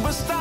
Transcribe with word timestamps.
Je 0.00 0.06
hebt 0.06 0.39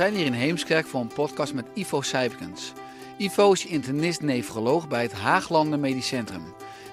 zijn 0.00 0.14
hier 0.14 0.26
in 0.26 0.32
Heemskerk 0.32 0.86
voor 0.86 1.00
een 1.00 1.12
podcast 1.14 1.54
met 1.54 1.64
Ivo 1.74 2.00
Sijpkens. 2.00 2.72
Ivo 3.18 3.52
is 3.52 3.66
internist-nefroloog 3.66 4.88
bij 4.88 5.02
het 5.02 5.12
Haaglanden 5.12 5.80
Medisch 5.80 6.06
Centrum. 6.06 6.42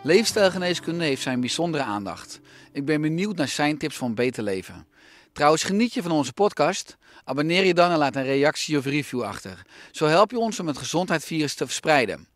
Leefstijlgeneeskunde 0.02 1.03
heeft 1.03 1.22
zijn 1.22 1.39
bijzondere 1.39 1.83
aandacht. 1.83 2.39
Ik 2.72 2.86
ben 2.86 3.02
benieuwd 3.02 3.36
naar 3.36 3.47
zijn 3.47 3.77
tips 3.77 3.95
voor 3.95 4.08
een 4.08 4.16
beter 4.16 4.44
leven. 4.44 4.88
Trouwens, 5.33 5.64
geniet 5.64 5.94
je 5.94 6.02
van 6.02 6.11
onze 6.11 6.33
podcast? 6.33 6.97
Abonneer 7.23 7.66
je 7.66 7.73
dan 7.73 7.91
en 7.91 7.97
laat 7.97 8.16
een 8.16 8.23
reactie 8.23 8.77
of 8.77 8.86
review 8.86 9.23
achter. 9.23 9.61
Zo 9.92 10.05
help 10.05 10.31
je 10.31 10.39
ons 10.39 10.59
om 10.59 10.67
het 10.67 10.77
gezondheidsvirus 10.77 11.53
te 11.53 11.66
verspreiden. 11.66 12.27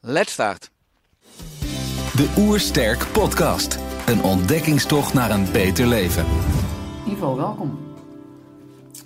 Let's 0.00 0.32
start! 0.32 0.70
De 2.16 2.34
Oersterk 2.38 3.06
Podcast. 3.12 3.78
Een 4.06 4.22
ontdekkingstocht 4.22 5.14
naar 5.14 5.30
een 5.30 5.52
beter 5.52 5.86
leven. 5.86 6.26
Ivo, 7.06 7.36
welkom. 7.36 7.89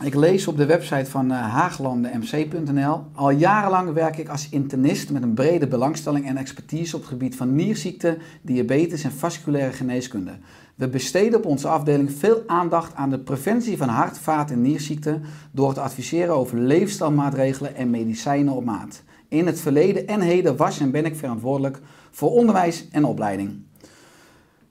Ik 0.05 0.14
lees 0.14 0.47
op 0.47 0.56
de 0.56 0.66
website 0.66 1.10
van 1.10 1.30
eh, 1.30 1.38
haaglandenmc.nl. 1.38 3.05
Al 3.12 3.30
jarenlang 3.30 3.92
werk 3.92 4.16
ik 4.16 4.28
als 4.28 4.48
internist 4.48 5.10
met 5.10 5.22
een 5.22 5.34
brede 5.34 5.66
belangstelling 5.66 6.27
en 6.27 6.36
expertise 6.36 6.97
op 6.97 7.00
het 7.02 7.10
gebied 7.10 7.36
van 7.36 7.55
nierziekte, 7.55 8.19
diabetes 8.42 9.05
en 9.05 9.12
vasculaire 9.12 9.72
geneeskunde. 9.72 10.32
We 10.75 10.88
besteden 10.88 11.38
op 11.38 11.47
onze 11.47 11.69
afdeling 11.69 12.12
veel 12.12 12.42
aandacht 12.47 12.94
aan 12.94 13.10
de 13.10 13.19
preventie 13.19 13.77
van 13.77 13.88
hart-, 13.88 14.19
vaat- 14.19 14.50
en 14.50 14.62
nierziekten 14.62 15.22
door 15.52 15.75
te 15.75 15.80
adviseren 15.80 16.34
over 16.34 16.58
leefstijlmaatregelen 16.58 17.77
en 17.77 17.91
medicijnen 17.91 18.55
op 18.55 18.64
maat. 18.64 19.02
In 19.28 19.47
het 19.47 19.60
verleden 19.60 20.06
en 20.06 20.20
heden 20.20 20.56
was 20.56 20.80
en 20.80 20.91
ben 20.91 21.05
ik 21.05 21.16
verantwoordelijk 21.16 21.80
voor 22.10 22.30
onderwijs 22.30 22.88
en 22.91 23.05
opleiding. 23.05 23.62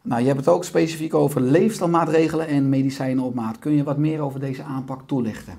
Nou, 0.03 0.21
je 0.21 0.27
hebt 0.27 0.39
het 0.39 0.47
ook 0.47 0.63
specifiek 0.63 1.13
over 1.13 1.41
leefstijlmaatregelen 1.41 2.47
en 2.47 2.69
medicijnen 2.69 3.23
op 3.23 3.33
maat. 3.33 3.59
Kun 3.59 3.71
je 3.71 3.83
wat 3.83 3.97
meer 3.97 4.19
over 4.19 4.39
deze 4.39 4.63
aanpak 4.63 5.01
toelichten? 5.05 5.53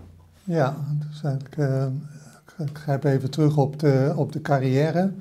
Ja, 0.44 0.76
dus 1.08 1.22
eigenlijk, 1.22 1.56
eh, 1.56 1.86
ik 2.66 2.78
grijp 2.78 3.04
even 3.04 3.30
terug 3.30 3.56
op 3.56 3.78
de, 3.78 4.12
op 4.16 4.32
de 4.32 4.40
carrière. 4.40 5.12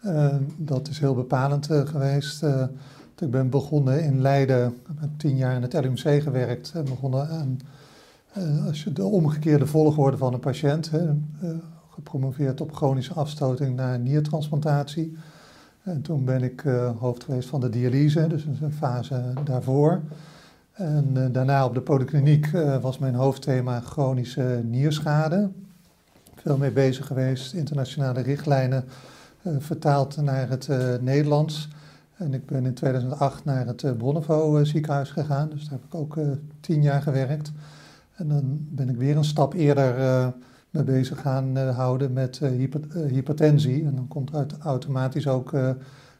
Eh, 0.00 0.34
dat 0.56 0.88
is 0.88 0.98
heel 0.98 1.14
bepalend 1.14 1.70
eh, 1.70 1.86
geweest. 1.86 2.42
Ik 3.18 3.30
ben 3.30 3.50
begonnen 3.50 4.04
in 4.04 4.20
Leiden, 4.20 4.74
heb 4.96 5.10
tien 5.16 5.36
jaar 5.36 5.56
in 5.56 5.62
het 5.62 5.72
LUMC 5.72 6.22
gewerkt. 6.22 6.72
En 6.74 6.84
begonnen 6.84 7.28
aan 7.28 7.58
als 8.66 8.84
je 8.84 8.92
de 8.92 9.04
omgekeerde 9.04 9.66
volgorde 9.66 10.16
van 10.16 10.34
een 10.34 10.40
patiënt. 10.40 10.90
Hè, 10.90 11.08
gepromoveerd 11.90 12.60
op 12.60 12.74
chronische 12.74 13.14
afstoting 13.14 13.76
naar 13.76 13.98
niertransplantatie. 13.98 15.16
En 15.86 16.02
toen 16.02 16.24
ben 16.24 16.42
ik 16.42 16.64
eh, 16.64 16.90
hoofd 16.98 17.24
geweest 17.24 17.48
van 17.48 17.60
de 17.60 17.68
dialyse, 17.68 18.26
dus 18.26 18.44
een 18.44 18.72
fase 18.72 19.22
daarvoor. 19.44 20.00
En 20.76 21.10
eh, 21.14 21.32
daarna 21.32 21.64
op 21.64 21.74
de 21.74 21.80
polykliniek 21.80 22.46
eh, 22.46 22.76
was 22.80 22.98
mijn 22.98 23.14
hoofdthema 23.14 23.80
chronische 23.80 24.60
nierschade. 24.64 25.50
Veel 26.34 26.56
mee 26.56 26.70
bezig 26.70 27.06
geweest, 27.06 27.52
internationale 27.52 28.20
richtlijnen 28.20 28.84
vertaald 29.58 30.22
naar 30.22 30.48
het 30.48 30.68
Nederlands. 31.00 31.68
En 32.16 32.34
ik 32.34 32.46
ben 32.46 32.66
in 32.66 32.74
2008 32.74 33.44
naar 33.44 33.66
het 33.66 33.82
eh, 33.82 34.60
ziekenhuis 34.62 35.10
gegaan, 35.10 35.48
dus 35.48 35.62
daar 35.62 35.72
heb 35.72 35.84
ik 35.84 35.94
ook 35.94 36.18
tien 36.60 36.82
jaar 36.82 37.02
gewerkt. 37.02 37.52
En 38.14 38.28
dan 38.28 38.66
ben 38.70 38.88
ik 38.88 38.96
weer 38.96 39.16
een 39.16 39.24
stap 39.24 39.54
eerder 39.54 39.94
mee 40.76 40.84
bezig 40.84 41.20
gaan 41.20 41.56
eh, 41.56 41.76
houden 41.76 42.12
met 42.12 42.38
eh, 42.42 42.50
hyper- 42.50 42.88
eh, 42.90 43.10
hypertensie. 43.10 43.84
En 43.84 43.94
dan 43.94 44.08
komt 44.08 44.34
uit, 44.34 44.58
automatisch 44.58 45.28
ook 45.28 45.50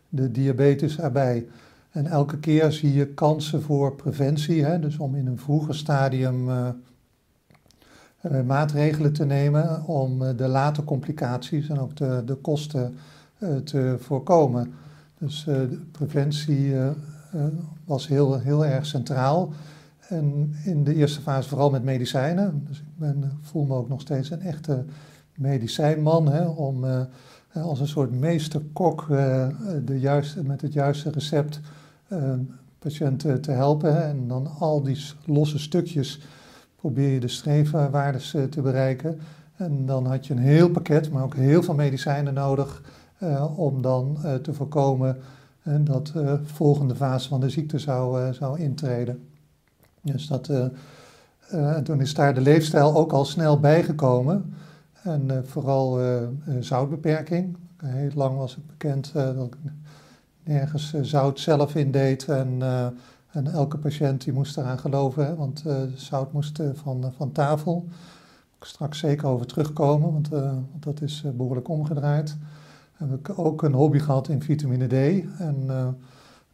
de 0.08 0.30
diabetes 0.30 0.98
erbij. 0.98 1.46
En 1.90 2.06
elke 2.06 2.38
keer 2.38 2.72
zie 2.72 2.92
je 2.92 3.06
kansen 3.06 3.62
voor 3.62 3.94
preventie, 3.94 4.64
hè, 4.64 4.78
dus 4.78 4.98
om 4.98 5.14
in 5.14 5.26
een 5.26 5.38
vroeger 5.38 5.74
stadium 5.74 6.48
maatregelen 8.46 9.12
te 9.12 9.24
nemen 9.24 9.84
om 9.84 10.18
de 10.36 10.48
late 10.48 10.84
complicaties 10.84 11.68
en 11.68 11.78
ook 11.78 11.96
de, 11.96 12.22
de 12.26 12.34
kosten 12.34 12.96
te 13.64 13.96
voorkomen. 13.98 14.72
Dus 15.18 15.46
preventie 15.92 16.74
was 17.84 18.08
heel, 18.08 18.38
heel 18.38 18.66
erg 18.66 18.86
centraal. 18.86 19.52
En 20.08 20.54
in 20.64 20.84
de 20.84 20.94
eerste 20.94 21.20
fase 21.20 21.48
vooral 21.48 21.70
met 21.70 21.84
medicijnen. 21.84 22.64
Dus 22.68 22.78
ik 22.78 22.96
ben, 22.96 23.22
eh, 23.22 23.28
voel 23.40 23.64
me 23.64 23.74
ook 23.74 23.88
nog 23.88 24.00
steeds 24.00 24.30
een 24.30 24.40
echte 24.40 24.84
medicijnman. 25.34 26.28
Hè, 26.28 26.46
om 26.46 26.84
eh, 27.56 27.64
als 27.64 27.80
een 27.80 27.88
soort 27.88 28.10
meesterkok 28.10 29.06
eh, 29.10 29.46
de 29.84 30.00
juiste, 30.00 30.44
met 30.44 30.60
het 30.60 30.72
juiste 30.72 31.10
recept 31.10 31.60
eh, 32.08 32.32
patiënten 32.78 33.40
te 33.40 33.50
helpen. 33.50 34.04
En 34.04 34.28
dan 34.28 34.50
al 34.58 34.82
die 34.82 35.04
losse 35.24 35.58
stukjes 35.58 36.20
probeer 36.76 37.08
je 37.08 37.20
de 37.20 37.28
streefwaardes 37.28 38.30
te 38.50 38.60
bereiken. 38.60 39.18
En 39.56 39.86
dan 39.86 40.06
had 40.06 40.26
je 40.26 40.34
een 40.34 40.40
heel 40.40 40.70
pakket, 40.70 41.10
maar 41.10 41.22
ook 41.22 41.34
heel 41.34 41.62
veel 41.62 41.74
medicijnen 41.74 42.34
nodig 42.34 42.82
om 43.56 43.82
dan 43.82 44.18
te 44.42 44.54
voorkomen 44.54 45.16
dat 45.62 46.06
de 46.06 46.40
volgende 46.44 46.94
fase 46.94 47.28
van 47.28 47.40
de 47.40 47.50
ziekte 47.50 47.78
zou, 47.78 48.34
zou 48.34 48.60
intreden. 48.60 49.22
Dus 50.12 50.26
dat, 50.26 50.48
eh, 50.48 50.64
eh, 51.48 51.76
en 51.76 51.84
toen 51.84 52.00
is 52.00 52.14
daar 52.14 52.34
de 52.34 52.40
leefstijl 52.40 52.96
ook 52.96 53.12
al 53.12 53.24
snel 53.24 53.60
bijgekomen. 53.60 54.54
En 55.02 55.30
eh, 55.30 55.38
vooral 55.44 55.98
zoutbeperking. 56.60 57.56
Heel 57.84 58.10
lang 58.14 58.36
was 58.36 58.54
het 58.54 58.66
bekend 58.66 59.12
dat 59.12 59.46
ik 59.46 59.56
nergens 60.44 60.94
zout 61.00 61.40
zelf 61.40 61.74
in 61.74 61.90
deed. 61.90 62.28
En, 62.28 62.62
en 63.30 63.46
elke 63.46 63.78
patiënt 63.78 64.24
die 64.24 64.32
moest 64.32 64.56
eraan 64.56 64.78
geloven, 64.78 65.36
want 65.36 65.64
zout 65.94 66.32
moest 66.32 66.60
van, 66.74 67.12
van 67.16 67.32
tafel. 67.32 67.88
Straks 68.66 68.98
zeker 68.98 69.26
over 69.26 69.46
terugkomen, 69.46 70.12
want, 70.12 70.28
dat 70.80 71.00
is 71.00 71.22
eh, 71.24 71.30
behoorlijk 71.30 71.68
omgedraaid. 71.68 72.36
Heb 72.92 73.12
ik 73.12 73.38
ook 73.38 73.62
een 73.62 73.72
hobby 73.72 73.98
gehad 73.98 74.28
in 74.28 74.42
vitamine 74.42 74.86
D. 74.86 75.24
En 75.38 75.66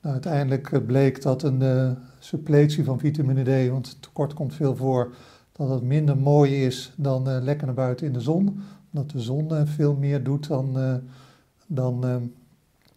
nou, 0.02 0.14
uiteindelijk 0.14 0.72
eh, 0.72 0.80
bleek 0.86 1.22
dat 1.22 1.42
een 1.42 1.62
eh, 1.62 1.90
suppletie 2.18 2.84
van 2.84 2.98
vitamine 2.98 3.66
D, 3.66 3.70
want 3.70 3.88
het 3.88 4.02
tekort 4.02 4.34
komt 4.34 4.54
veel 4.54 4.76
voor, 4.76 5.14
dat 5.52 5.68
het 5.68 5.82
minder 5.82 6.16
mooi 6.16 6.64
is 6.64 6.92
dan 6.96 7.28
eh, 7.28 7.42
lekker 7.42 7.66
naar 7.66 7.74
buiten 7.74 8.06
in 8.06 8.12
de 8.12 8.20
zon. 8.20 8.62
Omdat 8.92 9.10
de 9.10 9.20
zon 9.20 9.66
veel 9.66 9.94
meer 9.94 10.22
doet 10.22 10.48
dan, 10.48 11.00
dan, 11.66 12.30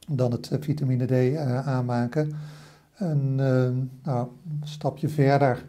dan 0.07 0.31
het 0.31 0.57
vitamine 0.59 1.05
D 1.05 1.37
aanmaken. 1.65 2.31
En 2.93 3.35
nou, 4.03 4.27
een 4.61 4.67
stapje 4.67 5.09
verder 5.09 5.65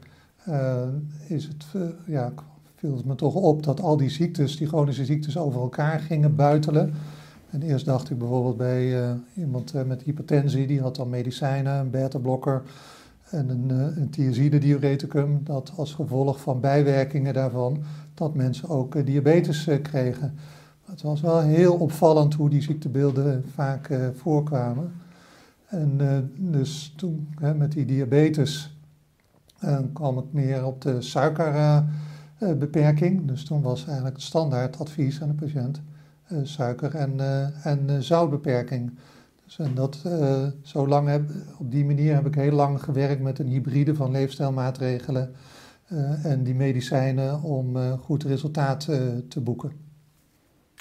is 1.27 1.44
het, 1.44 1.67
ja, 2.06 2.32
viel 2.75 2.97
het 2.97 3.05
me 3.05 3.15
toch 3.15 3.35
op 3.35 3.62
dat 3.62 3.81
al 3.81 3.97
die 3.97 4.11
ziektes, 4.11 4.56
die 4.56 4.67
chronische 4.67 5.05
ziektes, 5.05 5.39
over 5.39 5.61
elkaar 5.61 6.00
gingen 6.00 6.37
buitelen. 6.37 6.94
En 7.56 7.62
eerst 7.62 7.85
dacht 7.85 8.11
ik 8.11 8.19
bijvoorbeeld 8.19 8.56
bij 8.56 9.03
eh, 9.03 9.11
iemand 9.35 9.75
eh, 9.75 9.82
met 9.82 10.03
hypertensie, 10.03 10.67
die 10.67 10.81
had 10.81 10.97
dan 10.97 11.08
medicijnen, 11.08 11.73
een 11.73 11.91
beta-blokker 11.91 12.62
en 13.31 13.49
een, 13.49 13.69
uh, 13.70 13.97
een 13.97 14.11
thiazide-diureticum, 14.11 15.41
dat 15.44 15.73
als 15.76 15.94
gevolg 15.94 16.41
van 16.41 16.61
bijwerkingen 16.61 17.35
daarvan, 17.35 17.82
dat 18.14 18.35
mensen 18.35 18.69
ook 18.69 19.06
diabetes 19.06 19.69
kregen. 19.82 20.35
Het 20.85 21.03
was 21.03 21.20
wel 21.20 21.41
heel 21.41 21.75
opvallend 21.75 22.35
hoe 22.35 22.50
die 22.50 22.62
ziektebeelden 22.62 23.44
vaak 23.55 23.91
voorkwamen. 24.14 24.93
En 25.67 25.99
dus 26.37 26.93
toen 26.97 27.29
hè, 27.41 27.55
met 27.55 27.73
die 27.73 27.85
diabetes 27.85 28.76
kwam 29.93 30.19
ik 30.19 30.25
meer 30.31 30.64
op 30.64 30.81
de 30.81 31.03
suiker 31.03 31.85
beperking. 32.38 33.26
Dus 33.26 33.44
toen 33.44 33.62
was 33.62 33.85
eigenlijk 33.85 34.17
het 34.17 34.25
standaard 34.25 34.79
advies 34.79 35.23
aan 35.23 35.29
de 35.29 35.35
patiënt 35.35 35.81
suiker- 36.43 36.94
en, 36.94 37.20
en 37.62 38.02
zoutbeperking. 38.02 38.99
Dus 39.44 39.58
en 39.58 39.75
dat, 39.75 40.05
zo 40.62 40.88
lang 40.88 41.08
heb, 41.08 41.31
op 41.58 41.70
die 41.70 41.84
manier 41.84 42.14
heb 42.14 42.26
ik 42.26 42.34
heel 42.34 42.52
lang 42.52 42.82
gewerkt 42.82 43.23
met 43.23 43.38
een 43.38 43.46
hybride 43.46 43.94
van 43.94 44.11
leefstijlmaatregelen 44.11 45.34
en 46.23 46.43
die 46.43 46.55
medicijnen 46.55 47.43
om 47.43 47.76
goed 47.99 48.23
resultaat 48.23 48.81
te 49.28 49.40
boeken. 49.40 49.73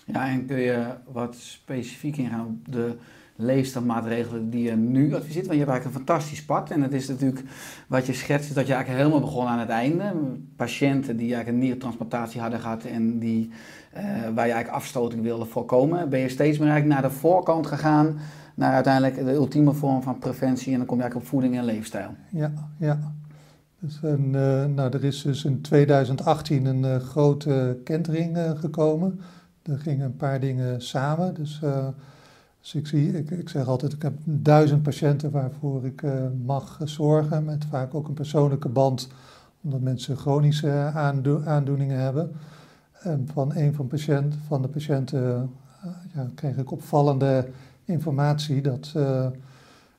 Ja, 0.06 0.30
en 0.30 0.46
kun 0.46 0.60
je 0.60 0.94
wat 1.12 1.36
specifiek 1.36 2.18
ingaan 2.18 2.46
op 2.46 2.74
de 2.74 2.96
leefstijlmaatregelen 3.36 4.50
die 4.50 4.64
je 4.64 4.76
nu 4.76 5.16
adviseert? 5.16 5.48
Want 5.48 5.60
je 5.60 5.66
hebt 5.66 5.70
eigenlijk 5.70 5.86
een 5.86 6.06
fantastisch 6.06 6.46
pad. 6.46 6.72
En 6.72 6.82
het 6.82 6.94
is 6.94 7.08
natuurlijk 7.08 7.44
wat 7.88 8.06
je 8.06 8.14
schetst, 8.14 8.50
is 8.50 8.56
dat 8.56 8.68
je 8.68 8.74
eigenlijk 8.74 9.04
helemaal 9.04 9.28
begon 9.28 9.48
aan 9.48 9.60
het 9.60 9.70
einde. 9.70 10.14
Patiënten 10.56 11.18
die 11.18 11.34
eigenlijk 11.34 11.48
een 11.48 11.68
niertransplantatie 11.68 12.42
hadden 12.42 12.60
gehad 12.60 12.84
en 12.84 13.20
die, 13.20 13.50
uh, 13.94 14.02
waar 14.04 14.48
je 14.48 14.54
eigenlijk 14.54 14.70
afstoting 14.70 15.22
wilde 15.22 15.46
voorkomen. 15.46 16.10
Ben 16.10 16.20
je 16.20 16.30
steeds 16.30 16.58
meer 16.58 16.70
eigenlijk 16.70 17.02
naar 17.02 17.10
de 17.12 17.18
voorkant 17.18 17.68
gegaan, 17.68 18.18
naar 18.56 18.74
uiteindelijk 18.74 19.26
de 19.26 19.34
ultieme 19.34 19.74
vorm 19.74 20.02
van 20.02 20.20
preventie. 20.20 20.72
En 20.72 20.78
dan 20.78 20.88
kom 20.88 20.98
je 20.98 21.04
eigenlijk 21.04 21.32
op 21.32 21.40
voeding 21.40 21.58
en 21.58 21.66
leefstijl. 21.66 22.10
Ja, 22.30 22.52
ja. 22.78 23.14
Dus 23.80 24.00
een, 24.02 24.26
uh, 24.26 24.66
nou, 24.66 24.92
er 24.92 25.04
is 25.04 25.22
dus 25.22 25.46
in 25.46 25.62
2018 25.62 26.66
een 26.66 26.84
uh, 26.84 26.96
grote 26.96 27.80
kentering 27.84 28.38
gekomen. 28.60 29.20
Er 29.64 29.80
gingen 29.80 30.06
een 30.06 30.16
paar 30.16 30.40
dingen 30.40 30.82
samen. 30.82 31.34
Dus 31.34 31.62
dus 32.66 32.76
ik, 32.76 32.88
zie, 32.88 33.18
ik, 33.18 33.32
ik 33.32 33.50
zeg 33.50 33.68
altijd, 33.68 33.94
ik 33.94 34.02
heb 34.02 34.14
duizend 34.24 34.84
patiënten 34.84 35.32
waarvoor 35.32 35.86
ik 35.86 36.02
uh, 36.02 36.14
mag 36.46 36.80
zorgen, 36.84 37.46
met 37.46 37.66
vaak 37.70 37.96
ook 37.96 38.08
een 38.08 38.14
persoonlijke 38.14 38.70
band, 38.70 39.08
omdat 39.64 39.82
mensen 39.82 40.18
chronische 40.18 40.92
aando 40.94 41.42
aandoeningen 41.44 42.00
hebben. 42.00 42.32
En 42.92 43.28
van 43.34 43.56
een 43.56 43.74
van, 43.74 43.88
patiënt, 43.88 44.36
van 44.48 44.62
de 44.62 44.68
patiënten 44.68 45.50
uh, 45.86 45.92
ja, 46.14 46.30
kreeg 46.36 46.58
ik 46.58 46.72
opvallende 46.72 47.50
informatie 47.84 48.62
dat, 48.62 48.94
uh, 48.98 49.28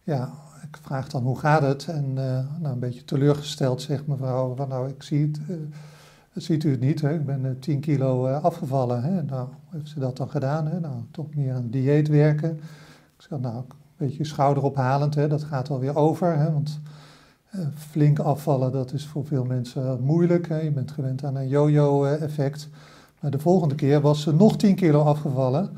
ja, 0.02 0.32
ik 0.62 0.76
vraag 0.82 1.08
dan 1.08 1.22
hoe 1.22 1.38
gaat 1.38 1.62
het? 1.62 1.88
En 1.88 2.12
nou, 2.14 2.46
een 2.62 2.78
beetje 2.78 3.04
teleurgesteld 3.04 3.82
zegt 3.82 4.06
mevrouw 4.06 4.54
van 4.54 4.68
nou, 4.68 4.88
ik 4.88 5.02
zie 5.02 5.20
het 5.20 5.40
ziet 6.43 6.65
u 6.65 6.71
het 6.71 6.81
niet, 6.81 7.00
hè? 7.00 7.15
ik 7.15 7.27
ben 7.27 7.56
10 7.61 7.81
kilo 7.81 8.29
uh, 8.29 8.44
afgevallen. 8.44 9.03
Hè? 9.03 9.23
Nou, 9.23 9.49
heeft 9.71 9.88
ze 9.88 9.99
dat 9.99 10.17
dan 10.17 10.29
gedaan? 10.29 10.67
Hè? 10.67 10.81
Nou, 10.81 10.94
toch 11.11 11.35
meer 11.35 11.55
aan 11.55 11.71
dieet 11.71 12.09
werken. 12.09 12.50
Ik 13.17 13.25
zeg, 13.29 13.38
nou, 13.41 13.56
een 13.56 13.65
beetje 13.97 14.25
schouderophalend, 14.25 15.15
hè? 15.15 15.29
dat 15.29 15.44
gaat 15.44 15.69
wel 15.69 15.81
weer 15.81 15.97
over. 15.97 16.38
Hè? 16.38 16.53
Want 16.53 16.81
uh, 17.55 17.61
flink 17.75 18.19
afvallen, 18.19 18.73
dat 18.73 18.93
is 18.93 19.06
voor 19.06 19.27
veel 19.27 19.44
mensen 19.44 20.00
moeilijk. 20.03 20.49
Hè? 20.49 20.61
Je 20.61 20.71
bent 20.71 20.91
gewend 20.91 21.25
aan 21.25 21.37
een 21.37 21.49
yo-yo-effect. 21.49 22.69
Maar 23.21 23.31
de 23.31 23.38
volgende 23.38 23.75
keer 23.75 24.00
was 24.00 24.23
ze 24.23 24.35
nog 24.35 24.56
10 24.56 24.75
kilo 24.75 25.03
afgevallen. 25.03 25.71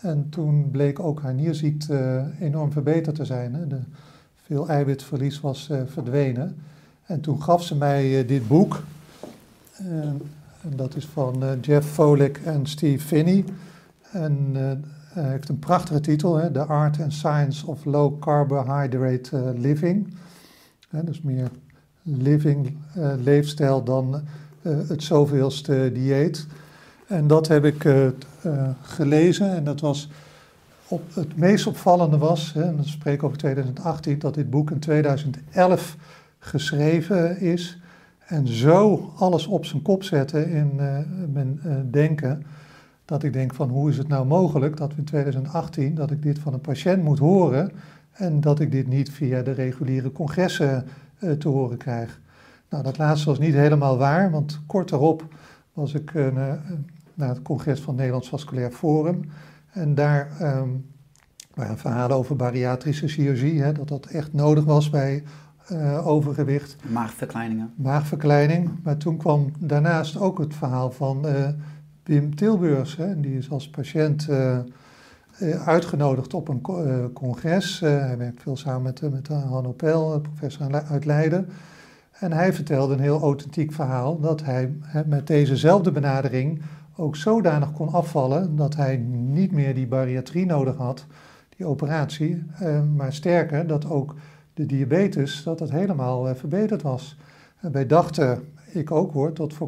En 0.00 0.28
toen 0.28 0.70
bleek 0.70 1.00
ook 1.00 1.22
haar 1.22 1.34
nierziekte 1.34 2.24
enorm 2.40 2.72
verbeterd 2.72 3.16
te 3.16 3.24
zijn. 3.24 3.54
Hè? 3.54 3.66
De, 3.66 3.80
veel 4.34 4.68
eiwitverlies 4.68 5.40
was 5.40 5.70
verdwenen. 5.86 6.56
En 7.06 7.20
toen 7.20 7.42
gaf 7.42 7.62
ze 7.62 7.76
mij 7.76 8.26
dit 8.26 8.48
boek, 8.48 8.82
en 10.62 10.76
dat 10.76 10.96
is 10.96 11.06
van 11.06 11.44
uh, 11.44 11.50
Jeff 11.60 11.88
Folick 11.88 12.40
en 12.44 12.66
Steve 12.66 13.06
Finney. 13.06 13.44
En 14.12 14.50
uh, 14.52 14.70
heeft 15.24 15.48
een 15.48 15.58
prachtige 15.58 16.00
titel, 16.00 16.36
hè? 16.36 16.50
The 16.50 16.64
Art 16.64 17.00
and 17.00 17.12
Science 17.12 17.66
of 17.66 17.84
Low 17.84 18.20
Carbohydrate 18.20 19.54
Living. 19.56 20.14
dus 20.90 21.22
meer 21.22 21.50
living, 22.02 22.76
leefstijl 23.22 23.82
dan 23.82 24.22
het 24.62 25.02
zoveelste 25.02 25.90
dieet. 25.94 26.46
En 27.06 27.26
dat 27.26 27.48
heb 27.48 27.64
ik 27.64 27.88
gelezen 28.82 29.54
en 29.54 29.64
dat 29.64 29.80
was 29.80 30.08
op, 30.88 31.02
het 31.14 31.36
meest 31.36 31.66
opvallende 31.66 32.18
was, 32.18 32.52
en 32.54 32.76
dan 32.76 32.84
spreek 32.84 33.22
over 33.22 33.38
2018, 33.38 34.18
dat 34.18 34.34
dit 34.34 34.50
boek 34.50 34.70
in 34.70 34.78
2011 34.78 35.96
geschreven 36.38 37.40
is 37.40 37.79
en 38.30 38.48
zo 38.48 39.10
alles 39.16 39.46
op 39.46 39.64
zijn 39.64 39.82
kop 39.82 40.02
zetten 40.02 40.48
in 40.48 40.72
uh, 40.76 40.98
mijn 41.32 41.60
uh, 41.66 41.74
denken, 41.90 42.46
dat 43.04 43.22
ik 43.22 43.32
denk 43.32 43.54
van 43.54 43.68
hoe 43.68 43.90
is 43.90 43.98
het 43.98 44.08
nou 44.08 44.26
mogelijk 44.26 44.76
dat 44.76 44.92
we 44.92 44.98
in 44.98 45.04
2018, 45.04 45.94
dat 45.94 46.10
ik 46.10 46.22
dit 46.22 46.38
van 46.38 46.52
een 46.52 46.60
patiënt 46.60 47.02
moet 47.02 47.18
horen 47.18 47.72
en 48.12 48.40
dat 48.40 48.60
ik 48.60 48.70
dit 48.70 48.86
niet 48.86 49.10
via 49.10 49.42
de 49.42 49.50
reguliere 49.50 50.12
congressen 50.12 50.86
uh, 51.20 51.32
te 51.32 51.48
horen 51.48 51.76
krijg. 51.76 52.20
Nou, 52.68 52.82
dat 52.82 52.98
laatste 52.98 53.28
was 53.28 53.38
niet 53.38 53.54
helemaal 53.54 53.98
waar, 53.98 54.30
want 54.30 54.60
kort 54.66 54.88
daarop 54.88 55.24
was 55.72 55.94
ik 55.94 56.14
naar 57.14 57.28
het 57.28 57.42
congres 57.42 57.80
van 57.80 57.88
het 57.88 57.96
Nederlands 57.96 58.28
Vasculair 58.28 58.70
Forum 58.70 59.20
en 59.70 59.94
daar 59.94 60.30
um, 60.58 60.86
waren 61.54 61.78
verhalen 61.78 62.16
over 62.16 62.36
bariatrische 62.36 63.08
chirurgie, 63.08 63.62
hè, 63.62 63.72
dat 63.72 63.88
dat 63.88 64.06
echt 64.06 64.32
nodig 64.32 64.64
was 64.64 64.90
bij 64.90 65.22
uh, 65.72 66.06
overgewicht. 66.06 66.76
Maagverkleiningen. 66.88 67.72
Maagverkleining. 67.74 68.70
Maar 68.82 68.96
toen 68.96 69.16
kwam 69.16 69.52
daarnaast 69.58 70.20
ook 70.20 70.38
het 70.38 70.54
verhaal 70.54 70.90
van 70.90 71.26
uh, 71.26 71.48
Wim 72.04 72.34
Tilburgs. 72.34 72.96
Hè, 72.96 73.20
die 73.20 73.36
is 73.36 73.50
als 73.50 73.70
patiënt 73.70 74.26
uh, 74.30 74.58
uitgenodigd 75.64 76.34
op 76.34 76.48
een 76.48 76.60
congres. 77.12 77.80
hij 77.80 78.18
werkt 78.18 78.42
veel 78.42 78.56
samen 78.56 78.82
met, 78.82 79.12
met 79.12 79.28
Hanno 79.28 79.72
Pel, 79.72 80.20
professor 80.20 80.84
uit 80.90 81.04
Leiden. 81.04 81.48
En 82.10 82.32
hij 82.32 82.52
vertelde 82.52 82.94
een 82.94 83.00
heel 83.00 83.20
authentiek 83.20 83.72
verhaal 83.72 84.20
dat 84.20 84.44
hij 84.44 84.72
met 85.06 85.26
dezezelfde 85.26 85.92
benadering 85.92 86.62
ook 86.96 87.16
zodanig 87.16 87.72
kon 87.72 87.92
afvallen 87.92 88.56
dat 88.56 88.76
hij 88.76 88.96
niet 89.12 89.52
meer 89.52 89.74
die 89.74 89.86
bariatrie 89.86 90.46
nodig 90.46 90.76
had, 90.76 91.06
die 91.56 91.66
operatie. 91.66 92.44
maar 92.96 93.12
sterker, 93.12 93.66
dat 93.66 93.90
ook 93.90 94.14
de 94.60 94.66
diabetes, 94.66 95.42
dat 95.42 95.60
het 95.60 95.70
helemaal 95.70 96.28
uh, 96.28 96.34
verbeterd 96.34 96.82
was. 96.82 97.16
En 97.60 97.72
wij 97.72 97.86
dachten, 97.86 98.42
ik 98.72 98.90
ook 98.90 99.12
hoor, 99.12 99.32
tot, 99.32 99.58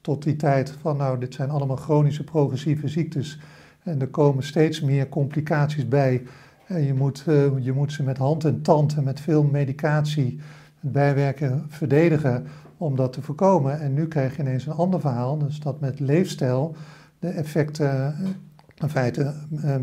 tot 0.00 0.22
die 0.22 0.36
tijd 0.36 0.70
van 0.80 0.96
nou, 0.96 1.18
dit 1.18 1.34
zijn 1.34 1.50
allemaal 1.50 1.76
chronische 1.76 2.24
progressieve 2.24 2.88
ziektes. 2.88 3.40
En 3.82 4.00
er 4.00 4.08
komen 4.08 4.44
steeds 4.44 4.80
meer 4.80 5.08
complicaties 5.08 5.88
bij. 5.88 6.22
En 6.66 6.82
je 6.82 6.94
moet, 6.94 7.24
uh, 7.28 7.58
je 7.58 7.72
moet 7.72 7.92
ze 7.92 8.02
met 8.02 8.18
hand 8.18 8.44
en 8.44 8.62
tand 8.62 8.96
en 8.96 9.04
met 9.04 9.20
veel 9.20 9.42
medicatie, 9.42 10.40
bijwerken, 10.80 11.64
verdedigen 11.68 12.46
om 12.76 12.96
dat 12.96 13.12
te 13.12 13.22
voorkomen. 13.22 13.80
En 13.80 13.94
nu 13.94 14.08
krijg 14.08 14.36
je 14.36 14.42
ineens 14.42 14.66
een 14.66 14.72
ander 14.72 15.00
verhaal, 15.00 15.38
dus 15.38 15.60
dat 15.60 15.80
met 15.80 16.00
leefstijl 16.00 16.76
de 17.18 17.28
effecten 17.28 18.16
uh, 18.20 18.28
in 18.74 18.88
feite 18.88 19.34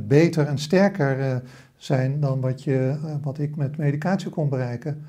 beter 0.07 0.47
en 0.47 0.57
sterker 0.57 1.41
zijn 1.77 2.19
dan 2.19 2.41
wat, 2.41 2.63
je, 2.63 2.99
eh, 3.05 3.15
wat 3.21 3.39
ik 3.39 3.55
met 3.55 3.77
medicatie 3.77 4.29
kon 4.29 4.49
bereiken. 4.49 5.05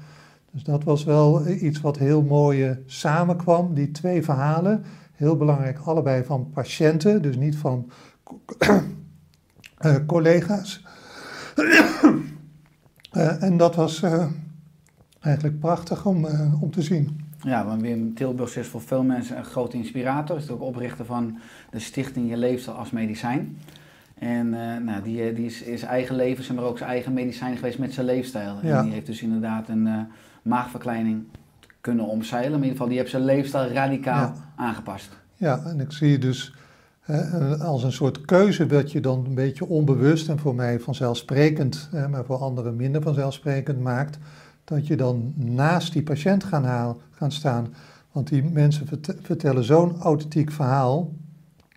Dus 0.53 0.63
dat 0.63 0.85
was 0.85 1.05
wel 1.05 1.49
iets 1.49 1.81
wat 1.81 1.99
heel 1.99 2.23
mooi 2.23 2.65
eh, 2.65 2.77
samenkwam, 2.87 3.75
die 3.75 3.91
twee 3.91 4.23
verhalen. 4.23 4.85
Heel 5.13 5.37
belangrijk, 5.37 5.79
allebei 5.79 6.25
van 6.25 6.51
patiënten, 6.51 7.23
dus 7.23 7.37
niet 7.37 7.57
van 7.57 7.91
uh, 9.81 9.97
collega's. 10.07 10.85
en 13.41 13.57
dat 13.57 13.75
was 13.75 14.03
eigenlijk 15.21 15.61
prachtig 15.61 16.07
om, 16.07 16.27
om 16.61 16.71
te 16.71 16.83
zien. 16.83 17.27
Ja, 17.43 17.67
want 17.67 17.81
Wim 17.81 18.15
Tilburg 18.15 18.57
is 18.57 18.67
voor 18.67 18.81
veel 18.81 19.03
mensen 19.03 19.37
een 19.37 19.45
grote 19.45 19.77
inspirator. 19.77 20.37
Is 20.37 20.51
ook 20.51 20.61
oprichter 20.61 21.05
van 21.05 21.39
de 21.71 21.79
stichting 21.79 22.29
Je 22.29 22.37
Leefstijl 22.37 22.77
als 22.77 22.91
Medicijn. 22.91 23.59
En 24.19 24.47
uh, 24.47 24.77
nou, 24.77 25.03
die, 25.03 25.23
eh, 25.23 25.37
die 25.37 25.47
is, 25.47 25.63
is 25.63 25.83
eigen 25.83 26.17
leven, 26.17 26.55
maar 26.55 26.65
ook 26.65 26.79
zijn 26.79 26.91
eigen 26.91 27.13
medicijn 27.13 27.57
geweest 27.57 27.79
met 27.79 27.93
zijn 27.93 28.07
leefstijl. 28.07 28.59
En 28.63 28.83
die 28.83 28.93
heeft 28.93 29.07
dus 29.07 29.23
inderdaad 29.23 29.69
een 29.69 29.87
uh, 29.87 30.01
maagverkleining 30.43 31.25
kunnen 31.81 32.05
omzeilen. 32.05 32.51
Maar 32.51 32.59
in 32.59 32.65
ieder 32.65 32.77
geval, 32.77 32.89
die 32.89 32.99
heeft 32.99 33.11
zijn 33.11 33.25
leefstijl 33.25 33.71
radicaal 33.71 34.33
aangepast. 34.57 35.09
Ja, 35.35 35.63
en 35.65 35.81
ik 35.81 35.93
zie 35.93 36.19
dus 36.19 36.55
als 37.61 37.83
een 37.83 37.93
soort 37.93 38.21
keuze 38.21 38.67
dat 38.67 38.93
je 38.93 39.01
dan 39.01 39.25
een 39.27 39.35
beetje 39.35 39.67
onbewust 39.67 40.29
en 40.29 40.39
voor 40.39 40.55
mij 40.55 40.81
vanzelfsprekend, 40.81 41.89
maar 42.11 42.25
voor 42.25 42.37
anderen 42.37 42.77
minder 42.77 43.03
vanzelfsprekend 43.03 43.81
maakt, 43.81 44.19
dat 44.65 44.87
je 44.87 44.97
dan 44.97 45.33
naast 45.37 45.93
die 45.93 46.03
patiënt 46.03 46.45
gaan, 46.45 46.65
haal, 46.65 47.01
gaan 47.11 47.33
staan. 47.33 47.75
Want 48.13 48.29
die 48.29 48.45
mensen 48.45 48.87
vertellen 49.23 49.65
zo'n 49.65 49.97
authentiek 50.01 50.51
verhaal 50.51 51.13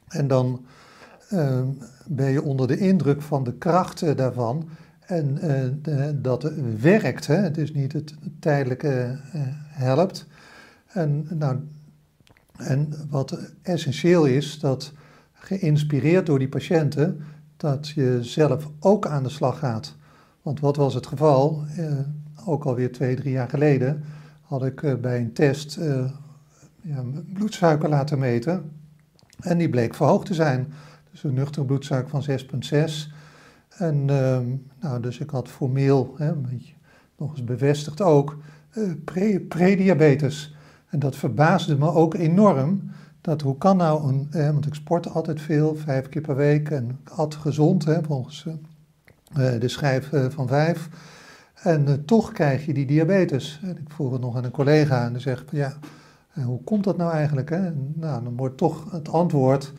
en 0.08 0.28
dan 0.28 0.66
Ehm, 1.32 1.68
ben 2.08 2.32
je 2.32 2.42
onder 2.42 2.68
de 2.68 2.78
indruk 2.78 3.22
van 3.22 3.44
de 3.44 3.54
krachten 3.54 4.18
daarvan. 4.18 4.70
En 5.00 5.38
uh, 5.90 6.10
dat 6.16 6.52
werkt, 6.80 7.28
hè? 7.28 7.36
het 7.36 7.58
is 7.58 7.74
niet 7.74 7.94
het 7.94 8.14
tijdelijke 8.40 9.20
uh, 9.36 9.42
helpt. 9.68 10.28
En, 10.88 11.28
nou, 11.30 11.58
en 12.58 12.94
wat 13.10 13.38
essentieel 13.62 14.26
is, 14.26 14.60
dat 14.60 14.94
geïnspireerd 15.34 16.26
door 16.26 16.40
die 16.40 16.50
patiënten, 16.50 17.22
dat 17.58 17.90
je 17.90 18.18
zelf 18.22 18.70
ook 18.80 19.08
aan 19.08 19.24
de 19.24 19.30
slag 19.30 19.60
gaat. 19.60 19.96
Want 20.42 20.60
wat 20.60 20.76
was 20.76 20.94
het 20.94 21.08
geval? 21.08 21.64
Uh, 21.78 21.92
ook 22.46 22.64
alweer 22.64 22.92
twee, 22.92 23.16
drie 23.16 23.32
jaar 23.32 23.50
geleden 23.50 24.04
had 24.42 24.66
ik 24.66 25.02
bij 25.02 25.20
een 25.20 25.34
test 25.34 25.80
ja, 26.82 27.04
bloedsuiker 27.34 27.90
laten 27.90 28.20
meten. 28.20 28.72
En 29.40 29.58
die 29.58 29.70
bleek 29.70 29.96
verhoogd 29.96 30.26
te 30.26 30.34
zijn. 30.34 30.74
Dus 31.12 31.24
een 31.24 31.34
nuchtere 31.34 31.66
bloedsuiker 31.66 32.10
van 32.10 32.24
6,6. 32.24 33.14
En 33.70 34.10
ehm, 34.10 34.46
nou, 34.80 35.02
dus 35.02 35.20
ik 35.20 35.30
had 35.30 35.50
formeel, 35.50 36.14
hè, 36.18 36.32
nog 37.18 37.32
eens 37.32 37.44
bevestigd 37.44 38.02
ook, 38.02 38.38
pre, 39.06 39.40
prediabetes. 39.40 40.56
En 40.90 41.00
dat 41.00 41.16
verbaasde 41.16 41.78
me 41.78 41.92
ook 41.94 42.14
enorm. 42.14 42.92
Dat 43.22 43.42
hoe 43.42 43.58
kan 43.58 43.78
nou 43.78 44.08
een, 44.08 44.28
eh, 44.32 44.52
want 44.52 44.66
ik 44.66 44.74
sportte 44.74 45.10
altijd 45.10 45.42
veel, 45.42 45.76
vijf 45.76 46.10
keer 46.10 46.22
per 46.22 46.36
week 46.36 46.70
en 46.70 46.90
ik 46.90 47.10
at 47.10 47.36
gezond, 47.36 47.86
hè, 47.86 48.04
volgens 48.04 48.46
uh, 48.46 49.60
de 49.60 49.68
schijf 49.68 50.10
van 50.30 50.48
vijf. 50.48 50.90
En 51.54 52.06
toch 52.06 52.32
krijg 52.32 52.66
je 52.66 52.74
die 52.74 52.86
diabetes. 52.86 53.60
En 53.64 53.78
ik 53.78 53.90
vroeg 53.90 54.12
het 54.12 54.22
nog 54.22 54.36
aan 54.36 54.44
een 54.44 54.52
collega 54.52 55.06
en 55.06 55.12
die 55.12 55.22
zegt, 55.22 55.52
ja, 55.52 55.74
hoe 56.34 56.64
komt 56.64 56.84
dat 56.84 56.98
nou 56.98 57.12
eigenlijk? 57.12 57.50
Hè? 57.50 57.72
nou, 57.94 58.24
dan 58.24 58.36
wordt 58.36 58.58
toch 58.58 58.92
het 58.92 59.10
antwoord, 59.10 59.74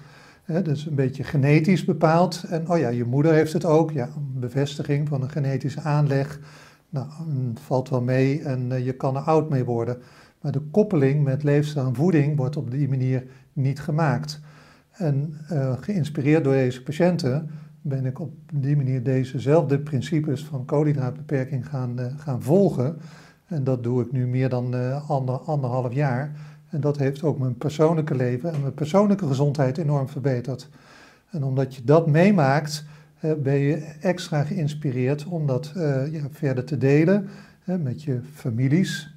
hè, 0.53 0.63
dus 0.63 0.87
een 0.87 0.95
beetje 0.95 1.25
genetisch 1.25 1.85
bepaald. 1.85 2.45
En 2.49 2.69
oh 2.69 2.79
ja, 2.79 2.89
je 2.89 3.05
moeder 3.05 3.33
heeft 3.33 3.53
het 3.53 3.65
ook, 3.65 3.91
ja, 3.91 4.09
bevestiging 4.35 5.09
van 5.09 5.23
een 5.23 5.31
genetische 5.31 5.81
aanleg. 5.81 6.41
Nou, 6.89 7.07
valt 7.55 7.89
wel 7.89 8.03
mee 8.03 8.43
en 8.43 8.85
je 8.85 8.93
kan 8.93 9.17
er 9.17 9.23
oud 9.23 9.51
mee 9.51 9.65
worden. 9.65 9.97
Maar 10.41 10.53
de 10.53 10.61
koppeling 10.61 11.25
met 11.25 11.43
leefstijl 11.43 11.87
en 11.87 11.95
voeding 11.95 12.37
wordt 12.37 12.57
op 12.57 12.71
die 12.71 12.89
manier 12.89 13.25
niet 13.53 13.81
gemaakt. 13.81 14.41
En 14.91 15.35
uh, 15.53 15.73
geïnspireerd 15.81 16.45
door 16.45 16.53
deze 16.53 16.83
patiënten 16.83 17.51
ben 17.81 18.07
ik 18.07 18.21
op 18.21 18.33
die 18.53 18.77
manier 18.77 19.03
dezezelfde 19.03 19.79
principes 19.79 20.45
van 20.45 20.65
koolhydraatbeperking 20.65 21.69
gaan, 21.69 22.01
uh, 22.01 22.07
gaan 22.17 22.43
volgen. 22.43 22.97
En 23.47 23.65
dat 23.65 23.83
doe 23.83 24.03
ik 24.03 24.13
nu 24.13 24.27
meer 24.27 24.49
dan 24.49 24.75
ander, 25.09 25.39
anderhalf 25.39 25.93
jaar. 25.93 26.33
En 26.73 26.81
dat 26.81 26.99
heeft 26.99 27.23
ook 27.23 27.39
mijn 27.39 27.57
persoonlijke 27.57 28.15
leven 28.15 28.53
en 28.53 28.61
mijn 28.61 28.75
persoonlijke 28.75 29.27
gezondheid 29.27 29.79
enorm 29.79 30.09
verbeterd. 30.09 30.69
En 31.31 31.45
omdat 31.45 31.75
je 31.75 31.85
dat 31.85 32.07
meemaakt, 32.07 32.85
ben 33.21 33.59
je 33.59 33.77
extra 34.01 34.43
geïnspireerd 34.43 35.25
om 35.25 35.47
dat 35.47 35.73
ja, 36.11 36.23
verder 36.31 36.65
te 36.65 36.79
delen 36.79 37.29
met 37.65 38.03
je 38.03 38.21
families, 38.35 39.15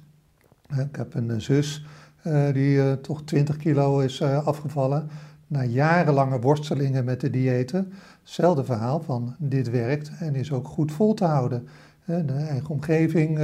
ik 0.68 0.96
heb 0.96 1.14
een 1.14 1.40
zus 1.40 1.84
uh, 2.26 2.52
die 2.52 3.00
toch 3.00 3.22
20 3.24 3.56
kilo 3.56 3.98
is 3.98 4.22
afgevallen. 4.22 5.08
Na 5.46 5.64
jarenlange 5.64 6.40
worstelingen 6.40 7.04
met 7.04 7.20
de 7.20 7.30
diëten. 7.30 7.92
Hetzelfde 8.22 8.64
verhaal 8.64 9.00
van 9.00 9.34
dit 9.38 9.70
werkt 9.70 10.10
en 10.18 10.34
is 10.34 10.52
ook 10.52 10.68
goed 10.68 10.92
vol 10.92 11.14
te 11.14 11.24
houden. 11.24 11.68
de 12.04 12.32
eigen 12.32 12.68
omgeving, 12.68 13.38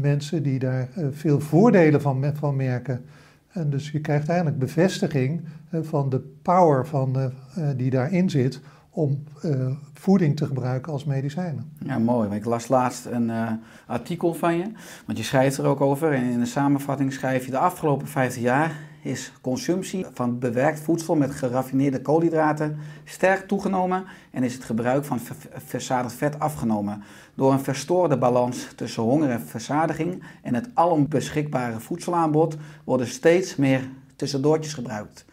mensen 0.00 0.42
die 0.42 0.58
daar 0.58 0.88
veel 1.10 1.40
voordelen 1.40 2.00
van, 2.00 2.24
van 2.34 2.56
merken. 2.56 3.04
En 3.48 3.70
dus 3.70 3.90
je 3.90 4.00
krijgt 4.00 4.28
eigenlijk 4.28 4.58
bevestiging 4.58 5.40
van 5.70 6.08
de 6.08 6.20
power 6.42 6.86
van, 6.86 7.32
die 7.76 7.90
daarin 7.90 8.30
zit 8.30 8.60
om 8.90 9.24
voeding 9.94 10.36
te 10.36 10.46
gebruiken 10.46 10.92
als 10.92 11.04
medicijnen. 11.04 11.72
Ja, 11.86 11.98
mooi. 11.98 12.30
Ik 12.30 12.44
las 12.44 12.68
laatst 12.68 13.06
een 13.06 13.30
artikel 13.86 14.34
van 14.34 14.56
je, 14.56 14.64
want 15.06 15.18
je 15.18 15.24
schrijft 15.24 15.58
er 15.58 15.66
ook 15.66 15.80
over. 15.80 16.12
En 16.12 16.24
in 16.24 16.38
de 16.38 16.46
samenvatting 16.46 17.12
schrijf 17.12 17.44
je: 17.44 17.50
De 17.50 17.58
afgelopen 17.58 18.08
50 18.08 18.42
jaar 18.42 18.76
is 19.02 19.32
consumptie 19.40 20.06
van 20.12 20.38
bewerkt 20.38 20.80
voedsel 20.80 21.14
met 21.14 21.30
geraffineerde 21.30 22.02
koolhydraten 22.02 22.78
sterk 23.04 23.48
toegenomen 23.48 24.04
en 24.30 24.42
is 24.42 24.54
het 24.54 24.64
gebruik 24.64 25.04
van 25.04 25.20
verzadigd 25.66 26.14
vet 26.14 26.38
afgenomen. 26.38 27.02
Door 27.34 27.52
een 27.52 27.60
verstoorde 27.60 28.18
balans 28.18 28.68
tussen 28.76 29.02
honger 29.02 29.30
en 29.30 29.40
verzadiging 29.40 30.22
en 30.42 30.54
het 30.54 30.68
alom 30.74 31.08
beschikbare 31.08 31.80
voedselaanbod 31.80 32.56
worden 32.84 33.06
steeds 33.06 33.56
meer 33.56 33.88
tussendoortjes 34.16 34.74
gebruikt. 34.74 35.24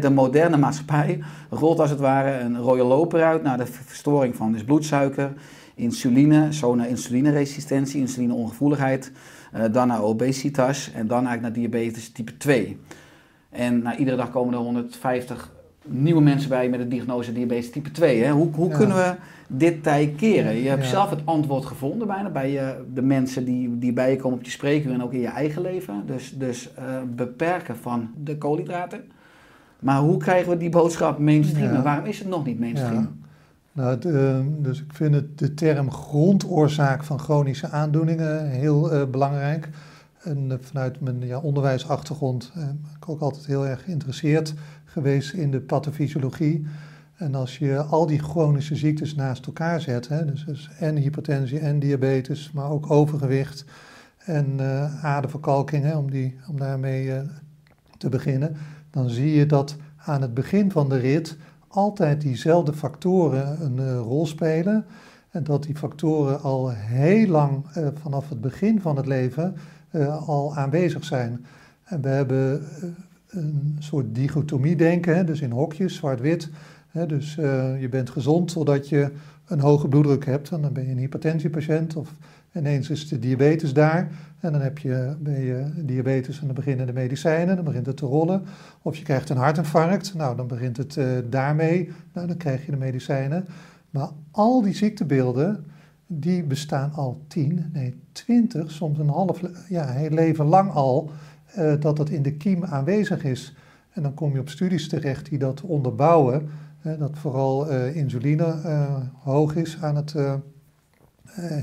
De 0.00 0.10
moderne 0.10 0.56
maatschappij 0.56 1.22
rolt 1.50 1.80
als 1.80 1.90
het 1.90 1.98
ware 1.98 2.38
een 2.38 2.58
rode 2.58 2.82
loper 2.82 3.22
uit 3.22 3.42
naar 3.42 3.58
de 3.58 3.66
verstoring 3.66 4.36
van 4.36 4.52
dus 4.52 4.64
bloedsuiker, 4.64 5.32
insuline, 5.74 6.54
zo 6.54 6.74
naar 6.74 6.88
insulineresistentie, 6.88 8.00
insulineongevoeligheid, 8.00 9.12
eh, 9.52 9.64
dan 9.72 9.88
naar 9.88 10.02
obesitas 10.02 10.90
en 10.92 11.06
dan 11.06 11.26
eigenlijk 11.26 11.42
naar 11.42 11.52
diabetes 11.52 12.12
type 12.12 12.36
2. 12.36 12.78
En 13.50 13.82
nou, 13.82 13.96
iedere 13.96 14.16
dag 14.16 14.30
komen 14.30 14.54
er 14.54 14.60
150 14.60 15.50
nieuwe 15.84 16.20
mensen 16.20 16.48
bij 16.48 16.68
met 16.68 16.80
de 16.80 16.88
diagnose 16.88 17.32
diabetes 17.32 17.70
type 17.70 17.90
2. 17.90 18.22
Hè? 18.22 18.30
Hoe, 18.30 18.54
hoe 18.54 18.68
kunnen 18.70 18.96
we 18.96 19.14
dit 19.46 19.82
tij 19.82 20.14
keren? 20.16 20.54
Je 20.54 20.68
hebt 20.68 20.86
zelf 20.86 21.10
het 21.10 21.20
antwoord 21.24 21.64
gevonden 21.64 22.06
bijna 22.06 22.30
bij 22.30 22.62
uh, 22.62 22.68
de 22.94 23.02
mensen 23.02 23.44
die, 23.44 23.78
die 23.78 23.92
bij 23.92 24.10
je 24.10 24.16
komen 24.16 24.38
op 24.38 24.44
je 24.44 24.50
spreken 24.50 24.92
en 24.92 25.02
ook 25.02 25.12
in 25.12 25.20
je 25.20 25.26
eigen 25.26 25.62
leven. 25.62 26.02
Dus, 26.06 26.34
dus 26.36 26.70
uh, 26.78 26.84
beperken 27.14 27.76
van 27.76 28.10
de 28.24 28.38
koolhydraten. 28.38 29.00
Maar 29.78 30.00
hoe 30.00 30.16
krijgen 30.16 30.50
we 30.50 30.56
die 30.56 30.70
boodschap 30.70 31.18
mainstream? 31.18 31.74
En 31.74 31.82
waarom 31.82 32.04
is 32.04 32.18
het 32.18 32.28
nog 32.28 32.44
niet 32.44 32.60
mainstream? 32.60 33.08
Nou, 33.72 33.98
ehm, 33.98 34.46
dus 34.58 34.80
ik 34.80 34.92
vind 34.92 35.14
het, 35.14 35.38
de 35.38 35.54
term 35.54 35.90
grondoorzaak 35.90 37.04
van 37.04 37.18
chronische 37.18 37.68
aandoeningen 37.68 38.50
heel 38.50 38.94
uh, 38.94 39.04
belangrijk. 39.10 39.68
En 40.22 40.50
uh, 40.50 40.54
vanuit 40.60 41.00
mijn 41.00 41.20
ja, 41.20 41.38
onderwijsachtergrond 41.38 42.52
uh, 42.56 42.64
ben 42.64 42.90
ik 42.96 43.08
ook 43.08 43.20
altijd 43.20 43.46
heel 43.46 43.66
erg 43.66 43.84
geïnteresseerd 43.84 44.54
geweest 44.84 45.32
in 45.32 45.50
de 45.50 45.60
pathofysiologie. 45.60 46.66
En 47.16 47.34
als 47.34 47.58
je 47.58 47.82
al 47.82 48.06
die 48.06 48.18
chronische 48.18 48.76
ziektes 48.76 49.14
naast 49.14 49.46
elkaar 49.46 49.80
zet, 49.80 50.08
hè, 50.08 50.24
dus, 50.24 50.44
dus 50.44 50.70
en 50.78 50.96
hypertensie 50.96 51.58
en 51.58 51.78
diabetes, 51.78 52.52
maar 52.52 52.70
ook 52.70 52.90
overgewicht 52.90 53.64
en 54.18 54.60
aderverkalking, 55.02 55.94
om, 55.94 56.10
die, 56.10 56.36
om 56.48 56.58
daarmee 56.58 57.22
te 57.98 58.08
beginnen, 58.08 58.56
dan 58.90 59.10
zie 59.10 59.34
je 59.34 59.46
dat 59.46 59.76
aan 59.96 60.22
het 60.22 60.34
begin 60.34 60.70
van 60.70 60.88
de 60.88 60.96
rit 60.96 61.36
altijd 61.68 62.20
diezelfde 62.20 62.72
factoren 62.72 63.64
een 63.64 63.76
uh, 63.76 63.98
rol 63.98 64.26
spelen. 64.26 64.86
En 65.30 65.44
dat 65.44 65.62
die 65.62 65.76
factoren 65.76 66.42
al 66.42 66.70
heel 66.70 67.26
lang 67.26 67.76
uh, 67.76 67.88
vanaf 67.94 68.28
het 68.28 68.40
begin 68.40 68.80
van 68.80 68.96
het 68.96 69.06
leven 69.06 69.56
uh, 69.92 70.28
al 70.28 70.56
aanwezig 70.56 71.04
zijn. 71.04 71.46
En 71.84 72.00
we 72.00 72.08
hebben 72.08 72.62
een 73.28 73.76
soort 73.78 74.14
dichotomie 74.14 74.76
denken, 74.76 75.16
hè, 75.16 75.24
dus 75.24 75.40
in 75.40 75.50
hokjes, 75.50 75.94
zwart-wit. 75.94 76.50
Dus 77.06 77.34
je 77.80 77.86
bent 77.90 78.10
gezond 78.10 78.52
totdat 78.52 78.88
je 78.88 79.10
een 79.46 79.60
hoge 79.60 79.88
bloeddruk 79.88 80.24
hebt. 80.24 80.50
En 80.50 80.62
dan 80.62 80.72
ben 80.72 80.84
je 80.84 80.90
een 80.90 80.98
hypertensiepatiënt 80.98 81.96
of 81.96 82.14
ineens 82.54 82.90
is 82.90 83.08
de 83.08 83.18
diabetes 83.18 83.72
daar. 83.72 84.10
En 84.40 84.52
dan 84.52 84.60
heb 84.60 84.78
je, 84.78 85.16
ben 85.20 85.40
je 85.40 85.70
diabetes 85.76 86.40
en 86.40 86.46
dan 86.46 86.54
beginnen 86.54 86.86
de 86.86 86.92
medicijnen, 86.92 87.56
dan 87.56 87.64
begint 87.64 87.86
het 87.86 87.96
te 87.96 88.06
rollen. 88.06 88.42
Of 88.82 88.96
je 88.96 89.04
krijgt 89.04 89.28
een 89.28 89.36
hartinfarct, 89.36 90.14
nou 90.14 90.36
dan 90.36 90.46
begint 90.46 90.76
het 90.76 90.98
daarmee, 91.30 91.90
nou 92.12 92.26
dan 92.26 92.36
krijg 92.36 92.64
je 92.64 92.70
de 92.70 92.76
medicijnen. 92.76 93.46
Maar 93.90 94.08
al 94.30 94.62
die 94.62 94.74
ziektebeelden, 94.74 95.64
die 96.10 96.42
bestaan 96.42 96.92
al 96.92 97.24
tien, 97.26 97.70
nee 97.72 98.00
twintig, 98.12 98.70
soms 98.70 98.98
een 98.98 99.08
half, 99.08 99.40
ja 99.68 99.86
heel 99.86 100.10
leven 100.10 100.44
lang 100.44 100.72
al, 100.72 101.10
uh, 101.58 101.80
dat 101.80 101.98
het 101.98 102.10
in 102.10 102.22
de 102.22 102.32
kiem 102.32 102.64
aanwezig 102.64 103.24
is. 103.24 103.56
En 103.90 104.02
dan 104.02 104.14
kom 104.14 104.32
je 104.32 104.40
op 104.40 104.48
studies 104.48 104.88
terecht 104.88 105.28
die 105.28 105.38
dat 105.38 105.60
onderbouwen, 105.60 106.48
dat 106.82 107.18
vooral 107.18 107.68
insuline 107.70 108.54
hoog 109.22 109.54
is 109.56 109.78
aan 109.80 109.96
het 109.96 110.14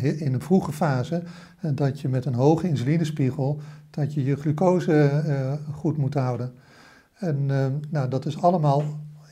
in 0.01 0.33
een 0.33 0.41
vroege 0.41 0.71
fase 0.71 1.23
dat 1.73 2.01
je 2.01 2.09
met 2.09 2.25
een 2.25 2.33
hoge 2.33 2.67
insulinespiegel, 2.67 3.59
dat 3.89 4.13
je 4.13 4.23
je 4.23 4.35
glucose 4.35 5.11
goed 5.71 5.97
moet 5.97 6.13
houden. 6.13 6.53
En 7.13 7.45
nou, 7.89 8.09
dat 8.09 8.25
is 8.25 8.41
allemaal 8.41 8.83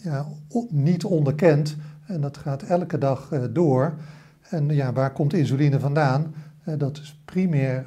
ja, 0.03 0.27
niet 0.69 1.03
onderkend 1.03 1.75
en 2.05 2.21
dat 2.21 2.37
gaat 2.37 2.63
elke 2.63 2.97
dag 2.97 3.29
door. 3.51 3.93
En 4.53 4.69
ja, 4.69 4.93
waar 4.93 5.13
komt 5.13 5.33
insuline 5.33 5.79
vandaan? 5.79 6.33
dat 6.77 6.97
is 6.97 7.19
primair, 7.25 7.85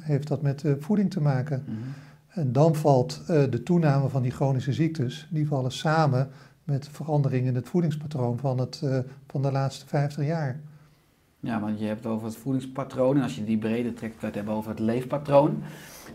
heeft 0.00 0.28
dat 0.28 0.42
met 0.42 0.64
voeding 0.78 1.10
te 1.10 1.20
maken. 1.20 1.62
Mm 1.66 1.74
-hmm. 1.74 1.92
En 2.28 2.52
dan 2.52 2.74
valt 2.74 3.26
de 3.26 3.62
toename 3.62 4.08
van 4.08 4.22
die 4.22 4.30
chronische 4.30 4.72
ziektes, 4.72 5.28
die 5.30 5.46
vallen 5.46 5.72
samen 5.72 6.28
met 6.64 6.88
verandering 6.88 7.46
in 7.46 7.54
het 7.54 7.68
voedingspatroon 7.68 8.38
van, 8.38 8.58
het, 8.58 8.82
van 9.26 9.42
de 9.42 9.52
laatste 9.52 9.86
50 9.86 10.26
jaar. 10.26 10.60
Ja, 11.40 11.60
want 11.60 11.78
je 11.78 11.86
hebt 11.86 12.04
het 12.04 12.12
over 12.12 12.26
het 12.26 12.36
voedingspatroon. 12.36 13.16
En 13.16 13.22
als 13.22 13.36
je 13.36 13.44
die 13.44 13.58
breder 13.58 13.94
trekt, 13.94 14.12
kan 14.12 14.20
je 14.20 14.26
het 14.26 14.34
hebben 14.34 14.54
over 14.54 14.70
het 14.70 14.78
leefpatroon. 14.78 15.62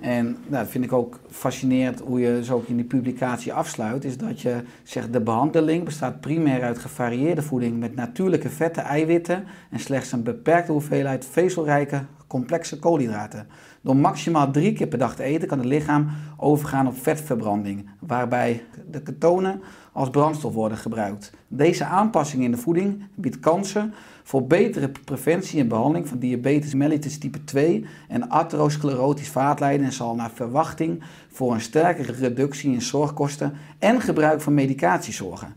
En 0.02 0.26
nou, 0.26 0.64
dat 0.64 0.68
vind 0.68 0.84
ik 0.84 0.94
ook 0.94 1.20
fascinerend 1.30 2.00
hoe 2.00 2.20
je 2.20 2.44
zo 2.44 2.56
ook 2.56 2.68
in 2.68 2.76
die 2.76 2.86
publicatie 2.86 3.54
afsluit. 3.54 4.06
Is 4.06 4.18
dat 4.18 4.42
je 4.42 4.64
zegt 4.84 5.14
de 5.14 5.22
behandeling 5.22 5.84
bestaat 5.84 6.22
primair 6.22 6.64
uit 6.64 6.78
gevarieerde 6.78 7.42
voeding 7.42 7.80
met 7.80 7.96
natuurlijke 7.96 8.50
vette 8.50 8.82
eiwitten 8.82 9.46
en 9.70 9.80
slechts 9.80 10.12
een 10.12 10.24
beperkte 10.24 10.72
hoeveelheid 10.72 11.26
vezelrijke 11.26 12.02
complexe 12.28 12.80
koolhydraten. 12.80 13.48
Door 13.82 13.96
maximaal 13.96 14.52
drie 14.52 14.74
keer 14.74 14.88
per 14.88 14.98
dag 14.98 15.16
te 15.16 15.24
eten 15.24 15.48
kan 15.48 15.58
het 15.58 15.68
lichaam 15.68 16.08
overgaan 16.38 16.88
op 16.88 16.98
vetverbranding, 16.98 17.90
waarbij 18.00 18.64
de 18.92 19.02
ketonen 19.02 19.62
als 19.92 20.10
brandstof 20.10 20.54
worden 20.54 20.78
gebruikt. 20.78 21.32
Deze 21.48 21.86
aanpassing 21.86 22.44
in 22.44 22.52
de 22.52 22.58
voeding 22.58 23.04
biedt 23.16 23.40
kansen 23.40 23.94
voor 24.28 24.48
betere 24.48 24.92
preventie 25.04 25.60
en 25.60 25.68
behandeling 25.68 26.08
van 26.08 26.20
diabetes 26.20 26.74
mellitus 26.74 27.18
type 27.18 27.44
2 27.44 27.86
en 28.08 28.30
atherosclerotisch 28.30 29.30
vaatlijden 29.30 29.86
en 29.86 29.92
zal 29.94 30.16
naar 30.16 30.32
verwachting 30.34 31.04
voor 31.32 31.54
een 31.54 31.62
sterkere 31.62 32.12
reductie 32.12 32.72
in 32.74 32.82
zorgkosten 32.82 33.54
en 33.80 34.02
gebruik 34.02 34.42
van 34.42 34.54
medicatie 34.54 35.14
zorgen. 35.14 35.54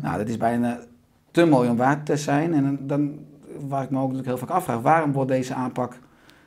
Nou, 0.00 0.18
dat 0.18 0.28
is 0.28 0.36
bijna 0.36 0.78
te 1.30 1.44
mooi 1.44 1.68
om 1.68 1.76
waar 1.76 2.02
te 2.02 2.16
zijn. 2.16 2.54
En 2.54 2.78
dan, 2.86 3.18
waar 3.68 3.82
ik 3.82 3.90
me 3.90 3.96
ook 3.96 4.12
natuurlijk 4.12 4.28
heel 4.28 4.46
vaak 4.46 4.56
afvraag, 4.56 4.80
waarom 4.80 5.12
wordt 5.12 5.30
deze 5.30 5.54
aanpak 5.54 5.98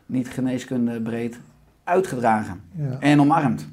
niet 0.06 0.28
geneeskunde 0.30 1.02
breed 1.02 1.40
uitgedragen 1.84 2.62
Ja. 2.72 2.98
en 3.00 3.22
omarmd? 3.22 3.68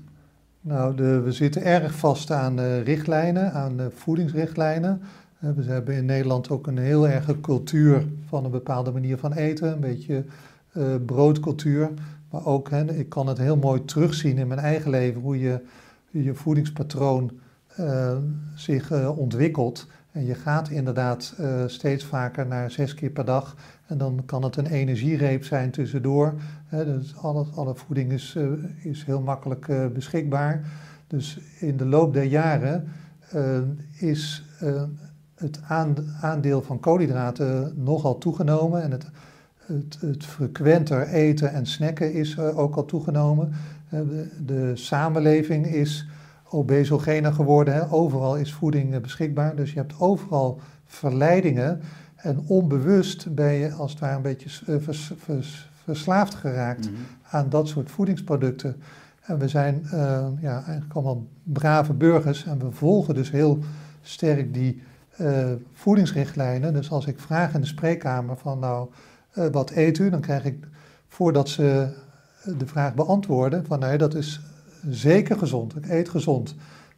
Nou, 0.61 0.95
de, 0.95 1.21
we 1.21 1.33
zitten 1.33 1.65
erg 1.65 1.95
vast 1.95 2.31
aan 2.31 2.57
de 2.57 2.81
richtlijnen, 2.81 3.53
aan 3.53 3.77
de 3.77 3.91
voedingsrichtlijnen. 3.95 5.03
We 5.43 5.63
hebben 5.63 5.95
in 5.95 6.05
Nederland 6.05 6.51
ook 6.51 6.67
een 6.67 6.79
heel 6.79 7.09
erge 7.09 7.41
cultuur 7.41 8.07
van 8.27 8.45
een 8.45 8.51
bepaalde 8.51 8.93
manier 8.93 9.19
van 9.19 9.33
eten, 9.33 9.73
een 9.73 9.81
beetje 9.81 10.25
eh, 10.73 10.95
broodcultuur. 11.07 11.91
Maar 12.31 12.47
ook, 12.47 12.71
hè, 12.71 12.93
ik 12.93 13.09
kan 13.09 13.27
het 13.27 13.39
heel 13.39 13.57
mooi 13.57 13.85
terugzien 13.85 14.39
in 14.39 14.47
mijn 14.47 14.61
eigen 14.61 14.91
leven, 14.91 15.21
hoe 15.21 15.39
je 15.41 15.61
je 16.11 16.35
voedingspatroon 16.35 17.31
eh, 17.77 18.17
zich 18.55 18.91
eh, 18.91 19.19
ontwikkelt. 19.19 19.87
En 20.13 20.25
je 20.25 20.35
gaat 20.35 20.71
inderdaad 20.71 21.35
steeds 21.67 22.05
vaker 22.05 22.47
naar 22.47 22.71
zes 22.71 22.95
keer 22.95 23.11
per 23.11 23.25
dag. 23.25 23.57
En 23.87 23.99
dan 23.99 24.23
kan 24.27 24.43
het 24.43 24.57
een 24.57 24.67
energiereep 24.67 25.45
zijn 25.45 25.71
tussendoor. 25.71 26.35
Hè, 26.67 26.85
dus 26.85 27.17
alle, 27.17 27.47
alle 27.55 27.75
voeding 27.75 28.13
is, 28.13 28.39
is 28.83 29.05
heel 29.05 29.21
makkelijk 29.21 29.93
beschikbaar. 29.93 30.67
Dus 31.07 31.39
in 31.59 31.77
de 31.77 31.87
loop 31.87 32.15
der 32.15 32.25
jaren 32.25 32.89
is 33.99 34.45
het 35.43 35.61
aan- 35.69 35.97
aandeel 36.21 36.63
van 36.63 36.81
koolhydraten 36.81 37.73
nogal 37.77 38.19
toegenomen. 38.19 38.83
En 38.83 38.91
het, 38.91 39.07
het, 39.67 39.99
het 40.01 40.25
frequenter 40.25 41.07
eten 41.09 41.53
en 41.53 41.67
snacken 41.67 42.13
is 42.13 42.37
eh, 42.37 42.59
ook 42.59 42.77
al 42.77 42.85
toegenomen. 42.85 43.53
Eh, 43.89 44.01
de, 44.01 44.29
de 44.45 44.71
samenleving 44.75 45.67
is 45.67 46.07
obesogener 46.49 47.33
geworden. 47.33 47.75
Hè. 47.75 47.91
Overal 47.93 48.37
is 48.37 48.53
voeding 48.53 48.95
eh, 48.95 49.01
beschikbaar. 49.01 49.57
Dus 49.57 49.73
je 49.73 49.79
hebt 49.79 50.01
overal 50.01 50.61
verleidingen. 50.87 51.81
En 52.17 52.39
onbewust 52.47 53.35
ben 53.35 53.53
je 53.53 53.73
als 53.73 53.91
het 53.91 54.01
ware 54.01 54.17
een 54.17 54.23
beetje 54.23 54.49
vers- 54.81 55.13
vers- 55.17 55.69
verslaafd 55.85 56.35
geraakt 56.35 56.91
aan 57.31 57.49
dat 57.49 57.69
soort 57.69 57.91
voedingsproducten. 57.91 58.77
En 59.23 59.39
we 59.39 59.49
zijn 59.49 59.83
ja, 60.41 60.55
eigenlijk 60.55 60.93
allemaal 60.95 61.27
brave 61.43 61.93
burgers 61.93 62.45
en 62.45 62.59
we 62.59 62.71
volgen 62.71 63.15
dus 63.15 63.31
heel 63.31 63.59
sterk 64.03 64.55
die 64.55 64.83
eh, 65.17 65.53
voedingsrichtlijnen. 65.73 66.73
Dus 66.73 66.91
als 66.91 67.07
ik 67.07 67.19
vraag 67.19 67.55
in 67.55 67.61
de 67.61 67.67
spreekkamer 67.67 68.37
van 68.37 68.59
nou, 68.59 68.89
eh, 69.33 69.47
wat 69.47 69.71
eet 69.71 69.99
u? 69.99 70.11
Dan 70.11 70.21
krijg 70.21 70.45
ik, 70.45 70.69
voordat 71.09 71.49
ze 71.49 71.89
eh, 72.43 72.59
de 72.59 72.67
vraag 72.67 72.95
beantwoorden, 72.95 73.67
van 73.67 73.79
nee, 73.79 73.99
dat 73.99 74.15
is 74.15 74.41
zeker 74.91 75.39
gezond, 75.39 75.77
ik 75.77 75.89
eet 75.89 76.09
gezond. 76.09 76.55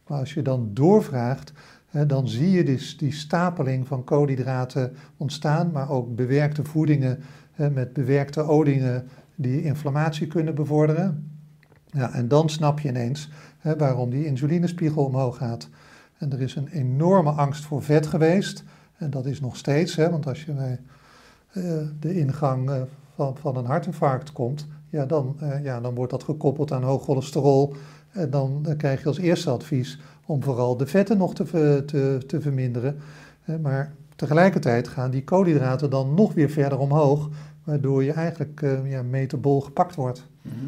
Maar 0.07 0.19
als 0.19 0.33
je 0.33 0.41
dan 0.41 0.69
doorvraagt, 0.73 1.53
hè, 1.87 2.05
dan 2.05 2.27
zie 2.27 2.51
je 2.51 2.63
dus 2.63 2.97
die 2.97 3.13
stapeling 3.13 3.87
van 3.87 4.03
koolhydraten 4.03 4.95
ontstaan, 5.17 5.71
maar 5.71 5.89
ook 5.89 6.15
bewerkte 6.15 6.63
voedingen 6.63 7.19
hè, 7.51 7.69
met 7.69 7.93
bewerkte 7.93 8.41
oliën 8.41 9.01
die 9.35 9.63
inflammatie 9.63 10.27
kunnen 10.27 10.55
bevorderen. 10.55 11.29
Ja, 11.85 12.13
en 12.13 12.27
dan 12.27 12.49
snap 12.49 12.79
je 12.79 12.89
ineens 12.89 13.29
hè, 13.59 13.77
waarom 13.77 14.09
die 14.09 14.25
insulinespiegel 14.25 15.05
omhoog 15.05 15.37
gaat. 15.37 15.69
En 16.17 16.31
er 16.31 16.41
is 16.41 16.55
een 16.55 16.67
enorme 16.67 17.29
angst 17.29 17.63
voor 17.65 17.83
vet 17.83 18.07
geweest. 18.07 18.63
En 18.97 19.09
dat 19.09 19.25
is 19.25 19.39
nog 19.39 19.57
steeds, 19.57 19.95
hè, 19.95 20.09
want 20.09 20.27
als 20.27 20.43
je 20.43 20.51
bij 20.51 20.79
eh, 21.51 21.63
de 21.99 22.15
ingang 22.15 22.69
eh, 22.69 22.81
van, 23.15 23.37
van 23.37 23.57
een 23.57 23.65
hartinfarct 23.65 24.31
komt, 24.31 24.67
ja 24.89 25.05
dan, 25.05 25.35
eh, 25.39 25.63
ja, 25.63 25.81
dan 25.81 25.95
wordt 25.95 26.11
dat 26.11 26.23
gekoppeld 26.23 26.71
aan 26.71 26.83
hoog 26.83 27.03
cholesterol. 27.03 27.75
En 28.11 28.29
dan 28.29 28.65
krijg 28.77 29.01
je 29.01 29.07
als 29.07 29.17
eerste 29.17 29.49
advies 29.49 29.99
om 30.25 30.43
vooral 30.43 30.77
de 30.77 30.87
vetten 30.87 31.17
nog 31.17 31.35
te, 31.35 31.83
te, 31.85 32.23
te 32.27 32.41
verminderen. 32.41 32.97
Maar 33.61 33.93
tegelijkertijd 34.15 34.87
gaan 34.87 35.11
die 35.11 35.23
koolhydraten 35.23 35.89
dan 35.89 36.13
nog 36.13 36.33
weer 36.33 36.49
verder 36.49 36.79
omhoog, 36.79 37.29
waardoor 37.63 38.03
je 38.03 38.11
eigenlijk 38.11 38.61
ja, 38.83 39.03
metabol 39.03 39.61
gepakt 39.61 39.95
wordt. 39.95 40.27
Mhm. 40.41 40.65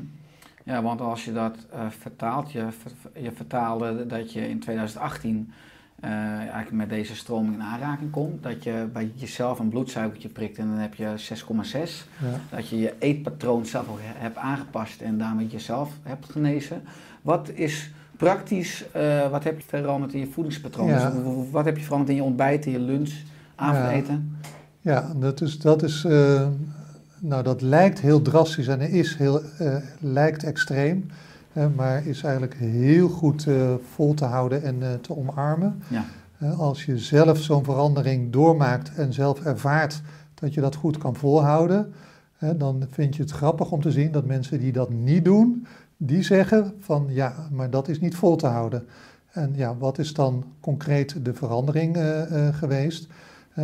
Ja, 0.68 0.82
want 0.82 1.02
als 1.02 1.26
je 1.26 1.34
dat 1.34 1.56
eh, 1.72 1.80
vertaalt, 2.00 2.52
je, 2.52 2.68
je 3.14 3.32
vertaalde 3.32 4.06
dat 4.08 4.34
je 4.34 4.50
in 4.50 4.60
2018 4.60 5.52
eh, 6.00 6.12
eigenlijk 6.12 6.72
met 6.72 6.90
deze 6.90 7.16
stroming 7.16 7.54
in 7.54 7.62
aanraking 7.62 8.12
komt. 8.12 8.44
Dat 8.44 8.64
je 8.64 8.88
bij 8.94 9.12
jezelf 9.16 9.60
een 9.60 9.70
bloedsuikertje 9.70 10.30
prikt 10.30 10.58
en 10.58 10.68
dan 10.68 10.78
heb 10.78 10.94
je 10.94 11.14
6,6. 11.18 11.74
Ja. 11.74 12.56
Dat 12.56 12.68
je 12.70 12.80
je 12.80 12.94
eetpatroon 13.00 13.66
zelf 13.66 13.90
ook 13.90 14.00
he- 14.02 14.20
hebt 14.20 14.38
aangepast 14.38 15.02
en 15.02 15.18
daarmee 15.18 15.48
jezelf 15.48 15.92
hebt 16.04 16.30
genezen. 16.32 16.82
Wat 17.22 17.50
is 17.54 17.92
praktisch, 18.18 18.92
eh, 18.92 19.30
wat 19.30 19.44
heb 19.44 19.60
je 19.60 19.66
veranderd 19.68 20.14
in 20.14 20.20
je 20.20 20.28
voedingspatroon? 20.28 20.88
Ja. 20.88 21.10
Dus 21.10 21.50
wat 21.52 21.66
heb 21.66 21.78
je 21.78 21.84
veranderd 21.84 22.10
in 22.10 22.16
je 22.16 22.24
ontbijt, 22.24 22.66
in 22.66 22.72
je 22.72 22.80
lunch, 22.80 23.14
avondeten? 23.56 24.38
Ja, 24.82 25.12
dat 25.16 25.42
is, 25.42 25.60
dat 25.60 25.84
is 25.84 26.06
nou 27.20 27.44
dat 27.44 27.62
lijkt 27.62 28.00
heel 28.00 28.22
drastisch 28.22 28.68
en 28.68 28.82
is 28.82 29.16
heel, 29.16 29.42
eh, 29.58 29.76
lijkt 30.00 30.44
extreem, 30.44 31.06
maar 31.76 32.06
is 32.06 32.24
eigenlijk 32.24 32.56
heel 32.56 33.10
goed 33.10 33.48
eh, 33.48 33.74
vol 33.94 34.14
te 34.14 34.26
houden 34.26 34.64
en 34.64 34.84
eh, 34.84 34.94
te 35.02 35.18
omarmen. 35.18 35.82
Ja. 35.88 36.06
Als 36.58 36.86
je 36.86 36.98
zelf 36.98 37.38
zo'n 37.38 37.64
verandering 37.64 38.32
doormaakt 38.32 38.96
en 38.96 39.14
zelf 39.14 39.46
ervaart 39.46 40.02
dat 40.34 40.54
je 40.54 40.62
dat 40.62 40.76
goed 40.76 40.98
kan 40.98 41.16
volhouden, 41.16 41.94
dan 42.56 42.84
vind 42.90 43.16
je 43.16 43.22
het 43.22 43.32
grappig 43.32 43.72
om 43.72 43.82
te 43.82 43.92
zien 43.92 44.12
dat 44.12 44.26
mensen 44.26 44.60
die 44.60 44.72
dat 44.72 44.90
niet 44.90 45.26
doen, 45.26 45.68
die 45.98 46.24
zeggen 46.24 46.74
van 46.80 47.06
ja, 47.10 47.34
maar 47.52 47.70
dat 47.70 47.88
is 47.88 48.00
niet 48.00 48.16
vol 48.16 48.36
te 48.36 48.48
houden. 48.48 48.88
En 49.32 49.54
ja, 49.56 49.78
wat 49.78 49.98
is 49.98 50.14
dan 50.14 50.44
concreet 50.60 51.26
de 51.26 51.34
verandering 51.34 51.98
geweest? 52.52 53.08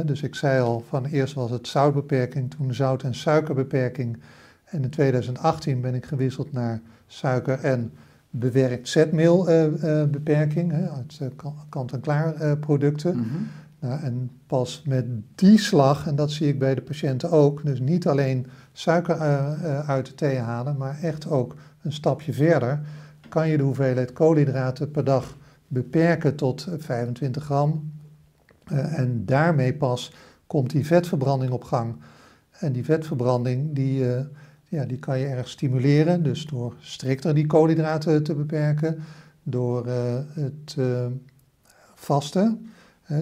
Dus 0.01 0.21
ik 0.23 0.35
zei 0.35 0.61
al, 0.61 0.83
van 0.87 1.05
eerst 1.05 1.33
was 1.33 1.51
het 1.51 1.67
zoutbeperking, 1.67 2.51
toen 2.51 2.73
zout- 2.73 3.03
en 3.03 3.15
suikerbeperking. 3.15 4.17
En 4.65 4.83
in 4.83 4.89
2018 4.89 5.81
ben 5.81 5.95
ik 5.95 6.05
gewisseld 6.05 6.51
naar 6.51 6.81
suiker- 7.07 7.59
en 7.63 7.91
bewerkt 8.29 8.87
zetmeelbeperking, 8.87 10.71
hè, 10.71 10.89
uit 10.89 11.17
eh, 11.21 11.27
kan- 11.35 11.55
kant-en-klaar 11.69 12.33
eh, 12.35 12.51
producten. 12.59 13.15
Mhm. 13.15 13.27
Nou, 13.79 14.01
en 14.01 14.29
pas 14.47 14.83
met 14.87 15.05
die 15.35 15.59
slag, 15.59 16.07
en 16.07 16.15
dat 16.15 16.31
zie 16.31 16.47
ik 16.47 16.59
bij 16.59 16.75
de 16.75 16.81
patiënten 16.81 17.31
ook, 17.31 17.65
dus 17.65 17.79
niet 17.79 18.07
alleen 18.07 18.47
suiker 18.71 19.15
eh, 19.15 19.53
eh, 19.77 19.89
uit 19.89 20.05
de 20.05 20.15
thee 20.15 20.37
halen, 20.37 20.77
maar 20.77 20.99
echt 21.01 21.29
ook 21.29 21.55
een 21.81 21.91
stapje 21.93 22.33
verder, 22.33 22.79
kan 23.29 23.49
je 23.49 23.57
de 23.57 23.63
hoeveelheid 23.63 24.13
koolhydraten 24.13 24.91
per 24.91 25.03
dag 25.03 25.37
beperken 25.67 26.35
tot 26.35 26.65
eh, 26.67 26.73
25 26.77 27.43
gram. 27.43 27.91
Eh, 28.73 28.97
en 28.97 29.25
daarmee 29.25 29.73
pas 29.73 30.11
komt 30.47 30.69
die 30.69 30.85
vetverbranding 30.85 31.51
op 31.51 31.63
gang. 31.63 31.95
En 32.51 32.71
die 32.71 32.83
vetverbranding, 32.83 33.75
die, 33.75 34.13
eh, 34.13 34.25
ja, 34.67 34.85
die 34.85 34.99
kan 34.99 35.19
je 35.19 35.25
erg 35.25 35.47
stimuleren, 35.47 36.23
dus 36.23 36.45
door 36.45 36.73
strikter 36.79 37.35
die 37.35 37.45
koolhydraten 37.45 38.23
te 38.23 38.35
beperken, 38.35 38.99
door 39.43 39.87
eh, 39.87 39.95
het 40.33 40.77
vasten. 41.95 42.71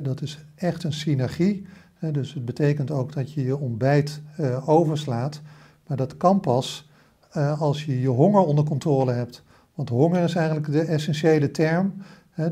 Dat 0.02 0.22
is 0.22 0.40
echt 0.56 0.84
een 0.84 0.94
synergie. 0.94 1.66
Dus 2.00 2.34
het 2.34 2.46
betekent 2.46 2.92
ook 2.92 3.14
dat 3.14 3.34
je 3.34 3.44
je 3.44 3.58
ontbijt 3.58 4.22
overslaat. 4.66 5.42
Maar 5.88 5.98
dat 5.98 6.18
kan 6.18 6.40
pas 6.40 6.90
als 7.58 7.86
je 7.86 8.02
je 8.02 8.08
honger 8.08 8.42
onder 8.42 8.64
controle 8.64 9.12
hebt. 9.12 9.44
Want 9.76 9.90
honger 9.90 10.24
is 10.24 10.36
eigenlijk 10.36 10.72
de 10.72 10.82
essentiële 10.82 11.52
term. 11.52 11.94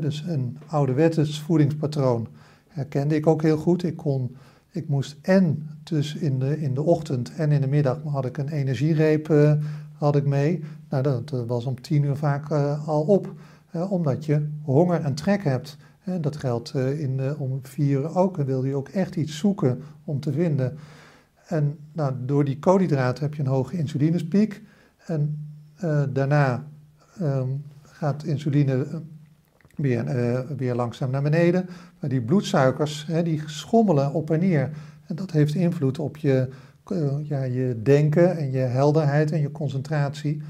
Dus 0.00 0.24
een 0.26 0.58
ouderwets 0.66 1.40
voedingspatroon 1.40 2.28
herkende 2.70 3.14
ik 3.14 3.26
ook 3.26 3.42
heel 3.42 3.56
goed. 3.56 3.82
Ik, 3.82 3.96
kon, 3.96 4.36
ik 4.70 4.88
moest 4.88 5.16
en 5.22 5.68
dus 5.82 6.14
in 6.14 6.38
de, 6.38 6.60
in 6.60 6.74
de 6.74 6.82
ochtend 6.82 7.34
en 7.34 7.52
in 7.52 7.60
de 7.60 7.66
middag 7.66 8.02
had 8.02 8.24
ik 8.24 8.38
een 8.38 8.48
energiereep 8.48 9.30
eh, 9.30 9.52
had 9.92 10.16
ik 10.16 10.26
mee. 10.26 10.64
Nou, 10.88 11.02
dat, 11.02 11.30
was 11.46 11.64
om 11.64 11.80
tien 11.80 12.02
uur 12.02 12.16
vaak 12.16 12.50
eh, 12.50 12.88
al 12.88 13.02
op. 13.02 13.34
eh, 13.70 13.92
omdat 13.92 14.24
je 14.24 14.48
honger 14.62 15.00
en 15.00 15.14
trek 15.14 15.44
hebt. 15.44 15.76
Dat 16.20 16.36
geldt 16.36 16.74
in, 16.74 17.20
om 17.38 17.58
vier 17.62 18.00
uur 18.00 18.16
ook. 18.16 18.36
Dan 18.36 18.46
wil 18.46 18.64
je 18.64 18.74
ook 18.74 18.88
echt 18.88 19.16
iets 19.16 19.38
zoeken 19.38 19.82
om 20.04 20.20
te 20.20 20.32
vinden. 20.32 20.78
En 21.46 21.78
nou, 21.92 22.14
door 22.24 22.44
die 22.44 22.58
koolhydraten 22.58 23.22
heb 23.22 23.34
je 23.34 23.42
een 23.42 23.48
hoge 23.48 23.78
insulinespiek. 23.78 24.62
En 25.06 25.48
daarna 26.12 26.66
ehm, 27.18 27.48
gaat 27.82 28.24
insuline 28.24 28.86
weer, 29.80 30.06
eh, 30.06 30.40
weer 30.56 30.74
langzaam 30.74 31.10
naar 31.10 31.22
beneden. 31.22 31.68
Maar 32.00 32.10
die 32.10 32.20
bloedsuikers, 32.20 33.06
hè, 33.06 33.22
die 33.22 33.42
schommelen 33.46 34.12
op 34.12 34.30
en 34.30 34.40
neer. 34.40 34.70
En 35.06 35.16
dat 35.16 35.30
heeft 35.30 35.54
invloed 35.54 35.98
op 35.98 36.16
je, 36.16 36.48
eh, 36.84 37.28
ja, 37.28 37.42
je 37.42 37.80
denken 37.82 38.36
en 38.36 38.50
je 38.50 38.58
helderheid 38.58 39.32
en 39.32 39.40
je 39.40 39.52
concentratie. 39.52 40.42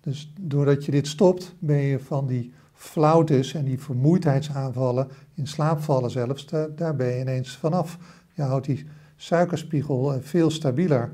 Dus 0.00 0.32
doordat 0.40 0.84
je 0.84 0.90
dit 0.90 1.06
stopt, 1.06 1.54
ben 1.58 1.76
je 1.76 1.98
van 1.98 2.26
die 2.26 2.52
flauwtes 2.72 3.54
en 3.54 3.64
die 3.64 3.80
vermoeidheidsaanvallen, 3.80 5.08
in 5.34 5.46
slaapvallen 5.46 6.10
zelfs, 6.10 6.46
daar, 6.76 6.96
ben 6.96 7.06
je 7.06 7.20
ineens 7.20 7.56
vanaf. 7.56 7.98
Je 8.32 8.42
houdt 8.42 8.66
die 8.66 8.86
suikerspiegel 9.16 10.12
eh, 10.12 10.18
veel 10.20 10.50
stabieler. 10.50 11.10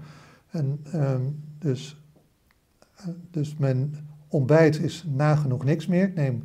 En 0.50 0.80
ehm, 0.92 1.22
dus, 1.58 2.00
dus 3.30 3.56
mijn 3.56 4.08
ontbijt 4.28 4.80
is 4.80 5.04
nagenoeg 5.08 5.64
niks 5.64 5.86
meer. 5.86 6.04
Ik 6.04 6.14
neem 6.14 6.44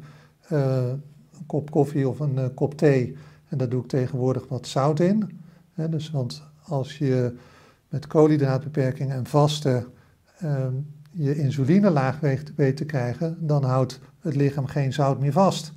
kop 1.49 1.71
koffie 1.71 2.09
of 2.09 2.19
een 2.19 2.37
eh, 2.37 2.45
kop 2.55 2.77
thee 2.77 3.15
en 3.47 3.57
daar 3.57 3.69
doe 3.69 3.81
ik 3.81 3.87
tegenwoordig 3.87 4.47
wat 4.47 4.67
zout 4.67 4.99
in. 4.99 5.39
Dus, 5.75 6.11
want 6.11 6.43
als 6.63 6.97
je 6.97 7.35
met 7.89 8.07
koolhydraatbeperking 8.07 9.11
en 9.11 9.25
vasten 9.25 9.85
ehm, 10.39 10.73
je 11.11 11.35
insuline 11.35 11.89
laag 11.89 12.19
weet, 12.19 12.75
te 12.75 12.85
krijgen, 12.85 13.37
dan 13.39 13.63
houdt 13.63 13.99
het 14.19 14.35
lichaam 14.35 14.65
geen 14.65 14.93
zout 14.93 15.19
meer 15.19 15.31
vast. 15.31 15.71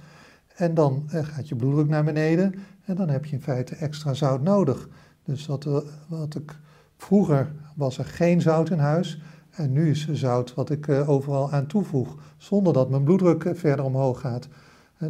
En 0.56 0.74
dan 0.74 1.04
eh, 1.08 1.24
gaat 1.24 1.48
je 1.48 1.56
bloeddruk 1.56 1.88
naar 1.88 2.04
beneden 2.04 2.54
en 2.85 2.96
dan 2.96 3.08
heb 3.08 3.24
je 3.24 3.32
in 3.32 3.42
feite 3.42 3.74
extra 3.74 4.14
zout 4.14 4.42
nodig. 4.42 4.88
Dus 5.24 5.46
wat, 5.46 5.66
eh, 5.66 5.76
wat 6.08 6.35
ik, 6.35 6.58
vroeger 6.96 7.52
was 7.74 7.98
er 7.98 8.04
geen 8.04 8.40
zout 8.40 8.70
in 8.70 8.78
huis 8.78 9.22
en 9.50 9.72
nu 9.72 9.90
is 9.90 10.08
er 10.08 10.16
zout 10.16 10.54
wat 10.54 10.70
ik 10.70 10.88
overal 10.88 11.52
aan 11.52 11.66
toevoeg, 11.66 12.16
zonder 12.37 12.72
dat 12.72 12.90
mijn 12.90 13.04
bloeddruk 13.04 13.50
verder 13.54 13.85
omhoog 13.85 14.20
gaat. 14.20 14.48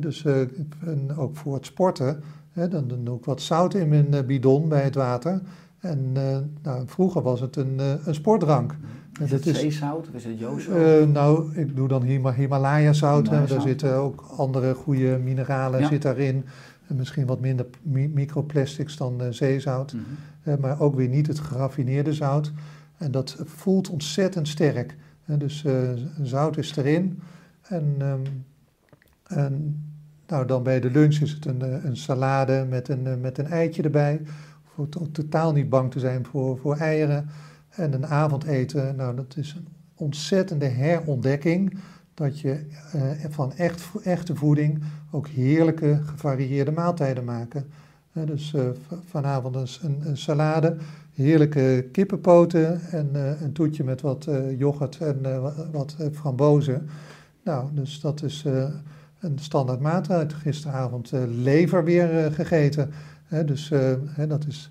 Dus 0.01 0.25
eh, 0.25 0.41
en 0.81 1.17
ook 1.17 1.37
voor 1.37 1.55
het 1.55 1.67
sporten, 1.67 2.23
hè, 2.53 2.69
dan, 2.69 2.89
dan 2.89 3.05
doe 3.05 3.19
ik 3.19 3.25
wat 3.25 3.41
zout 3.43 3.75
in 3.75 3.89
mijn 3.89 4.15
eh, 4.15 4.25
bidon 4.25 4.69
bij 4.69 4.83
het 4.83 4.95
water. 4.95 5.41
En 5.79 6.11
eh, 6.15 6.39
nou, 6.63 6.83
vroeger 6.87 7.23
was 7.23 7.41
het 7.41 7.57
een, 7.57 7.79
een 8.05 8.15
sportdrank. 8.15 8.77
Is 9.21 9.31
dat 9.31 9.45
het 9.45 9.57
zeezout 9.57 10.09
of 10.09 10.15
is 10.15 10.25
het 10.25 10.39
jozout? 10.39 10.77
eh, 10.77 11.07
nou, 11.07 11.55
ik 11.55 11.77
doe 11.77 11.89
dan 11.89 12.03
Hima- 12.03 12.33
Himalaya 12.35 12.93
zout. 12.93 13.29
hè. 13.31 13.45
Daar 13.47 13.61
zitten 13.61 13.95
ook 13.95 14.25
andere 14.37 14.75
goede 14.75 15.19
mineralen 15.19 15.81
Ja. 15.81 15.87
zit 15.89 16.03
daarin. 16.03 16.45
En 16.87 16.97
misschien 16.97 17.27
wat 17.27 17.41
minder 17.41 17.67
mi- 17.83 18.09
microplastics 18.09 18.97
dan 18.97 19.21
zeezout. 19.31 19.95
Mhm. 20.45 20.61
Maar 20.61 20.81
ook 20.81 20.95
weer 20.95 21.09
niet 21.09 21.27
het 21.27 21.39
geraffineerde 21.39 22.13
zout. 22.13 22.53
En 22.99 23.11
dat 23.11 23.37
voelt 23.45 23.91
ontzettend 23.91 24.49
sterk. 24.49 24.97
Dus 25.27 25.65
zout 26.23 26.57
is 26.57 26.77
erin. 26.77 27.21
En, 27.63 27.95
ehm, 27.99 28.21
en 29.37 29.83
nou, 30.27 30.47
dan 30.47 30.63
bij 30.63 30.81
de 30.81 30.91
lunch 30.91 31.15
is 31.21 31.33
het 31.33 31.47
een, 31.47 31.63
eh, 31.63 31.85
een 31.85 31.97
salade 31.97 32.67
met 32.69 32.89
een, 32.89 33.07
eh, 33.07 33.17
met 33.21 33.39
een 33.39 33.47
eitje 33.47 33.83
erbij. 33.83 34.21
Voor 34.75 34.89
to- 34.89 35.09
totaal 35.13 35.53
niet 35.53 35.69
bang 35.69 35.91
te 35.91 35.99
zijn 36.01 36.27
voor, 36.27 36.59
voor 36.59 36.77
eieren. 36.77 37.29
En 37.69 37.93
een 37.93 38.07
avondeten, 38.07 38.97
nou 38.97 39.17
dat 39.17 39.37
is 39.37 39.53
een 39.53 39.67
ontzettende 39.95 40.67
herontdekking. 40.67 41.79
Dat 42.15 42.41
je 42.41 42.67
eh, 42.93 43.03
van 43.31 43.53
echt, 43.53 43.91
echte 44.05 44.35
voeding 44.37 44.83
ook 45.11 45.29
heerlijke 45.29 46.01
gevarieerde 46.05 46.73
maaltijden 46.73 47.25
maken. 47.25 47.67
Eh, 48.13 48.27
dus 48.27 48.55
eh, 48.55 48.63
vanavond 49.05 49.79
een, 49.83 50.01
een, 50.05 50.17
salade, 50.17 50.77
heerlijke 51.15 51.89
kippenpoten 51.93 52.81
en 52.91 53.09
een 53.43 53.53
toetje 53.53 53.85
met 53.85 54.01
wat 54.01 54.29
yoghurt 54.59 54.99
en 54.99 55.41
wa- 55.43 55.55
wat 55.73 55.97
frambozen. 56.13 56.89
Nou, 57.45 57.69
dus 57.75 58.01
dat 58.01 58.23
is 58.23 58.45
een 59.23 59.39
standaard 59.39 59.81
maaltijd. 59.81 60.33
Gisteravond 60.33 61.13
eh, 61.13 61.21
lever 61.27 61.85
weer 61.85 62.19
eh, 62.19 62.33
gegeten. 62.33 62.91
Dus 63.45 63.71
eh, 63.71 63.93
dat 64.29 64.47
is 64.47 64.71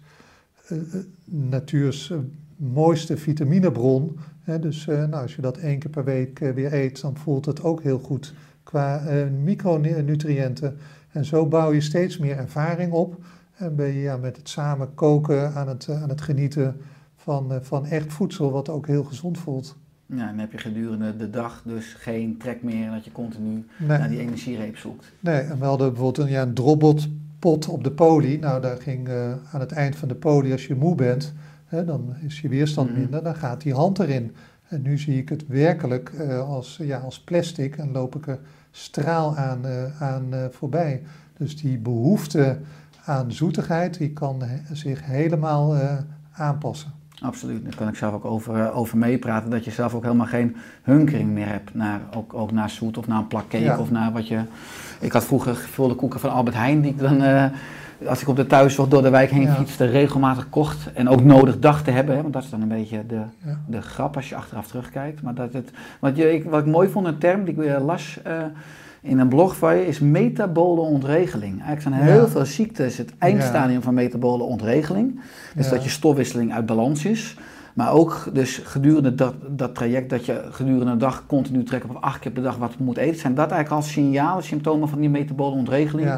natuurs 1.25 2.13
mooiste 2.55 3.17
vitaminebron. 3.17 4.19
Dus 4.59 4.85
nou, 4.85 5.13
als 5.13 5.35
je 5.35 5.41
dat 5.41 5.57
één 5.57 5.79
keer 5.79 5.91
per 5.91 6.03
week 6.03 6.39
weer 6.39 6.73
eet, 6.73 7.01
dan 7.01 7.17
voelt 7.17 7.45
het 7.45 7.63
ook 7.63 7.83
heel 7.83 7.99
goed 7.99 8.33
qua 8.63 9.01
micronutriënten. 9.43 10.77
En 11.11 11.25
zo 11.25 11.45
bouw 11.45 11.71
je 11.71 11.81
steeds 11.81 12.17
meer 12.17 12.37
ervaring 12.37 12.91
op. 12.91 13.23
En 13.53 13.75
ben 13.75 13.87
je 13.87 13.99
ja, 13.99 14.17
met 14.17 14.37
het 14.37 14.49
samen 14.49 14.93
koken 14.93 15.53
aan 15.53 15.67
het, 15.67 15.89
aan 15.89 16.09
het 16.09 16.21
genieten 16.21 16.81
van, 17.15 17.59
van 17.61 17.85
echt 17.85 18.13
voedsel, 18.13 18.51
wat 18.51 18.69
ook 18.69 18.87
heel 18.87 19.03
gezond 19.03 19.37
voelt. 19.37 19.77
Ja, 20.15 20.25
dan 20.27 20.37
heb 20.39 20.51
je 20.51 20.57
gedurende 20.57 21.15
de 21.17 21.29
dag 21.29 21.61
dus 21.65 21.93
geen 21.93 22.37
trek 22.37 22.63
meer 22.63 22.85
en 22.87 22.91
dat 22.93 23.05
je 23.05 23.11
continu 23.11 23.65
Nee. 23.77 23.97
naar 23.97 24.09
die 24.09 24.19
energiereep 24.19 24.77
zoekt. 24.77 25.11
Nee, 25.19 25.39
en 25.39 25.59
we 25.59 25.65
hadden 25.65 25.93
bijvoorbeeld 25.93 26.27
een, 26.27 26.33
ja, 26.33 26.41
een 26.41 26.53
drobbelpot 26.53 27.67
op 27.67 27.83
de 27.83 27.91
poli. 27.91 28.37
Nou, 28.39 28.61
daar 28.61 28.77
ging 28.81 29.07
eh, 29.07 29.31
aan 29.51 29.59
het 29.59 29.71
eind 29.71 29.95
van 29.95 30.07
de 30.07 30.15
poli, 30.15 30.51
als 30.51 30.67
je 30.67 30.75
moe 30.75 30.95
bent, 30.95 31.33
hè, 31.65 31.85
dan 31.85 32.15
is 32.21 32.41
je 32.41 32.47
weerstand 32.49 32.89
Mhm. 32.89 32.99
minder, 32.99 33.23
dan 33.23 33.35
gaat 33.35 33.61
die 33.61 33.73
hand 33.73 33.99
erin. 33.99 34.35
En 34.67 34.81
nu 34.81 34.97
zie 34.97 35.17
ik 35.17 35.29
het 35.29 35.47
werkelijk 35.47 36.09
eh, 36.09 36.49
als, 36.49 36.79
ja, 36.83 36.97
als 36.97 37.19
plastic 37.19 37.77
en 37.77 37.91
loop 37.91 38.15
ik 38.15 38.27
er 38.27 38.39
straal 38.71 39.37
aan, 39.37 39.65
eh, 39.65 40.01
aan 40.01 40.33
voorbij. 40.51 41.01
Dus 41.37 41.61
die 41.61 41.77
behoefte 41.77 42.57
aan 43.05 43.31
zoetigheid, 43.31 43.97
die 43.97 44.13
kan 44.13 44.41
zich 44.73 45.05
helemaal 45.05 45.75
aanpassen. 46.31 46.91
Absoluut, 47.21 47.63
daar 47.63 47.75
kan 47.75 47.87
ik 47.87 47.95
zelf 47.95 48.13
ook 48.13 48.25
over, 48.25 48.55
eh, 48.65 48.77
over 48.77 48.97
meepraten. 48.97 49.49
Dat 49.49 49.65
je 49.65 49.71
zelf 49.71 49.93
ook 49.93 50.03
helemaal 50.03 50.25
geen 50.25 50.55
hunkering 50.83 51.29
meer 51.29 51.47
hebt 51.47 51.73
naar, 51.73 51.99
ook, 52.15 52.33
ook 52.33 52.51
naar 52.51 52.69
zoet 52.69 52.97
of 52.97 53.07
naar 53.07 53.17
een 53.17 53.27
plak 53.27 53.47
cake 53.47 53.63
Ja. 53.63 53.77
of 53.79 53.91
naar 53.91 54.11
wat 54.11 54.27
je... 54.27 54.39
Ik 54.99 55.11
had 55.11 55.25
vroeger 55.25 55.55
gevulde 55.55 55.95
koeken 55.95 56.19
van 56.19 56.31
Albert 56.31 56.55
Heijn 56.55 56.81
die 56.81 56.91
ik 56.91 56.99
dan, 56.99 57.21
eh, 57.21 57.45
als 58.07 58.21
ik 58.21 58.27
op 58.27 58.35
de 58.35 58.47
thuiszorg 58.47 58.89
door 58.89 59.01
de 59.01 59.09
wijk 59.09 59.29
heen 59.31 59.41
Ja. 59.41 59.53
fietste, 59.55 59.85
regelmatig 59.85 60.49
kocht. 60.49 60.93
En 60.93 61.09
ook 61.09 61.23
nodig 61.23 61.59
dacht 61.59 61.83
te 61.83 61.91
hebben, 61.91 62.15
hè, 62.15 62.21
want 62.21 62.33
dat 62.33 62.43
is 62.43 62.49
dan 62.49 62.61
een 62.61 62.67
beetje 62.67 63.05
de, 63.05 63.21
Ja. 63.45 63.57
de 63.67 63.81
grap 63.81 64.15
als 64.15 64.29
je 64.29 64.35
achteraf 64.35 64.67
terugkijkt. 64.67 65.21
Maar 65.21 65.33
dat 65.33 65.53
het, 65.53 65.71
wat, 65.99 66.15
je, 66.17 66.33
ik, 66.33 66.43
wat 66.43 66.59
ik 66.59 66.65
mooi 66.71 66.89
vond, 66.89 67.07
een 67.07 67.17
term 67.17 67.39
die 67.43 67.53
ik 67.53 67.59
weer 67.59 67.79
las 67.79 68.19
eh, 68.23 68.33
in 69.01 69.19
een 69.19 69.27
blog 69.27 69.55
van 69.55 69.75
je, 69.75 69.87
is 69.87 69.99
metabole 69.99 70.81
ontregeling. 70.81 71.61
Eigenlijk 71.63 71.81
zijn 71.81 71.93
heel 71.93 72.21
Ja. 72.21 72.27
veel 72.27 72.45
ziektes 72.45 72.97
het 72.97 73.13
eindstadium 73.17 73.81
van 73.81 73.93
metabole 73.93 74.43
ontregeling. 74.43 75.19
Dus 75.55 75.65
Ja. 75.65 75.71
dat 75.71 75.83
je 75.83 75.89
stofwisseling 75.89 76.53
uit 76.53 76.65
balans 76.65 77.05
is. 77.05 77.35
Maar 77.73 77.91
ook 77.91 78.29
dus 78.33 78.61
gedurende 78.63 79.15
dat, 79.15 79.33
dat 79.49 79.75
traject 79.75 80.09
dat 80.09 80.25
je 80.25 80.47
gedurende 80.49 80.91
de 80.91 80.97
dag 80.97 81.23
continu 81.27 81.63
trekt 81.63 81.83
op 81.85 81.97
acht 81.99 82.19
keer 82.19 82.31
per 82.31 82.43
dag 82.43 82.57
wat 82.57 82.77
moet 82.79 82.97
eten. 82.97 83.19
Zijn 83.19 83.35
dat 83.35 83.51
eigenlijk 83.51 83.83
al 83.83 83.89
signalen, 83.89 84.43
symptomen 84.43 84.89
van 84.89 84.99
die 84.99 85.09
metabole 85.09 85.55
ontregeling? 85.55 86.11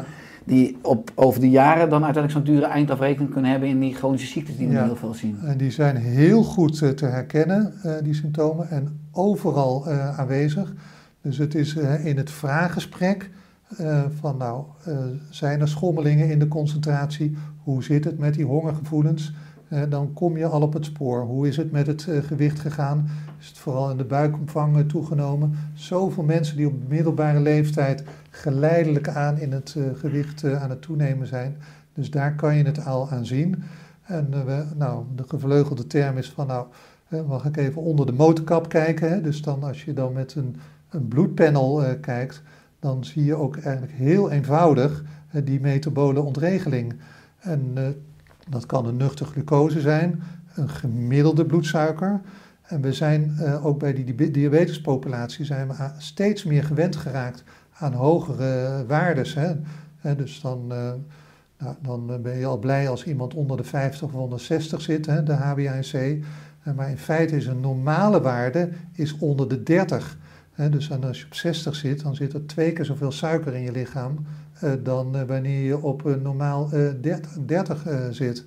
Die 0.46 0.78
op, 0.82 1.10
over 1.14 1.40
de 1.40 1.50
jaren 1.50 1.88
dan 1.88 2.04
uiteindelijk 2.04 2.46
zo'n 2.46 2.54
dure 2.54 2.66
eindafrekening 2.66 3.32
kunnen 3.32 3.50
hebben 3.50 3.68
in 3.68 3.80
die 3.80 3.94
chronische 3.94 4.26
ziektes 4.26 4.56
die 4.56 4.68
we 4.68 4.78
heel 4.82 4.96
veel 4.96 5.14
zien. 5.14 5.38
En 5.44 5.56
die 5.58 5.70
zijn 5.70 5.96
heel 5.96 6.42
goed 6.42 6.82
eh, 6.82 6.88
te 6.88 7.06
herkennen, 7.06 7.72
eh, 7.82 7.92
die 8.02 8.14
symptomen, 8.14 8.70
en 8.70 9.00
overal 9.12 9.86
eh, 9.86 10.18
aanwezig. 10.18 10.72
Dus 11.24 11.38
het 11.38 11.54
is 11.54 11.76
eh, 11.76 12.06
in 12.06 12.16
het 12.16 12.30
vraaggesprek 12.30 13.30
eh, 13.76 14.02
van 14.20 14.36
nou, 14.36 14.64
eh, 14.84 14.98
zijn 15.30 15.60
er 15.60 15.68
schommelingen 15.68 16.30
in 16.30 16.38
de 16.38 16.48
concentratie? 16.48 17.36
Hoe 17.62 17.82
zit 17.82 18.04
het 18.04 18.18
met 18.18 18.34
die 18.34 18.44
hongergevoelens? 18.44 19.32
Dan 19.88 20.12
kom 20.12 20.36
je 20.36 20.46
al 20.46 20.60
op 20.60 20.72
het 20.72 20.84
spoor. 20.84 21.22
Hoe 21.22 21.48
is 21.48 21.56
het 21.56 21.72
met 21.72 21.86
het 21.86 22.08
gewicht 22.26 22.60
gegaan? 22.60 23.08
Is 23.40 23.48
het 23.48 23.58
vooral 23.58 23.90
in 23.90 23.96
de 23.96 24.04
buikomvang 24.04 24.88
toegenomen? 24.88 25.54
Zoveel 25.74 26.22
mensen 26.22 26.56
die 26.56 26.66
op 26.66 26.88
middelbare 26.88 27.40
leeftijd 27.40 28.04
geleidelijk 28.30 29.08
aan 29.08 29.38
in 29.38 29.52
het 29.52 29.76
gewicht 29.94 30.44
aan 30.44 30.70
het 30.70 30.82
toenemen 30.82 31.26
zijn. 31.26 31.56
Dus 31.94 32.10
daar 32.10 32.34
kan 32.34 32.56
je 32.56 32.64
het 32.64 32.86
al 32.86 33.10
aan 33.10 33.26
zien. 33.26 33.62
En 34.02 34.28
nou, 34.76 35.04
de 35.14 35.24
gevleugelde 35.26 35.86
term 35.86 36.16
is 36.16 36.30
van, 36.30 36.46
nou, 36.46 36.66
mag 37.26 37.44
ik 37.44 37.56
even 37.56 37.82
onder 37.82 38.06
de 38.06 38.12
motorkap 38.12 38.68
kijken. 38.68 39.08
Hè? 39.08 39.20
Dus 39.20 39.42
dan 39.42 39.62
als 39.62 39.84
je 39.84 39.92
dan 39.92 40.12
met 40.12 40.34
een, 40.34 40.56
een 40.94 41.08
bloedpanel 41.08 41.84
eh, 41.84 42.00
kijkt, 42.00 42.42
dan 42.78 43.04
zie 43.04 43.24
je 43.24 43.34
ook 43.34 43.56
eigenlijk 43.56 43.92
heel 43.92 44.30
eenvoudig 44.30 45.04
eh, 45.30 45.42
die 45.44 45.60
metabole 45.60 46.20
ontregeling. 46.20 46.94
En 47.38 47.70
eh, 47.74 47.84
dat 48.48 48.66
kan 48.66 48.86
een 48.86 48.96
nuchter 48.96 49.26
glucose 49.26 49.80
zijn, 49.80 50.22
een 50.54 50.68
gemiddelde 50.68 51.46
bloedsuiker. 51.46 52.20
En 52.62 52.80
we 52.80 52.92
zijn 52.92 53.38
ook 53.62 53.78
bij 53.78 53.94
die 53.94 54.04
diabe- 54.04 54.30
diabetespopulatie 54.30 55.44
zijn 55.44 55.68
we 55.68 55.74
steeds 55.98 56.44
meer 56.44 56.64
gewend 56.64 56.96
geraakt 56.96 57.44
aan 57.72 57.92
hogere 57.92 58.84
waardes. 58.86 59.34
Hè? 59.34 60.16
Dus 60.16 60.40
dan, 60.40 60.66
nou, 61.58 61.74
dan 61.82 62.22
ben 62.22 62.38
je 62.38 62.46
al 62.46 62.58
blij 62.58 62.88
als 62.88 63.04
iemand 63.04 63.34
onder 63.34 63.56
de 63.56 63.64
50 63.64 64.02
of 64.02 64.14
onder 64.14 64.40
60 64.40 64.80
zit, 64.80 65.06
hè, 65.06 65.22
de 65.22 65.36
HbA1c. 65.36 66.24
Eh, 66.64 66.74
maar 66.74 66.90
in 66.90 66.98
feite 66.98 67.36
is 67.36 67.46
een 67.46 67.60
normale 67.60 68.20
waarde 68.20 68.68
is 68.92 69.18
onder 69.18 69.48
de 69.48 69.62
30. 69.62 70.18
Hè, 70.54 70.68
dus 70.68 70.90
als 71.02 71.20
je 71.20 71.26
op 71.26 71.34
60 71.34 71.74
zit, 71.74 72.02
dan 72.02 72.14
zit 72.14 72.32
er 72.32 72.46
twee 72.46 72.72
keer 72.72 72.84
zoveel 72.84 73.12
suiker 73.12 73.54
in 73.54 73.62
je 73.62 73.72
lichaam 73.72 74.26
eh, 74.60 74.72
dan 74.82 75.16
eh, 75.16 75.22
wanneer 75.22 75.64
je 75.64 75.82
op 75.82 76.04
een 76.04 76.22
normaal 76.22 76.68
eh, 76.72 76.88
30, 77.00 77.38
30 77.46 77.86
eh, 77.86 77.98
zit. 78.10 78.44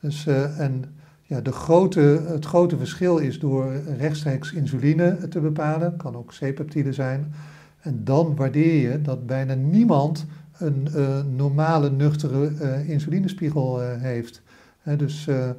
Dus, 0.00 0.26
eh, 0.26 0.58
en 0.60 0.84
ja, 1.22 1.40
de 1.40 1.52
grote, 1.52 2.00
het 2.26 2.44
grote 2.44 2.76
verschil 2.78 3.18
is 3.18 3.38
door 3.38 3.72
rechtstreeks 3.98 4.52
insuline 4.52 5.28
te 5.28 5.40
bepalen, 5.40 5.96
kan 5.96 6.16
ook 6.16 6.32
C-peptide 6.38 6.92
zijn. 6.92 7.32
En 7.80 8.04
dan 8.04 8.36
waardeer 8.36 8.90
je 8.90 9.02
dat 9.02 9.26
bijna 9.26 9.54
niemand 9.54 10.26
een 10.58 10.88
eh, 10.94 11.20
normale, 11.36 11.90
nuchtere 11.90 12.46
eh, 12.60 12.88
insulinespiegel 12.88 13.82
eh, 13.82 14.00
heeft. 14.00 14.42
Dus, 14.96 15.26
eh, 15.26 15.50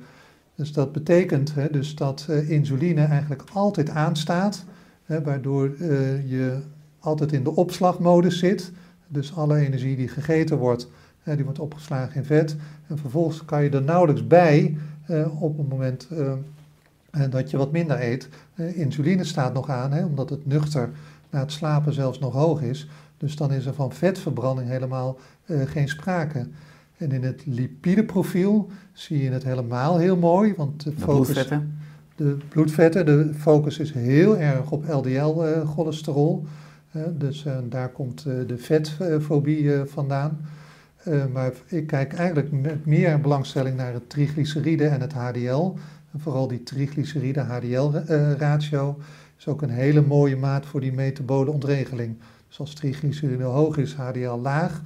dus 0.56 0.74
dat 0.74 0.92
betekent 0.92 1.54
dus 1.72 1.96
dat 1.96 2.26
eh, 2.30 2.50
insuline 2.50 3.04
eigenlijk 3.04 3.44
altijd 3.54 3.90
aanstaat, 3.90 4.66
hè, 5.06 5.22
waardoor 5.22 5.74
eh, 5.80 6.30
je 6.30 6.60
altijd 7.00 7.32
in 7.32 7.44
de 7.44 7.56
opslagmodus 7.56 8.40
zit. 8.40 8.72
Dus 9.08 9.36
alle 9.36 9.58
energie 9.58 9.96
die 9.96 10.08
gegeten 10.08 10.58
wordt, 10.58 10.88
eh, 11.24 11.36
die 11.36 11.44
wordt 11.44 11.60
opgeslagen 11.60 12.16
in 12.16 12.26
vet. 12.26 12.56
En 12.88 12.98
vervolgens 12.98 13.46
kan 13.46 13.64
je 13.64 13.70
er 13.70 13.82
nauwelijks 13.82 14.28
bij 14.28 14.78
eh, 15.06 15.42
op 15.42 15.58
het 15.58 15.70
moment 15.70 16.08
eh, 16.12 16.34
dat 17.30 17.50
je 17.50 17.58
wat 17.58 17.72
minder 17.72 18.02
eet. 18.02 18.30
Insuline 18.56 19.24
staat 19.24 19.54
nog 19.54 19.70
aan, 19.70 19.92
hè, 19.92 20.06
omdat 20.06 20.30
het 20.30 20.46
nuchter 20.46 20.90
na 21.30 21.40
het 21.40 21.52
slapen 21.52 21.94
zelfs 21.94 22.20
nog 22.20 22.34
hoog 22.34 22.62
is. 22.62 22.88
Dus 23.18 23.36
dan 23.36 23.52
is 23.52 23.66
er 23.66 23.74
van 23.74 23.92
vetverbranding 23.92 24.70
helemaal 24.70 25.18
geen 25.46 25.88
sprake. 25.88 26.48
En 26.98 27.12
in 27.12 27.24
het 27.24 27.46
lipideprofiel 27.46 28.70
zie 28.94 29.24
je 29.24 29.30
het 29.30 29.44
helemaal 29.44 29.98
heel 29.98 30.18
mooi, 30.18 30.54
want 30.58 30.84
de, 30.84 30.90
De 30.90 31.02
focus, 31.02 31.34
bloedvetten. 31.34 31.78
De 32.16 32.38
bloedvetten, 32.50 33.06
de 33.06 33.32
focus 33.38 33.80
is 33.80 33.92
heel 33.92 34.38
erg 34.38 34.72
op 34.72 34.90
LDL-cholesterol. 34.90 36.46
dus 37.18 37.46
eh, 37.46 37.58
daar 37.70 37.90
komt 37.90 38.26
eh, 38.26 38.34
de 38.48 38.58
vetfobie 38.58 39.74
eh, 39.74 39.82
vandaan. 39.86 40.40
Eh, 41.04 41.26
maar 41.34 41.52
ik 41.68 41.88
kijk 41.88 42.14
eigenlijk 42.14 42.52
met 42.52 42.86
meer 42.86 43.22
belangstelling 43.22 43.78
naar 43.78 43.94
het 43.94 44.10
triglyceride 44.10 44.88
en 44.88 45.02
het 45.02 45.14
HDL. 45.14 45.74
Vooral 46.18 46.48
die 46.48 46.64
triglyceride-HDL-ratio 46.64 48.98
is 49.38 49.48
ook 49.48 49.62
een 49.62 49.70
hele 49.70 50.02
mooie 50.02 50.36
maat 50.36 50.66
voor 50.66 50.80
die 50.80 50.94
metabole 50.94 51.52
ontregeling. 51.52 52.16
Dus 52.48 52.60
als 52.60 52.74
triglyceride 52.74 53.44
hoog 53.44 53.78
is, 53.78 53.94
HDL 53.94 54.40
laag, 54.42 54.82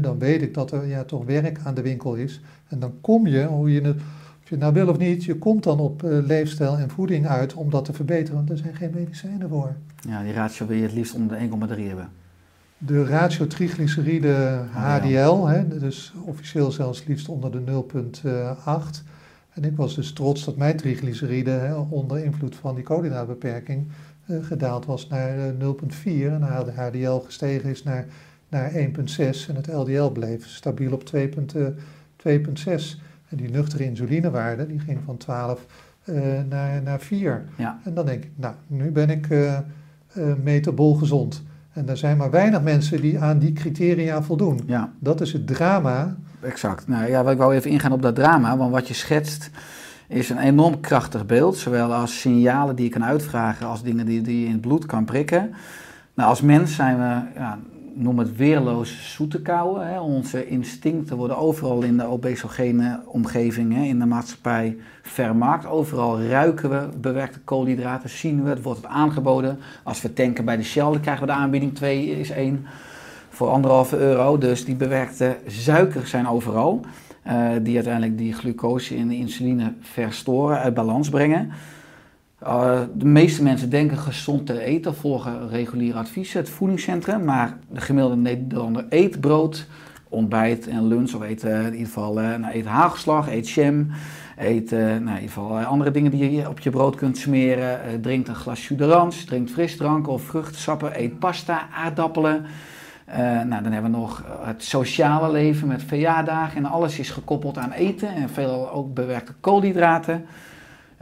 dan 0.00 0.18
weet 0.18 0.42
ik 0.42 0.54
dat 0.54 0.72
er 0.72 0.86
ja, 0.86 1.04
toch 1.04 1.24
werk 1.24 1.58
aan 1.64 1.74
de 1.74 1.82
winkel 1.82 2.14
is. 2.14 2.40
En 2.68 2.78
dan 2.78 2.92
kom 3.00 3.26
je, 3.26 3.44
hoe 3.44 3.72
je 3.72 3.80
het, 3.80 4.00
of 4.46 4.52
je 4.52 4.58
het 4.58 4.74
nou 4.74 4.84
wil 4.84 4.94
of 4.94 5.00
niet, 5.00 5.24
je 5.24 5.38
komt 5.38 5.62
dan 5.62 5.78
op 5.78 6.02
eh, 6.02 6.18
leefstijl 6.26 6.78
en 6.78 6.90
voeding 6.90 7.26
uit 7.26 7.54
om 7.54 7.70
dat 7.70 7.84
te 7.84 7.92
verbeteren, 7.92 8.34
want 8.34 8.50
er 8.50 8.56
zijn 8.56 8.74
geen 8.74 8.90
medicijnen 8.94 9.48
voor. 9.48 9.76
Ja, 10.08 10.22
die 10.22 10.32
ratio 10.32 10.66
wil 10.66 10.76
je 10.76 10.82
het 10.82 10.92
liefst 10.92 11.14
onder 11.14 11.38
de 11.38 11.76
1,3 11.76 11.82
hebben. 11.86 12.08
De 12.78 13.04
ratio 13.04 13.46
triglyceride 13.46 14.62
HDL, 14.70 15.44
hè, 15.46 15.78
dus 15.78 16.14
officieel 16.24 16.70
zelfs 16.70 17.04
liefst 17.04 17.28
onder 17.28 17.50
de 17.52 17.60
0,8. 17.60 19.02
En 19.52 19.64
ik 19.64 19.76
was 19.76 19.94
dus 19.94 20.12
trots 20.12 20.44
dat 20.44 20.56
mijn 20.56 20.76
triglyceride 20.76 21.50
hè, 21.50 21.74
onder 21.74 22.24
invloed 22.24 22.56
van 22.56 22.74
die 22.74 22.84
koolhydraatbeperking 22.84 23.86
eh, 24.26 24.36
gedaald 24.44 24.86
was 24.86 25.08
naar 25.08 25.38
eh, 25.38 25.48
0,4 25.48 26.04
en 26.04 26.64
de 26.64 26.72
HDL 26.74 27.18
gestegen 27.24 27.70
is 27.70 27.82
naar, 27.82 28.06
naar 28.48 28.72
1,6 28.72 28.78
en 29.48 29.56
het 29.56 29.66
LDL 29.66 30.08
bleef 30.08 30.46
stabiel 30.46 30.92
op 30.92 31.02
2,6. 31.16 33.04
En 33.28 33.36
die 33.36 33.50
nuchtere 33.50 33.84
insulinewaarde 33.84 34.66
die 34.66 34.78
ging 34.78 34.98
van 35.04 35.16
12 35.16 35.66
eh, 36.04 36.14
naar, 36.48 36.82
naar 36.82 37.00
4. 37.00 37.44
Ja. 37.56 37.78
En 37.84 37.94
dan 37.94 38.06
denk 38.06 38.24
ik, 38.24 38.30
nou, 38.34 38.54
nu 38.66 38.90
ben 38.90 39.10
ik 39.10 39.26
eh, 39.30 39.58
metabol 40.42 40.94
gezond. 40.94 41.42
En 41.72 41.88
er 41.88 41.96
zijn 41.96 42.16
maar 42.16 42.30
weinig 42.30 42.62
mensen 42.62 43.00
die 43.00 43.18
aan 43.20 43.38
die 43.38 43.52
criteria 43.52 44.22
voldoen. 44.22 44.60
Ja, 44.66 44.92
Dat 44.98 45.20
is 45.20 45.32
het 45.32 45.46
drama. 45.46 46.16
exact. 46.42 46.88
Nou 46.88 47.10
ja, 47.10 47.30
ik 47.30 47.38
wou 47.38 47.54
even 47.54 47.70
ingaan 47.70 47.92
op 47.92 48.02
dat 48.02 48.14
drama, 48.14 48.56
want 48.56 48.70
wat 48.72 48.88
je 48.88 48.94
schetst 48.94 49.50
is 50.08 50.30
een 50.30 50.38
enorm 50.38 50.80
krachtig 50.80 51.26
beeld. 51.26 51.56
Zowel 51.56 51.94
als 51.94 52.20
signalen 52.20 52.76
die 52.76 52.84
je 52.84 52.90
kan 52.90 53.04
uitvragen, 53.04 53.66
als 53.66 53.82
dingen 53.82 54.06
die, 54.06 54.20
die 54.20 54.40
je 54.40 54.46
in 54.46 54.52
het 54.52 54.60
bloed 54.60 54.86
kan 54.86 55.04
prikken. 55.04 55.50
Nou, 56.14 56.28
als 56.28 56.40
mens 56.40 56.74
zijn 56.74 56.96
we, 56.96 57.38
ja, 57.38 57.58
noem 57.98 58.18
het 58.18 58.36
weerloos 58.36 59.14
zoete 59.14 59.42
kouwen. 59.42 59.88
Hè. 59.88 60.00
Onze 60.00 60.48
instincten 60.48 61.16
worden 61.16 61.38
overal 61.38 61.82
in 61.82 61.96
de 61.96 62.06
obesogene 62.06 63.00
omgeving, 63.06 63.74
hè, 63.74 63.82
in 63.82 63.98
de 63.98 64.06
maatschappij 64.06 64.76
vermarkt. 65.02 65.66
Overal 65.66 66.22
ruiken 66.22 66.70
we 66.70 66.88
bewerkte 67.00 67.40
koolhydraten, 67.40 68.10
zien 68.10 68.42
we 68.42 68.48
het, 68.48 68.62
wordt 68.62 68.82
het 68.82 68.90
aangeboden. 68.90 69.58
Als 69.82 70.02
we 70.02 70.12
tanken 70.12 70.44
bij 70.44 70.56
de 70.56 70.62
Shell, 70.62 70.82
dan 70.82 71.00
krijgen 71.00 71.26
we 71.26 71.32
de 71.32 71.38
aanbieding 71.38 71.74
2 71.74 72.20
is 72.20 72.30
1 72.30 72.66
voor 73.28 73.48
anderhalve 73.48 73.98
euro. 73.98 74.38
Dus 74.38 74.64
die 74.64 74.76
bewerkte 74.76 75.36
suikers 75.46 76.10
zijn 76.10 76.28
overal. 76.28 76.84
eh, 77.22 77.50
die 77.62 77.74
uiteindelijk 77.74 78.18
die 78.18 78.32
glucose 78.32 78.96
en 78.96 79.08
de 79.08 79.16
insuline 79.16 79.72
verstoren, 79.80 80.58
uit 80.58 80.74
balans 80.74 81.08
brengen. 81.08 81.50
Uh, 82.46 82.80
de 82.94 83.04
meeste 83.04 83.42
mensen 83.42 83.70
denken 83.70 83.98
gezond 83.98 84.46
te 84.46 84.60
eten, 84.60 84.94
volgen 84.94 85.48
reguliere 85.48 85.98
adviezen, 85.98 86.40
het 86.40 86.50
voedingscentrum. 86.50 87.24
Maar 87.24 87.56
de 87.68 87.80
gemiddelde 87.80 88.16
Nederlander 88.16 88.86
eet 88.88 89.20
brood, 89.20 89.66
ontbijt 90.08 90.66
en 90.66 90.86
lunch. 90.86 91.14
Of 91.14 91.22
eet 91.22 91.44
uh, 91.44 91.58
in 91.58 91.72
ieder 91.72 91.86
geval 91.86 92.20
uh, 92.20 92.34
eet 92.52 92.66
hagelslag, 92.66 93.28
eet 93.28 93.50
jam. 93.50 93.90
Eet 94.36 94.70
nou, 94.70 94.82
in 94.90 95.00
ieder 95.00 95.18
geval 95.18 95.58
andere 95.58 95.90
dingen 95.90 96.10
die 96.10 96.30
je 96.30 96.48
op 96.48 96.60
je 96.60 96.70
brood 96.70 96.96
kunt 96.96 97.18
smeren. 97.18 98.00
drinkt 98.00 98.28
een 98.28 98.34
glas 98.34 98.68
jus 98.68 98.78
d'orange, 98.78 99.24
drinkt 99.24 99.50
frisdrank 99.50 100.08
of 100.08 100.22
vruchtensappen. 100.22 101.02
Eet 101.02 101.18
pasta, 101.18 101.68
aardappelen. 101.70 102.46
Nou, 103.46 103.62
dan 103.62 103.72
hebben 103.72 103.90
we 103.90 103.96
nog 103.96 104.24
het 104.40 104.64
sociale 104.64 105.30
leven 105.32 105.68
met 105.68 105.82
verjaardagen. 105.82 106.56
En 106.56 106.64
alles 106.64 106.98
is 106.98 107.10
gekoppeld 107.10 107.58
aan 107.58 107.72
eten 107.72 108.14
en 108.14 108.28
veel 108.28 108.70
ook 108.70 108.94
bewerkte 108.94 109.32
koolhydraten. 109.40 110.26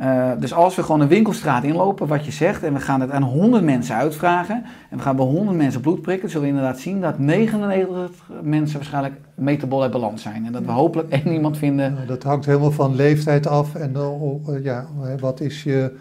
Uh, 0.00 0.30
dus 0.38 0.52
als 0.54 0.74
we 0.76 0.82
gewoon 0.82 1.00
een 1.00 1.08
winkelstraat 1.08 1.64
inlopen, 1.64 2.06
wat 2.06 2.24
je 2.24 2.30
zegt, 2.30 2.62
en 2.62 2.72
we 2.72 2.80
gaan 2.80 3.00
het 3.00 3.10
aan 3.10 3.22
100 3.22 3.64
mensen 3.64 3.94
uitvragen, 3.96 4.64
en 4.90 4.96
we 4.96 5.02
gaan 5.02 5.16
bij 5.16 5.24
100 5.24 5.56
mensen 5.56 5.80
bloed 5.80 6.02
prikken, 6.02 6.28
zullen 6.30 6.42
we 6.46 6.54
inderdaad 6.54 6.78
zien 6.78 7.00
dat 7.00 7.18
99 7.18 8.30
mensen 8.42 8.76
waarschijnlijk 8.76 9.14
metabol 9.34 9.82
uit 9.82 9.90
balans 9.90 10.22
zijn. 10.22 10.46
En 10.46 10.52
dat 10.52 10.64
we 10.64 10.70
hopelijk 10.70 11.08
één 11.08 11.32
iemand 11.32 11.58
vinden. 11.58 11.96
Dat 12.06 12.22
hangt 12.22 12.46
helemaal 12.46 12.70
van 12.70 12.94
leeftijd 12.94 13.46
af 13.46 13.74
en 13.74 13.92
uh, 13.96 14.64
ja, 14.64 14.86
wat 15.20 15.40
is 15.40 15.62
je, 15.62 15.92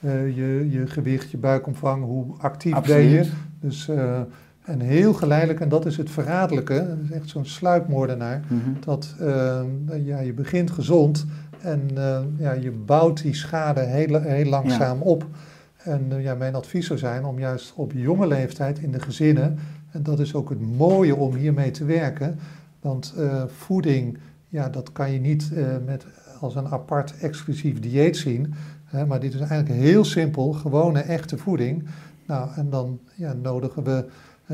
uh, 0.00 0.36
je, 0.36 0.68
je 0.70 0.86
gewicht, 0.86 1.30
je 1.30 1.38
buikomvang, 1.38 2.04
hoe 2.04 2.24
actief 2.38 2.74
Absoluut. 2.74 3.02
ben 3.02 3.10
je. 3.10 3.30
Dus, 3.60 3.90
en 4.64 4.80
heel 4.80 5.12
geleidelijk, 5.12 5.60
en 5.60 5.68
dat 5.68 5.86
is 5.86 5.96
het 5.96 6.10
verraderlijke, 6.10 6.74
dat 6.88 6.98
is 7.04 7.10
echt 7.10 7.28
zo'n 7.28 7.44
sluipmoordenaar, 7.46 8.40
Mhm. 8.44 8.54
mm 8.54 8.60
-hmm. 8.64 8.76
dat 8.84 9.14
ja, 10.04 10.18
je 10.18 10.32
begint 10.32 10.70
gezond 10.70 11.26
en 11.60 11.88
uh, 11.94 12.20
ja, 12.38 12.52
je 12.52 12.70
bouwt 12.70 13.22
die 13.22 13.34
schade 13.34 13.80
heel, 13.80 14.20
heel 14.20 14.44
langzaam 14.44 14.98
ja. 14.98 15.04
op. 15.04 15.26
En 15.76 16.06
uh, 16.12 16.22
ja, 16.22 16.34
mijn 16.34 16.54
advies 16.54 16.86
zou 16.86 16.98
zijn 16.98 17.24
om 17.24 17.38
juist 17.38 17.72
op 17.74 17.92
jonge 17.92 18.26
leeftijd 18.26 18.78
in 18.78 18.92
de 18.92 19.00
gezinnen, 19.00 19.58
en 19.90 20.02
dat 20.02 20.20
is 20.20 20.34
ook 20.34 20.48
het 20.48 20.60
mooie 20.60 21.16
om 21.16 21.34
hiermee 21.34 21.70
te 21.70 21.84
werken, 21.84 22.38
want 22.80 23.14
uh, 23.18 23.42
voeding, 23.46 24.18
ja, 24.48 24.68
dat 24.68 24.92
kan 24.92 25.12
je 25.12 25.20
niet 25.20 25.50
met, 25.86 26.06
als 26.40 26.54
een 26.54 26.68
apart 26.68 27.18
exclusief 27.18 27.80
dieet 27.80 28.16
zien, 28.16 28.54
hè, 28.84 29.06
maar 29.06 29.20
dit 29.20 29.34
is 29.34 29.40
eigenlijk 29.40 29.80
heel 29.80 30.04
simpel, 30.04 30.52
gewone 30.52 31.00
echte 31.00 31.38
voeding. 31.38 31.84
Nou, 32.26 32.50
en 32.56 32.70
dan 32.70 33.00
ja, 33.14 33.32
nodigen 33.32 33.84
we 33.84 34.04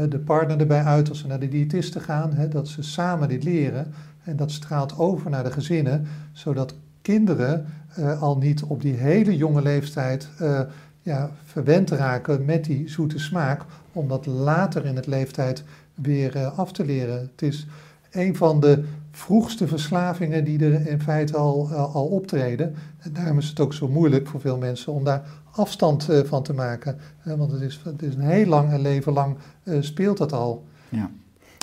de 0.09 0.19
partner 0.19 0.61
erbij 0.61 0.83
uit 0.83 1.09
als 1.09 1.19
ze 1.19 1.27
naar 1.27 1.41
de 1.41 1.49
diëtisten 1.49 2.01
gaan, 2.01 2.33
hè, 2.33 2.49
dat 2.49 2.69
ze 2.69 2.83
samen 2.83 3.29
dit 3.29 3.45
leren. 3.45 3.93
En 4.25 4.37
dat 4.37 4.51
straalt 4.51 4.99
over 4.99 5.31
naar 5.31 5.45
de 5.45 5.51
gezinnen, 5.51 6.07
zodat 6.33 6.75
kinderen 7.05 7.67
uh, 7.99 8.23
al 8.23 8.37
niet 8.37 8.63
op 8.63 8.83
die 8.83 8.95
hele 8.95 9.37
jonge 9.37 9.63
leeftijd 9.63 10.29
uh, 10.43 10.61
ja, 11.03 11.31
verwend 11.45 11.91
raken 11.91 12.45
met 12.45 12.65
die 12.65 12.89
zoete 12.89 13.19
smaak, 13.19 13.63
om 13.93 14.09
dat 14.09 14.27
later 14.27 14.87
in 14.87 14.97
het 14.97 15.07
leeftijd 15.07 15.65
weer 15.95 16.37
uh, 16.37 16.59
af 16.59 16.73
te 16.73 16.85
leren. 16.85 17.21
Het 17.21 17.43
is 17.43 17.67
een 18.11 18.37
van 18.37 18.61
de 18.61 18.85
vroegste 19.11 19.69
verslavingen 19.69 20.45
die 20.45 20.65
er 20.65 20.87
in 20.87 21.01
feite 21.01 21.37
al, 21.37 21.73
al 21.73 22.07
optreden. 22.07 22.75
En 22.99 23.13
daarom 23.13 23.39
is 23.39 23.49
het 23.49 23.61
ook 23.61 23.75
zo 23.75 23.89
moeilijk 23.89 24.27
voor 24.27 24.41
veel 24.41 24.59
mensen 24.59 24.93
om 24.93 25.05
daar 25.05 25.23
afstand 25.51 26.09
van 26.25 26.43
te 26.43 26.53
maken. 26.53 26.99
want 27.23 27.51
het 27.51 27.61
is, 27.61 27.81
het 27.85 28.03
is 28.03 28.15
een 28.15 28.21
heel 28.21 28.47
lang 28.47 28.79
leven 28.79 29.13
lang 29.13 29.37
speelt 29.81 30.19
dat 30.19 30.33
al. 30.33 30.65
Ja. 30.89 31.11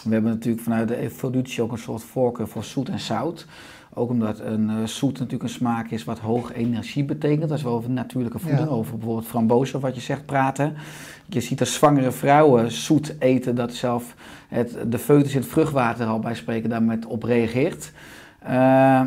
We 0.03 0.13
hebben 0.13 0.31
natuurlijk 0.31 0.63
vanuit 0.63 0.87
de 0.87 0.95
evolutie 0.95 1.63
ook 1.63 1.71
een 1.71 1.77
soort 1.77 2.03
voorkeur 2.03 2.47
voor 2.47 2.63
zoet 2.63 2.89
en 2.89 2.99
zout. 2.99 3.45
Ook 3.93 4.09
omdat 4.09 4.39
een 4.39 4.69
uh, 4.69 4.83
zoet 4.85 5.13
natuurlijk 5.13 5.43
een 5.43 5.49
smaak 5.49 5.89
is 5.89 6.03
wat 6.03 6.19
hoog 6.19 6.53
energie 6.53 7.03
betekent. 7.03 7.51
Als 7.51 7.61
we 7.61 7.69
over 7.69 7.89
natuurlijke 7.89 8.39
voeding, 8.39 8.67
ja. 8.67 8.73
over 8.73 8.97
bijvoorbeeld 8.97 9.27
frambozen 9.27 9.75
of 9.75 9.81
wat 9.81 9.95
je 9.95 10.01
zegt 10.01 10.25
praten. 10.25 10.73
Je 11.25 11.39
ziet 11.39 11.57
dat 11.57 11.67
zwangere 11.67 12.11
vrouwen 12.11 12.71
zoet 12.71 13.15
eten, 13.19 13.55
dat 13.55 13.73
zelf 13.73 14.15
het, 14.47 14.77
de 14.87 14.99
foetus 14.99 15.33
in 15.33 15.39
het 15.39 15.49
vruchtwater 15.49 16.05
al 16.05 16.19
bij 16.19 16.35
spreken 16.35 16.69
daar 16.69 16.83
met 16.83 17.05
op 17.05 17.23
reageert. 17.23 17.91
Uh, 18.43 19.01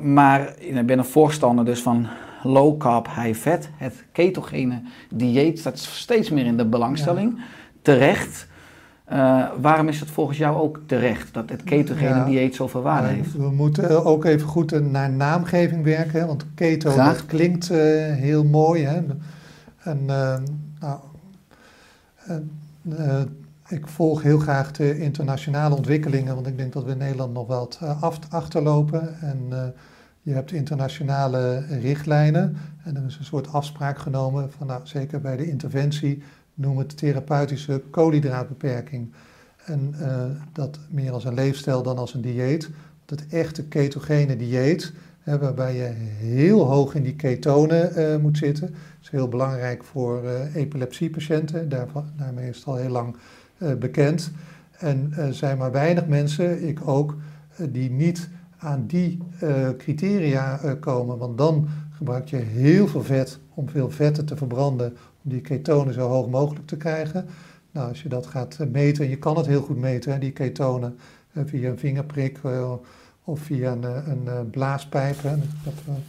maar 0.00 0.54
ik 0.58 0.86
ben 0.86 0.98
een 0.98 1.04
voorstander 1.04 1.64
dus 1.64 1.82
van 1.82 2.06
low 2.42 2.78
carb, 2.78 3.06
high 3.06 3.38
fat. 3.38 3.68
Het 3.76 4.04
ketogene 4.12 4.82
dieet 5.10 5.58
staat 5.58 5.78
steeds 5.78 6.30
meer 6.30 6.46
in 6.46 6.56
de 6.56 6.66
belangstelling. 6.66 7.32
Ja. 7.36 7.42
Terecht. 7.82 8.46
Uh, 9.12 9.48
waarom 9.60 9.88
is 9.88 10.00
het 10.00 10.10
volgens 10.10 10.38
jou 10.38 10.56
ook 10.56 10.80
terecht 10.86 11.34
dat 11.34 11.50
het 11.50 11.64
ketogene 11.64 12.08
ja, 12.08 12.24
dieet 12.24 12.54
zoveel 12.54 12.82
waarde 12.82 13.08
heeft? 13.08 13.36
We 13.36 13.50
moeten 13.50 14.04
ook 14.04 14.24
even 14.24 14.48
goed 14.48 14.90
naar 14.90 15.10
naamgeving 15.10 15.84
werken, 15.84 16.20
hè, 16.20 16.26
want 16.26 16.46
keto 16.54 16.96
dat 16.96 17.26
klinkt 17.26 17.70
uh, 17.70 17.78
heel 18.14 18.44
mooi. 18.44 18.84
Hè. 18.84 19.02
En, 19.78 20.04
nou, 20.80 20.98
ik 23.68 23.86
volg 23.86 24.22
heel 24.22 24.38
graag 24.38 24.72
de 24.72 24.98
internationale 24.98 25.74
ontwikkelingen, 25.74 26.34
want 26.34 26.46
ik 26.46 26.56
denk 26.56 26.72
dat 26.72 26.84
we 26.84 26.90
in 26.90 26.98
Nederland 26.98 27.32
nog 27.32 27.46
wat 27.46 27.80
achterlopen. 28.30 29.20
En 29.20 29.72
je 30.22 30.32
hebt 30.32 30.52
internationale 30.52 31.64
richtlijnen 31.80 32.56
en 32.84 32.96
er 32.96 33.04
is 33.06 33.18
een 33.18 33.24
soort 33.24 33.52
afspraak 33.52 33.98
genomen 33.98 34.52
van, 34.52 34.66
nou, 34.66 34.80
zeker 34.84 35.20
bij 35.20 35.36
de 35.36 35.48
interventie, 35.48 36.22
noem 36.54 36.78
het 36.78 36.96
therapeutische 36.96 37.82
koolhydraatbeperking. 37.90 39.12
En 39.64 39.94
uh, 40.00 40.24
dat 40.52 40.78
meer 40.88 41.12
als 41.12 41.24
een 41.24 41.34
leefstijl 41.34 41.82
dan 41.82 41.96
als 41.96 42.14
een 42.14 42.20
dieet. 42.20 42.70
Het 43.06 43.26
echte 43.28 43.64
ketogene 43.64 44.36
dieet, 44.36 44.92
hè, 45.20 45.38
waarbij 45.38 45.74
je 45.74 45.92
heel 46.26 46.66
hoog 46.66 46.94
in 46.94 47.02
die 47.02 47.16
ketonen 47.16 47.98
uh, 47.98 48.16
moet 48.16 48.38
zitten. 48.38 48.66
Dat 48.66 49.02
is 49.02 49.10
heel 49.10 49.28
belangrijk 49.28 49.84
voor 49.84 50.24
uh, 50.24 50.54
epilepsiepatiënten. 50.54 51.68
Daar, 51.68 51.86
daarmee 52.16 52.48
is 52.48 52.56
het 52.56 52.66
al 52.66 52.76
heel 52.76 52.90
lang 52.90 53.16
bekend. 53.78 54.30
En 54.78 55.12
er 55.16 55.34
zijn 55.34 55.58
maar 55.58 55.72
weinig 55.72 56.06
mensen, 56.06 56.68
ik 56.68 56.88
ook, 56.88 57.16
die 57.70 57.90
niet 57.90 58.28
aan 58.58 58.86
die 58.86 59.18
criteria 59.78 60.60
komen. 60.80 61.18
Want 61.18 61.38
dan 61.38 61.68
gebruik 61.96 62.28
je 62.28 62.36
heel 62.36 62.88
veel 62.88 63.02
vet 63.02 63.38
om 63.54 63.68
veel 63.68 63.90
vetten 63.90 64.24
te 64.24 64.36
verbranden, 64.36 64.96
die 65.26 65.40
ketonen 65.40 65.94
zo 65.94 66.08
hoog 66.08 66.28
mogelijk 66.28 66.66
te 66.66 66.76
krijgen. 66.76 67.26
Nou, 67.70 67.88
als 67.88 68.02
je 68.02 68.08
dat 68.08 68.26
gaat 68.26 68.56
eh, 68.60 68.66
meten, 68.66 69.04
en 69.04 69.10
je 69.10 69.18
kan 69.18 69.36
het 69.36 69.46
heel 69.46 69.62
goed 69.62 69.78
meten, 69.78 70.12
hè, 70.12 70.18
die 70.18 70.32
ketonen, 70.32 70.98
eh, 71.32 71.42
via 71.46 71.70
een 71.70 71.78
vingerprik 71.78 72.38
eh, 72.44 72.72
of 73.24 73.40
via 73.40 73.72
een, 73.72 73.84
een 74.28 74.50
blaaspijp. 74.50 75.22
Hè. 75.22 75.34
Ik 75.34 75.42
heb 75.62 75.74
een 75.86 76.02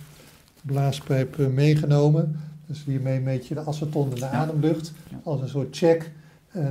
blaaspijp 0.61 1.37
meegenomen. 1.37 2.39
Dus 2.67 2.83
hiermee 2.83 3.19
meet 3.19 3.47
je 3.47 3.53
de 3.53 3.65
aceton 3.65 4.11
en 4.11 4.19
de 4.19 4.25
ademlucht 4.25 4.93
als 5.23 5.41
een 5.41 5.49
soort 5.49 5.77
check 5.77 6.11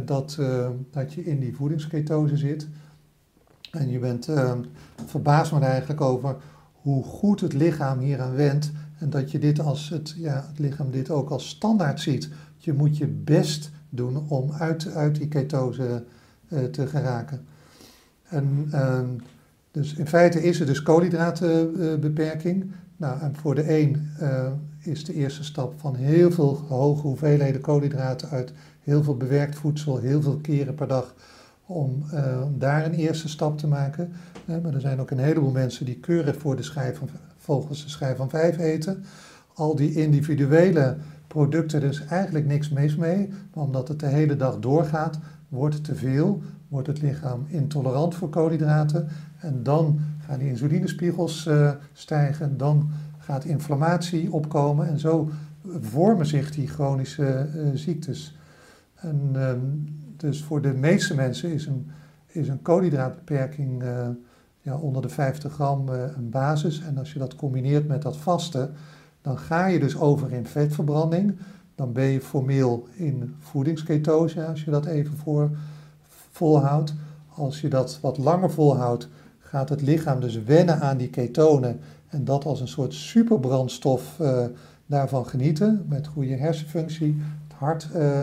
dat, 0.04 0.38
dat 0.90 1.12
je 1.12 1.24
in 1.24 1.40
die 1.40 1.54
voedingsketose 1.54 2.36
zit. 2.36 2.68
En 3.70 3.90
je 3.90 3.98
bent 3.98 4.28
verbaasd 5.06 5.52
me 5.52 5.58
eigenlijk 5.60 6.00
over 6.00 6.36
hoe 6.72 7.04
goed 7.04 7.40
het 7.40 7.52
lichaam 7.52 7.98
hieraan 7.98 8.34
wendt. 8.34 8.72
En 9.04 9.10
dat 9.10 9.30
je 9.30 9.38
dit 9.38 9.60
als 9.60 9.88
het, 9.88 10.14
ja, 10.16 10.44
het 10.48 10.58
lichaam 10.58 10.90
dit 10.90 11.10
ook 11.10 11.30
als 11.30 11.48
standaard 11.48 12.00
ziet. 12.00 12.28
Je 12.56 12.72
moet 12.72 12.96
je 12.96 13.06
best 13.06 13.70
doen 13.88 14.28
om 14.28 14.52
uit, 14.52 14.94
uit 14.94 15.14
die 15.14 15.28
ketose 15.28 16.04
uh, 16.48 16.64
te 16.64 16.86
geraken. 16.86 17.46
En, 18.22 18.68
uh, 18.72 19.00
dus 19.70 19.94
in 19.94 20.06
feite 20.06 20.42
is 20.42 20.60
er 20.60 20.66
dus 20.66 20.82
koolhydratenbeperking. 20.82 22.72
nou, 22.96 23.20
en 23.20 23.36
voor 23.36 23.54
de 23.54 23.78
een 23.80 24.10
uh, 24.20 24.46
is 24.78 25.04
de 25.04 25.14
eerste 25.14 25.44
stap 25.44 25.80
van 25.80 25.94
heel 25.94 26.30
veel 26.30 26.56
hoge 26.68 27.06
hoeveelheden 27.06 27.60
koolhydraten 27.60 28.28
uit 28.28 28.52
heel 28.80 29.02
veel 29.02 29.16
bewerkt 29.16 29.56
voedsel, 29.56 29.98
heel 29.98 30.22
veel 30.22 30.36
keren 30.36 30.74
per 30.74 30.88
dag, 30.88 31.14
om 31.66 32.04
uh, 32.12 32.42
daar 32.58 32.84
een 32.84 32.94
eerste 32.94 33.28
stap 33.28 33.58
te 33.58 33.66
maken. 33.66 34.12
maar 34.44 34.74
er 34.74 34.80
zijn 34.80 35.00
ook 35.00 35.10
een 35.10 35.18
heleboel 35.18 35.50
mensen 35.50 35.86
die 35.86 36.00
keurig 36.00 36.36
voor 36.36 36.56
de 36.56 36.62
schijf 36.62 36.98
van, 36.98 37.08
volgens 37.44 37.82
de 37.82 37.88
schijf 37.88 38.16
van 38.16 38.30
vijf 38.30 38.58
eten. 38.58 39.04
Al 39.54 39.76
die 39.76 39.94
individuele 39.94 40.96
producten 41.26 41.80
dus 41.80 42.04
eigenlijk 42.04 42.46
niks 42.46 42.68
mis 42.70 42.96
mee, 42.96 43.28
maar 43.54 43.64
omdat 43.64 43.88
het 43.88 44.00
de 44.00 44.06
hele 44.06 44.36
dag 44.36 44.58
doorgaat, 44.58 45.18
wordt 45.48 45.74
het 45.74 45.84
te 45.84 45.94
veel, 45.94 46.42
wordt 46.68 46.86
het 46.86 47.02
lichaam 47.02 47.44
intolerant 47.48 48.14
voor 48.14 48.28
koolhydraten 48.28 49.08
en 49.38 49.62
dan 49.62 50.00
gaan 50.26 50.38
die 50.38 50.48
insulinespiegels 50.48 51.46
uh, 51.46 51.70
stijgen, 51.92 52.56
dan 52.56 52.90
gaat 53.18 53.44
inflammatie 53.44 54.32
opkomen 54.32 54.88
en 54.88 54.98
zo 54.98 55.30
vormen 55.80 56.26
zich 56.26 56.50
die 56.50 56.68
chronische 56.68 57.48
uh, 57.54 57.68
ziektes. 57.74 58.36
En, 58.94 59.30
uh, 59.36 59.50
dus 60.16 60.42
voor 60.42 60.62
de 60.62 60.74
meeste 60.74 61.14
mensen 61.14 61.52
is 61.52 61.66
een, 61.66 61.90
is 62.26 62.48
een 62.48 62.62
koolhydraatbeperking 62.62 63.82
uh, 63.82 64.08
ja, 64.64 64.76
onder 64.76 65.02
de 65.02 65.08
50 65.08 65.52
gram 65.52 65.88
een 65.88 66.30
basis. 66.30 66.80
En 66.80 66.98
als 66.98 67.12
je 67.12 67.18
dat 67.18 67.36
combineert 67.36 67.88
met 67.88 68.02
dat 68.02 68.16
vasten, 68.16 68.74
dan 69.22 69.38
ga 69.38 69.66
je 69.66 69.80
dus 69.80 69.96
over 69.96 70.32
in 70.32 70.46
vetverbranding. 70.46 71.38
Dan 71.74 71.92
ben 71.92 72.04
je 72.04 72.20
formeel 72.20 72.86
in 72.94 73.34
voedingsketose, 73.38 74.46
als 74.46 74.64
je 74.64 74.70
dat 74.70 74.86
even 74.86 75.16
voor, 75.16 75.50
volhoudt. 76.30 76.94
Als 77.34 77.60
je 77.60 77.68
dat 77.68 77.98
wat 78.00 78.18
langer 78.18 78.50
volhoudt, 78.50 79.08
gaat 79.38 79.68
het 79.68 79.82
lichaam 79.82 80.20
dus 80.20 80.42
wennen 80.42 80.80
aan 80.80 80.96
die 80.96 81.10
ketonen 81.10 81.80
en 82.08 82.24
dat 82.24 82.44
als 82.44 82.60
een 82.60 82.68
soort 82.68 82.94
superbrandstof 82.94 84.18
uh, 84.20 84.44
daarvan 84.86 85.26
genieten, 85.26 85.84
met 85.88 86.06
goede 86.06 86.36
hersenfunctie. 86.36 87.22
Het 87.48 87.56
hart 87.58 87.88
uh, 87.96 88.22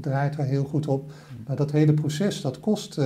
draait 0.00 0.38
er 0.38 0.44
heel 0.44 0.64
goed 0.64 0.86
op. 0.86 1.12
Maar 1.46 1.56
dat 1.56 1.70
hele 1.70 1.94
proces, 1.94 2.40
dat 2.40 2.60
kost 2.60 3.00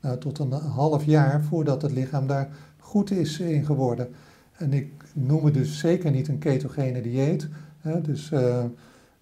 nou, 0.00 0.18
tot 0.18 0.38
een 0.38 0.52
half 0.52 1.04
jaar 1.04 1.42
voordat 1.42 1.82
het 1.82 1.92
lichaam 1.92 2.26
daar 2.26 2.48
goed 2.78 3.10
is 3.10 3.40
in 3.40 3.64
geworden. 3.64 4.08
En 4.52 4.72
ik 4.72 4.92
noem 5.12 5.44
het 5.44 5.54
dus 5.54 5.78
zeker 5.78 6.10
niet 6.10 6.28
een 6.28 6.38
ketogene 6.38 7.02
dieet. 7.02 7.48
Hè, 7.80 8.00
dus 8.00 8.30
uh, 8.30 8.64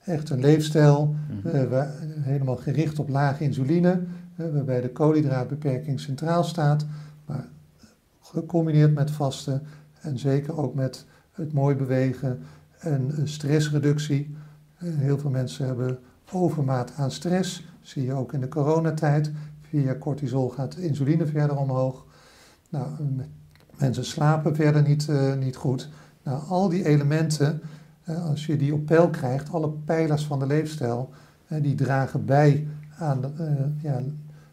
echt 0.04 0.30
een 0.30 0.40
leefstijl, 0.40 1.14
uh, 1.44 1.82
helemaal 2.20 2.56
gericht 2.56 2.98
op 2.98 3.08
lage 3.08 3.44
insuline, 3.44 4.02
waarbij 4.34 4.80
de 4.80 4.90
koolhydraatbeperking 4.90 6.00
centraal 6.00 6.44
staat, 6.44 6.86
maar 7.26 7.48
gecombineerd 8.20 8.94
met 8.94 9.10
vasten 9.10 9.62
en 10.00 10.18
zeker 10.18 10.58
ook 10.58 10.74
met 10.74 11.06
het 11.32 11.52
mooi 11.52 11.76
bewegen 11.76 12.42
en 12.78 13.12
stressreductie. 13.24 14.36
heel 14.76 15.18
veel 15.18 15.30
mensen 15.30 15.66
hebben 15.66 15.98
overmaat 16.32 16.92
aan 16.96 17.10
stress, 17.10 17.66
zie 17.80 18.04
je 18.04 18.12
ook 18.12 18.32
in 18.32 18.40
de 18.40 18.48
coronatijd. 18.48 19.30
Via 19.68 19.96
cortisol 19.98 20.48
gaat 20.48 20.76
insuline 20.76 21.26
verder 21.26 21.56
omhoog. 21.56 22.04
Nou, 22.68 22.86
Mensen 23.78 24.04
slapen 24.04 24.54
verder 24.54 24.82
niet, 24.82 25.06
uh, 25.10 25.34
niet 25.34 25.56
goed. 25.56 25.88
Nou, 26.22 26.42
al 26.48 26.68
die 26.68 26.84
elementen, 26.84 27.60
uh, 28.08 28.26
als 28.26 28.46
je 28.46 28.56
die 28.56 28.74
op 28.74 28.86
peil 28.86 29.10
krijgt, 29.10 29.52
alle 29.52 29.70
pijlers 29.70 30.24
van 30.24 30.38
de 30.38 30.46
leefstijl, 30.46 31.10
uh, 31.48 31.62
die 31.62 31.74
dragen 31.74 32.24
bij 32.24 32.66
aan 32.98 33.20
ja, 33.82 34.00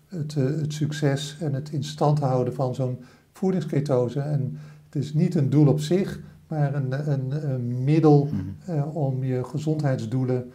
het, 0.07 0.33
het, 0.33 0.73
succes 0.73 1.37
en 1.39 1.53
het 1.53 1.69
in 1.69 1.83
stand 1.83 2.19
houden 2.19 2.53
van 2.53 2.75
zo'n 2.75 2.97
voedingsketose. 3.31 4.19
En 4.19 4.59
het 4.85 5.03
is 5.03 5.13
niet 5.13 5.35
een 5.35 5.49
doel 5.49 5.67
op 5.67 5.79
zich, 5.79 6.19
maar 6.47 6.75
een, 6.75 7.11
een, 7.11 7.51
een 7.51 7.83
middel 7.83 8.29
mm. 8.31 8.81
om 8.83 9.23
je 9.23 9.43
gezondheidsdoelen 9.43 10.51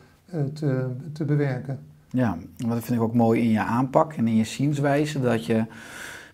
te, 0.53 0.87
te 1.13 1.25
bewerken. 1.25 1.79
Ja, 2.13 2.39
wat 2.67 2.85
vind 2.85 2.99
ik 2.99 3.05
ook 3.05 3.15
mooi 3.15 3.41
in 3.41 3.51
je 3.51 3.61
aanpak 3.61 4.13
en 4.13 4.29
in 4.29 4.37
je 4.37 4.45
zienswijze, 4.45 5.21
dat 5.21 5.47
je 5.47 5.65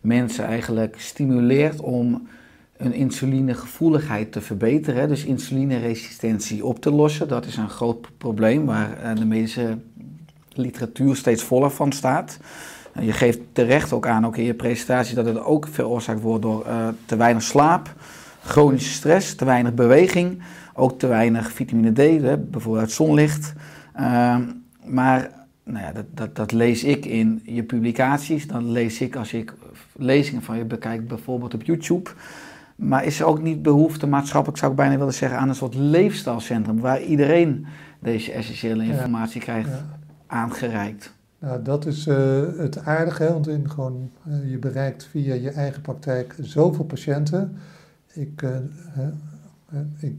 mensen 0.01 0.45
eigenlijk 0.45 0.95
stimuleert 0.99 1.81
om 1.81 2.29
een 2.77 2.93
insulinegevoeligheid 2.93 4.33
te 4.33 4.41
verbeteren, 4.41 5.09
dus 5.09 5.25
insulineresistentie 5.25 6.65
op 6.65 6.81
te 6.81 6.91
lossen. 6.91 7.29
Dat 7.29 7.47
is 7.47 7.57
een 7.57 7.69
groot 7.69 8.09
probleem 8.19 8.67
waar 8.67 8.99
eh, 8.99 9.17
de 9.17 9.25
medische 9.25 9.79
literatuur 10.53 11.17
steeds 11.17 11.43
voller 11.43 11.71
van 11.71 11.93
staat. 11.93 12.39
Je 13.01 13.13
geeft 13.13 13.39
terecht 13.53 13.93
ook 13.93 14.07
aan, 14.07 14.27
ook 14.27 14.37
in 14.37 14.45
je 14.45 14.55
presentatie, 14.55 15.15
dat 15.15 15.27
het 15.27 15.39
ook 15.39 15.69
veroorzaakt 15.69 16.21
wordt 16.21 16.43
door 16.43 16.67
uh, 16.67 16.89
te 17.05 17.17
weinig 17.17 17.43
slaap, 17.43 17.95
chronische 18.45 18.93
stress, 18.93 19.35
te 19.35 19.45
weinig 19.45 19.75
beweging, 19.75 20.43
ook 20.75 20.99
te 20.99 21.07
weinig 21.07 21.53
vitamine 21.53 21.93
D, 21.93 22.23
hè, 22.23 22.39
bijvoorbeeld 22.39 22.85
uit 22.85 22.93
zonlicht. 22.93 23.53
Uh, 24.01 24.39
maar 24.85 25.31
nou 25.67 25.85
ja, 25.85 25.93
dat, 25.93 26.05
dat, 26.15 26.37
dat, 26.37 26.53
lees 26.53 26.85
ik 26.85 27.05
in 27.05 27.43
je 27.45 27.63
publicaties, 27.63 28.47
dat 28.47 28.63
lees 28.63 29.01
ik 29.01 29.17
als 29.17 29.33
ik 29.33 29.55
lezingen 29.97 30.43
van 30.43 30.57
je 30.59 30.65
bekijk, 30.65 31.09
bijvoorbeeld 31.09 31.55
op 31.55 31.63
YouTube. 31.63 32.11
Maar 32.77 33.05
is 33.05 33.21
er 33.21 33.27
ook 33.27 33.43
niet 33.43 33.63
behoefte, 33.63 34.07
maatschappelijk 34.07 34.59
zou 34.59 34.71
ik 34.71 34.77
bijna 34.77 34.99
willen 34.99 35.15
zeggen, 35.15 35.39
aan 35.39 35.49
een 35.49 35.55
soort 35.55 35.75
leefstijlcentrum 35.75 36.81
waar 36.81 37.03
iedereen 37.03 37.67
deze 37.99 38.33
essentiële 38.33 38.85
informatie 38.85 39.41
krijgt 39.41 39.71
aangereikt? 40.27 41.15
Nou, 41.39 41.63
dat 41.63 41.87
is 41.87 42.07
uh, 42.07 42.17
het 42.57 42.79
aardige, 42.79 43.33
want 43.33 43.49
in 43.49 43.71
gewoon, 43.71 44.11
uh, 44.29 44.51
je 44.51 44.59
bereikt 44.59 45.05
via 45.05 45.35
je 45.35 45.51
eigen 45.51 45.83
praktijk 45.83 46.37
zoveel 46.41 46.85
patiënten. 46.85 47.57
Ik, 48.13 48.43
uh, 48.43 48.51
ik, 49.99 50.15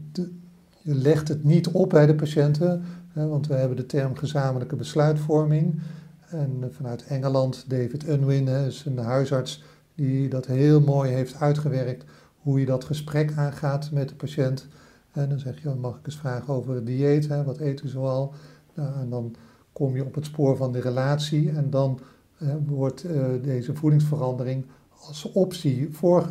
je 0.82 0.94
legt 0.94 1.28
het 1.28 1.44
niet 1.44 1.68
op 1.68 1.88
bij 1.90 2.06
de 2.06 2.14
patiënten, 2.14 2.82
want 3.26 3.46
we 3.46 3.54
hebben 3.54 3.76
de 3.76 3.86
term 3.86 4.16
gezamenlijke 4.16 4.76
besluitvorming. 4.76 5.80
En 6.28 6.68
vanuit 6.70 7.06
Engeland, 7.06 7.64
David 7.68 8.08
Unwin 8.08 8.48
is 8.48 8.84
een 8.84 8.98
huisarts 8.98 9.64
die 9.94 10.28
dat 10.28 10.46
heel 10.46 10.80
mooi 10.80 11.10
heeft 11.10 11.40
uitgewerkt, 11.40 12.04
hoe 12.38 12.60
je 12.60 12.66
dat 12.66 12.84
gesprek 12.84 13.32
aangaat 13.36 13.90
met 13.92 14.08
de 14.08 14.14
patiënt. 14.14 14.66
En 15.12 15.28
dan 15.28 15.38
zeg 15.38 15.62
je, 15.62 15.68
mag 15.68 15.98
ik 15.98 16.06
eens 16.06 16.16
vragen 16.16 16.54
over 16.54 16.74
het 16.74 16.86
dieet, 16.86 17.28
hè? 17.28 17.44
wat 17.44 17.58
eet 17.58 17.82
u 17.82 17.88
zoal? 17.88 18.34
Nou, 18.74 19.00
en 19.00 19.10
dan 19.10 19.34
kom 19.72 19.96
je 19.96 20.04
op 20.04 20.14
het 20.14 20.24
spoor 20.24 20.56
van 20.56 20.72
de 20.72 20.80
relatie 20.80 21.50
en 21.50 21.70
dan 21.70 22.00
wordt 22.66 23.04
uh, 23.04 23.26
deze 23.42 23.74
voedingsverandering 23.74 24.66
als 25.06 25.32
optie 25.32 25.88
voor, 25.90 26.28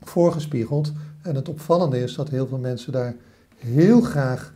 voorgespiegeld. 0.00 0.92
En 1.22 1.34
het 1.34 1.48
opvallende 1.48 1.98
is 1.98 2.14
dat 2.14 2.28
heel 2.28 2.46
veel 2.46 2.58
mensen 2.58 2.92
daar 2.92 3.16
heel 3.56 4.00
graag 4.00 4.52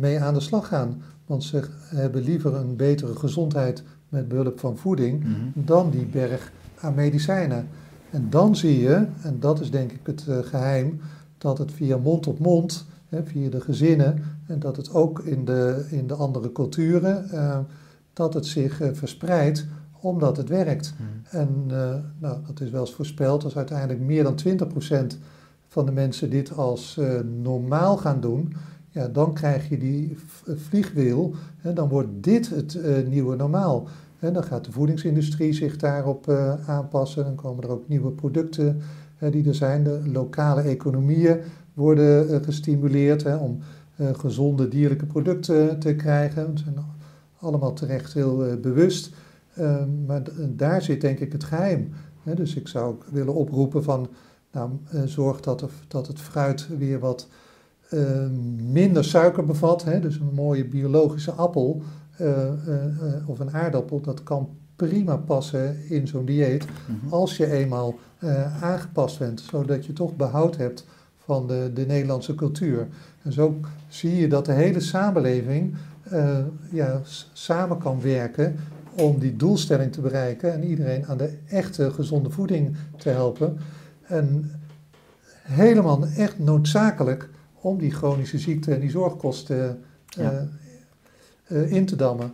mee 0.00 0.20
aan 0.20 0.34
de 0.34 0.40
slag 0.40 0.68
gaan. 0.68 1.02
Want 1.26 1.44
ze 1.44 1.62
hebben 1.80 2.22
liever 2.22 2.54
een 2.54 2.76
betere 2.76 3.16
gezondheid 3.16 3.82
met 4.08 4.28
behulp 4.28 4.60
van 4.60 4.76
voeding 4.76 5.24
mhm. 5.24 5.36
dan 5.54 5.90
die 5.90 6.06
berg 6.06 6.52
aan 6.80 6.94
medicijnen. 6.94 7.68
En 8.10 8.26
dan 8.30 8.56
zie 8.56 8.80
je, 8.80 9.06
en 9.22 9.36
dat 9.40 9.60
is 9.60 9.70
denk 9.70 9.92
ik 9.92 10.00
het 10.02 10.26
uh, 10.28 10.38
geheim, 10.38 11.00
dat 11.38 11.58
het 11.58 11.72
via 11.72 11.96
mond 11.96 12.22
tot 12.22 12.38
mond 12.38 12.86
hè, 13.08 13.24
via 13.24 13.50
de 13.50 13.60
gezinnen, 13.60 14.22
en 14.46 14.58
dat 14.58 14.76
het 14.76 14.92
ook 14.92 15.20
in 15.20 15.44
de, 15.44 15.86
in 15.90 16.06
de 16.06 16.14
andere 16.14 16.52
culturen, 16.52 17.30
eh, 17.30 17.58
dat 18.12 18.34
het 18.34 18.46
zich 18.46 18.80
eh, 18.80 18.88
verspreidt 18.92 19.66
omdat 20.00 20.36
het 20.36 20.48
werkt. 20.48 20.94
En 21.30 21.64
eh, 21.68 21.94
nou, 22.18 22.38
dat 22.46 22.60
is 22.60 22.70
wel 22.70 22.80
eens 22.80 22.94
voorspeld, 22.94 23.44
als 23.44 23.56
uiteindelijk 23.56 24.00
meer 24.00 24.22
dan 24.22 24.38
20% 25.14 25.16
van 25.68 25.86
de 25.86 25.92
mensen 25.92 26.30
dit 26.30 26.56
als 26.56 26.98
eh, 26.98 27.20
normaal 27.42 27.96
gaan 27.96 28.20
doen, 28.20 28.54
ja, 28.96 29.08
dan 29.08 29.34
krijg 29.34 29.68
je 29.68 29.78
die 29.78 30.16
v- 30.26 30.48
vliegwiel 30.68 31.34
en 31.62 31.74
dan 31.74 31.88
wordt 31.88 32.08
dit 32.14 32.48
het 32.48 32.74
eh, 32.74 33.06
nieuwe 33.06 33.36
normaal. 33.36 33.88
En 34.18 34.32
dan 34.32 34.44
gaat 34.44 34.64
de 34.64 34.72
voedingsindustrie 34.72 35.52
zich 35.52 35.76
daarop 35.76 36.28
eh, 36.28 36.68
aanpassen, 36.68 37.24
dan 37.24 37.34
komen 37.34 37.64
er 37.64 37.70
ook 37.70 37.88
nieuwe 37.88 38.10
producten 38.10 38.80
eh, 39.18 39.32
die 39.32 39.48
er 39.48 39.54
zijn. 39.54 39.84
De 39.84 40.00
lokale 40.12 40.60
economieën 40.60 41.38
worden 41.74 42.28
eh, 42.28 42.42
gestimuleerd 42.42 43.22
hè, 43.22 43.36
om 43.36 43.58
eh, 43.96 44.06
gezonde 44.14 44.68
dierlijke 44.68 45.06
producten 45.06 45.78
te 45.78 45.94
krijgen. 45.94 46.52
We 46.52 46.58
zijn 46.58 46.76
allemaal 47.38 47.72
terecht 47.72 48.12
heel 48.12 48.44
eh, 48.46 48.56
bewust. 48.60 49.10
Eh, 49.54 49.76
maar 50.06 50.22
daar 50.48 50.82
zit 50.82 51.00
denk 51.00 51.18
ik 51.18 51.32
het 51.32 51.44
geheim. 51.44 51.88
Hè, 52.22 52.34
dus 52.34 52.54
ik 52.56 52.68
zou 52.68 52.88
ook 52.88 53.04
willen 53.10 53.34
oproepen 53.34 53.82
van, 53.84 54.08
nou, 54.52 54.70
eh, 54.90 55.02
zorg 55.04 55.40
dat, 55.40 55.62
er, 55.62 55.70
dat 55.88 56.06
het 56.06 56.20
fruit 56.20 56.68
weer 56.78 56.98
wat 56.98 57.28
eh, 57.90 58.26
minder 58.72 59.04
suiker 59.04 59.46
bevat. 59.46 59.84
Hè, 59.84 60.00
dus 60.00 60.16
een 60.16 60.34
mooie 60.34 60.64
biologische 60.64 61.32
appel 61.32 61.82
eh, 62.16 62.46
eh, 62.46 63.28
of 63.28 63.38
een 63.38 63.54
aardappel, 63.54 64.00
dat 64.00 64.22
kan 64.22 64.48
prima 64.76 65.16
passen 65.16 65.88
in 65.88 66.08
zo'n 66.08 66.24
dieet. 66.24 66.64
Mhm. 66.64 67.12
Als 67.12 67.36
je 67.36 67.52
eenmaal 67.52 67.94
aangepast 68.60 69.18
bent, 69.18 69.40
zodat 69.40 69.86
je 69.86 69.92
toch 69.92 70.16
behoud 70.16 70.56
hebt 70.56 70.86
van 71.16 71.46
de, 71.46 71.70
de 71.74 71.86
Nederlandse 71.86 72.34
cultuur. 72.34 72.86
En 73.22 73.32
zo 73.32 73.60
zie 73.88 74.16
je 74.16 74.28
dat 74.28 74.44
de 74.46 74.52
hele 74.52 74.80
samenleving 74.80 75.74
ja, 76.70 77.00
samen 77.32 77.78
kan 77.78 78.00
werken 78.00 78.56
om 78.96 79.18
die 79.18 79.36
doelstelling 79.36 79.92
te 79.92 80.00
bereiken 80.00 80.52
en 80.52 80.64
iedereen 80.64 81.06
aan 81.06 81.16
de 81.16 81.38
echte 81.48 81.90
gezonde 81.90 82.30
voeding 82.30 82.76
te 82.96 83.08
helpen. 83.08 83.58
En 84.02 84.50
helemaal 85.42 86.06
echt 86.16 86.38
noodzakelijk 86.38 87.28
om 87.66 87.78
die 87.78 87.90
chronische 87.90 88.38
ziekte 88.38 88.74
en 88.74 88.80
die 88.80 88.90
zorgkosten 88.90 89.58
eh, 90.16 90.24
Ja. 90.24 90.48
eh, 91.46 91.70
in 91.72 91.86
te 91.86 91.96
dammen. 91.96 92.32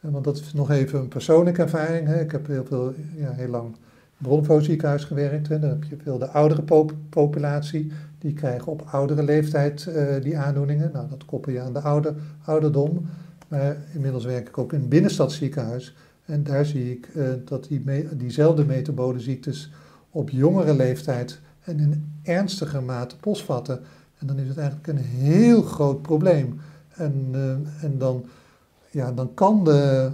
Eh, 0.00 0.10
want 0.10 0.24
dat 0.24 0.36
is 0.38 0.52
nog 0.52 0.70
even 0.70 1.00
een 1.00 1.08
persoonlijke 1.08 1.62
ervaring. 1.62 2.06
Hè. 2.06 2.20
Ik 2.20 2.30
heb 2.32 2.46
heel, 2.46 2.64
veel, 2.64 2.94
ja, 3.16 3.32
heel 3.32 3.48
lang 3.48 3.76
Bronvo 4.18 4.60
ziekenhuis 4.60 5.04
gewerkt. 5.04 5.48
Hè. 5.48 5.58
Dan 5.58 5.68
heb 5.70 5.84
je 5.84 5.96
veel 6.02 6.18
de 6.18 6.28
oudere 6.28 6.62
pop- 6.62 6.94
populatie. 7.10 7.92
Die 8.18 8.32
krijgen 8.32 8.72
op 8.72 8.82
oudere 8.90 9.22
leeftijd 9.22 9.86
eh, 9.86 10.22
die 10.22 10.38
aandoeningen. 10.38 10.90
Nou, 10.92 11.08
dat 11.08 11.24
koppel 11.24 11.52
je 11.52 11.60
aan 11.60 11.72
de 11.72 11.80
oude, 11.80 12.14
ouderdom. 12.44 13.06
Maar 13.48 13.76
inmiddels 13.94 14.24
werk 14.24 14.48
ik 14.48 14.58
ook 14.58 14.72
in 14.72 14.80
een 14.80 14.88
binnenstadsziekenhuis. 14.88 15.96
En 16.24 16.42
daar 16.42 16.64
zie 16.64 16.90
ik 16.90 17.08
eh, 17.14 17.24
dat 17.44 17.64
die 17.64 17.82
me- 17.84 18.08
diezelfde 18.16 18.64
metabole 18.64 19.20
ziektes 19.20 19.72
op 20.10 20.30
jongere 20.30 20.74
leeftijd 20.74 21.40
en 21.64 21.78
in 21.80 22.12
ernstiger 22.22 22.82
mate 22.82 23.16
postvatten. 23.16 23.80
En 24.18 24.26
dan 24.26 24.38
is 24.38 24.48
het 24.48 24.58
eigenlijk 24.58 24.88
een 24.88 25.04
heel 25.04 25.62
groot 25.62 26.02
probleem. 26.02 26.60
En, 26.88 27.28
eh, 27.32 27.84
en 27.84 27.98
dan, 27.98 28.24
ja, 28.90 29.12
dan 29.12 29.34
kan 29.34 29.64
de, 29.64 30.10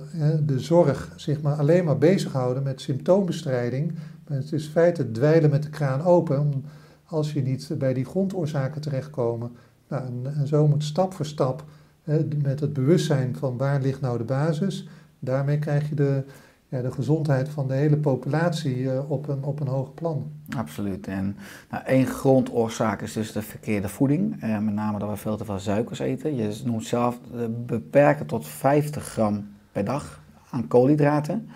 de 0.47 0.61
zorg 0.61 1.13
zich 1.17 1.41
maar 1.41 1.57
alleen 1.57 1.85
maar 1.85 1.99
bezighouden 1.99 2.63
met 2.63 2.81
symptoombestrijding. 2.81 3.93
Maar 4.29 4.37
het 4.37 4.53
is 4.53 4.65
in 4.65 4.71
feite 4.71 5.11
dweilen 5.11 5.51
met 5.51 5.63
de 5.63 5.71
kraan 5.71 6.03
open 6.03 6.65
als 7.05 7.33
je 7.33 7.43
niet 7.43 7.71
bij 7.79 7.95
die 7.95 8.05
grondoorzaken 8.05 8.81
terechtkomen. 8.81 9.51
Nou, 9.89 10.07
en, 10.07 10.35
en 10.37 10.47
zo 10.47 10.69
moet 10.69 10.85
stap 10.85 11.15
voor 11.15 11.27
stap 11.27 11.65
met 12.43 12.61
het 12.61 12.73
bewustzijn 12.73 13.37
van 13.37 13.57
waar 13.57 13.81
ligt 13.81 14.01
nou 14.01 14.19
de 14.19 14.25
basis. 14.25 14.89
Daarmee 15.19 15.59
krijg 15.59 15.89
je 15.89 15.95
de, 15.95 16.25
ja, 16.75 16.83
de 16.83 16.93
gezondheid 16.93 17.49
van 17.49 17.69
de 17.69 17.75
hele 17.75 17.97
populatie 17.97 18.91
eh, 18.91 19.11
op, 19.11 19.29
een, 19.29 19.43
op 19.43 19.61
een 19.61 19.67
hoog 19.67 19.95
plan. 19.95 20.31
Absoluut. 20.57 21.07
En 21.07 21.37
nou, 21.71 21.85
één 21.85 22.07
grondoorzaak 22.07 23.03
is 23.03 23.13
dus 23.13 23.33
de 23.33 23.43
verkeerde 23.43 23.89
voeding. 23.89 24.43
Eh, 24.43 24.59
met 24.59 24.75
name 24.75 24.99
dat 24.99 25.09
we 25.09 25.17
veel 25.17 25.37
te 25.37 25.45
veel 25.45 25.59
suikers 25.59 25.99
eten. 25.99 26.37
Je 26.37 26.61
noemt 26.65 26.85
zelf 26.85 27.19
eh, 27.35 27.41
beperken 27.67 28.27
tot 28.27 28.49
50 28.49 29.05
gram 29.05 29.49
per 29.73 29.85
dag 29.85 30.21
aan 30.51 30.69
koolhydraten. 30.69 31.49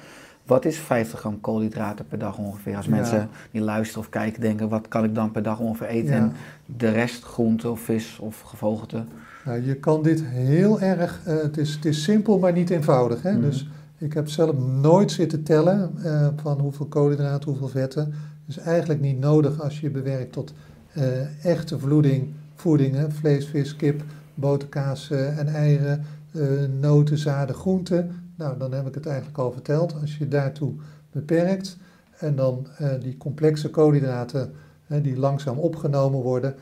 Wat 0.44 0.64
is 0.64 0.78
50 0.78 1.18
gram 1.18 1.40
koolhydraten 1.40 2.06
per 2.06 2.18
dag 2.18 2.38
ongeveer? 2.38 2.76
Als 2.76 2.86
Ja. 2.86 2.90
mensen 2.90 3.28
die 3.50 3.60
luisteren 3.60 4.02
of 4.02 4.08
kijken 4.08 4.40
denken, 4.40 4.68
wat 4.68 4.88
kan 4.88 5.04
ik 5.04 5.14
dan 5.14 5.30
per 5.30 5.42
dag 5.42 5.58
ongeveer 5.58 5.86
eten? 5.86 6.14
Ja. 6.14 6.20
En 6.20 6.32
de 6.66 6.90
rest 6.90 7.22
groente 7.22 7.70
of 7.70 7.80
vis 7.80 8.18
of 8.18 8.40
gevogelte. 8.40 9.04
Nou, 9.44 9.64
je 9.64 9.74
kan 9.74 10.02
dit 10.02 10.24
heel 10.24 10.80
erg, 10.80 11.20
het, 11.24 11.56
is, 11.56 11.74
het 11.74 11.84
is 11.84 12.02
simpel, 12.02 12.38
maar 12.38 12.52
niet 12.52 12.70
eenvoudig. 12.70 13.22
Hè? 13.22 13.32
Mhm. 13.32 13.40
Dus 13.40 13.68
ik 13.98 14.12
heb 14.12 14.28
zelf 14.28 14.58
nooit 14.58 15.10
zitten 15.10 15.42
tellen 15.42 15.92
eh, 16.02 16.28
van 16.42 16.60
hoeveel 16.60 16.86
koolhydraten, 16.86 17.48
hoeveel 17.50 17.68
vetten. 17.68 18.14
Dus 18.46 18.58
eigenlijk 18.58 19.00
niet 19.00 19.18
nodig 19.18 19.60
als 19.60 19.80
je 19.80 19.90
bewerkt 19.90 20.32
tot 20.32 20.52
eh, 20.92 21.44
echte 21.44 21.78
voeding, 21.78 22.34
voedingen, 22.54 23.12
vlees, 23.12 23.46
vis, 23.46 23.76
kip, 23.76 24.02
boter, 24.34 24.68
kaas 24.68 25.10
eh, 25.10 25.38
en 25.38 25.46
eieren, 25.46 26.04
eh, 26.32 26.42
noten, 26.80 27.18
zaden, 27.18 27.54
groenten. 27.54 28.10
Nou, 28.36 28.58
dan 28.58 28.72
heb 28.72 28.86
ik 28.86 28.94
het 28.94 29.06
eigenlijk 29.06 29.38
al 29.38 29.52
verteld. 29.52 29.94
Als 30.00 30.18
je 30.18 30.28
daartoe 30.28 30.72
beperkt 31.12 31.76
en 32.18 32.36
dan 32.36 32.66
die 33.00 33.16
complexe 33.16 33.70
koolhydraten 33.70 34.52
die 34.86 35.18
langzaam 35.18 35.58
opgenomen 35.58 36.20
worden 36.20 36.54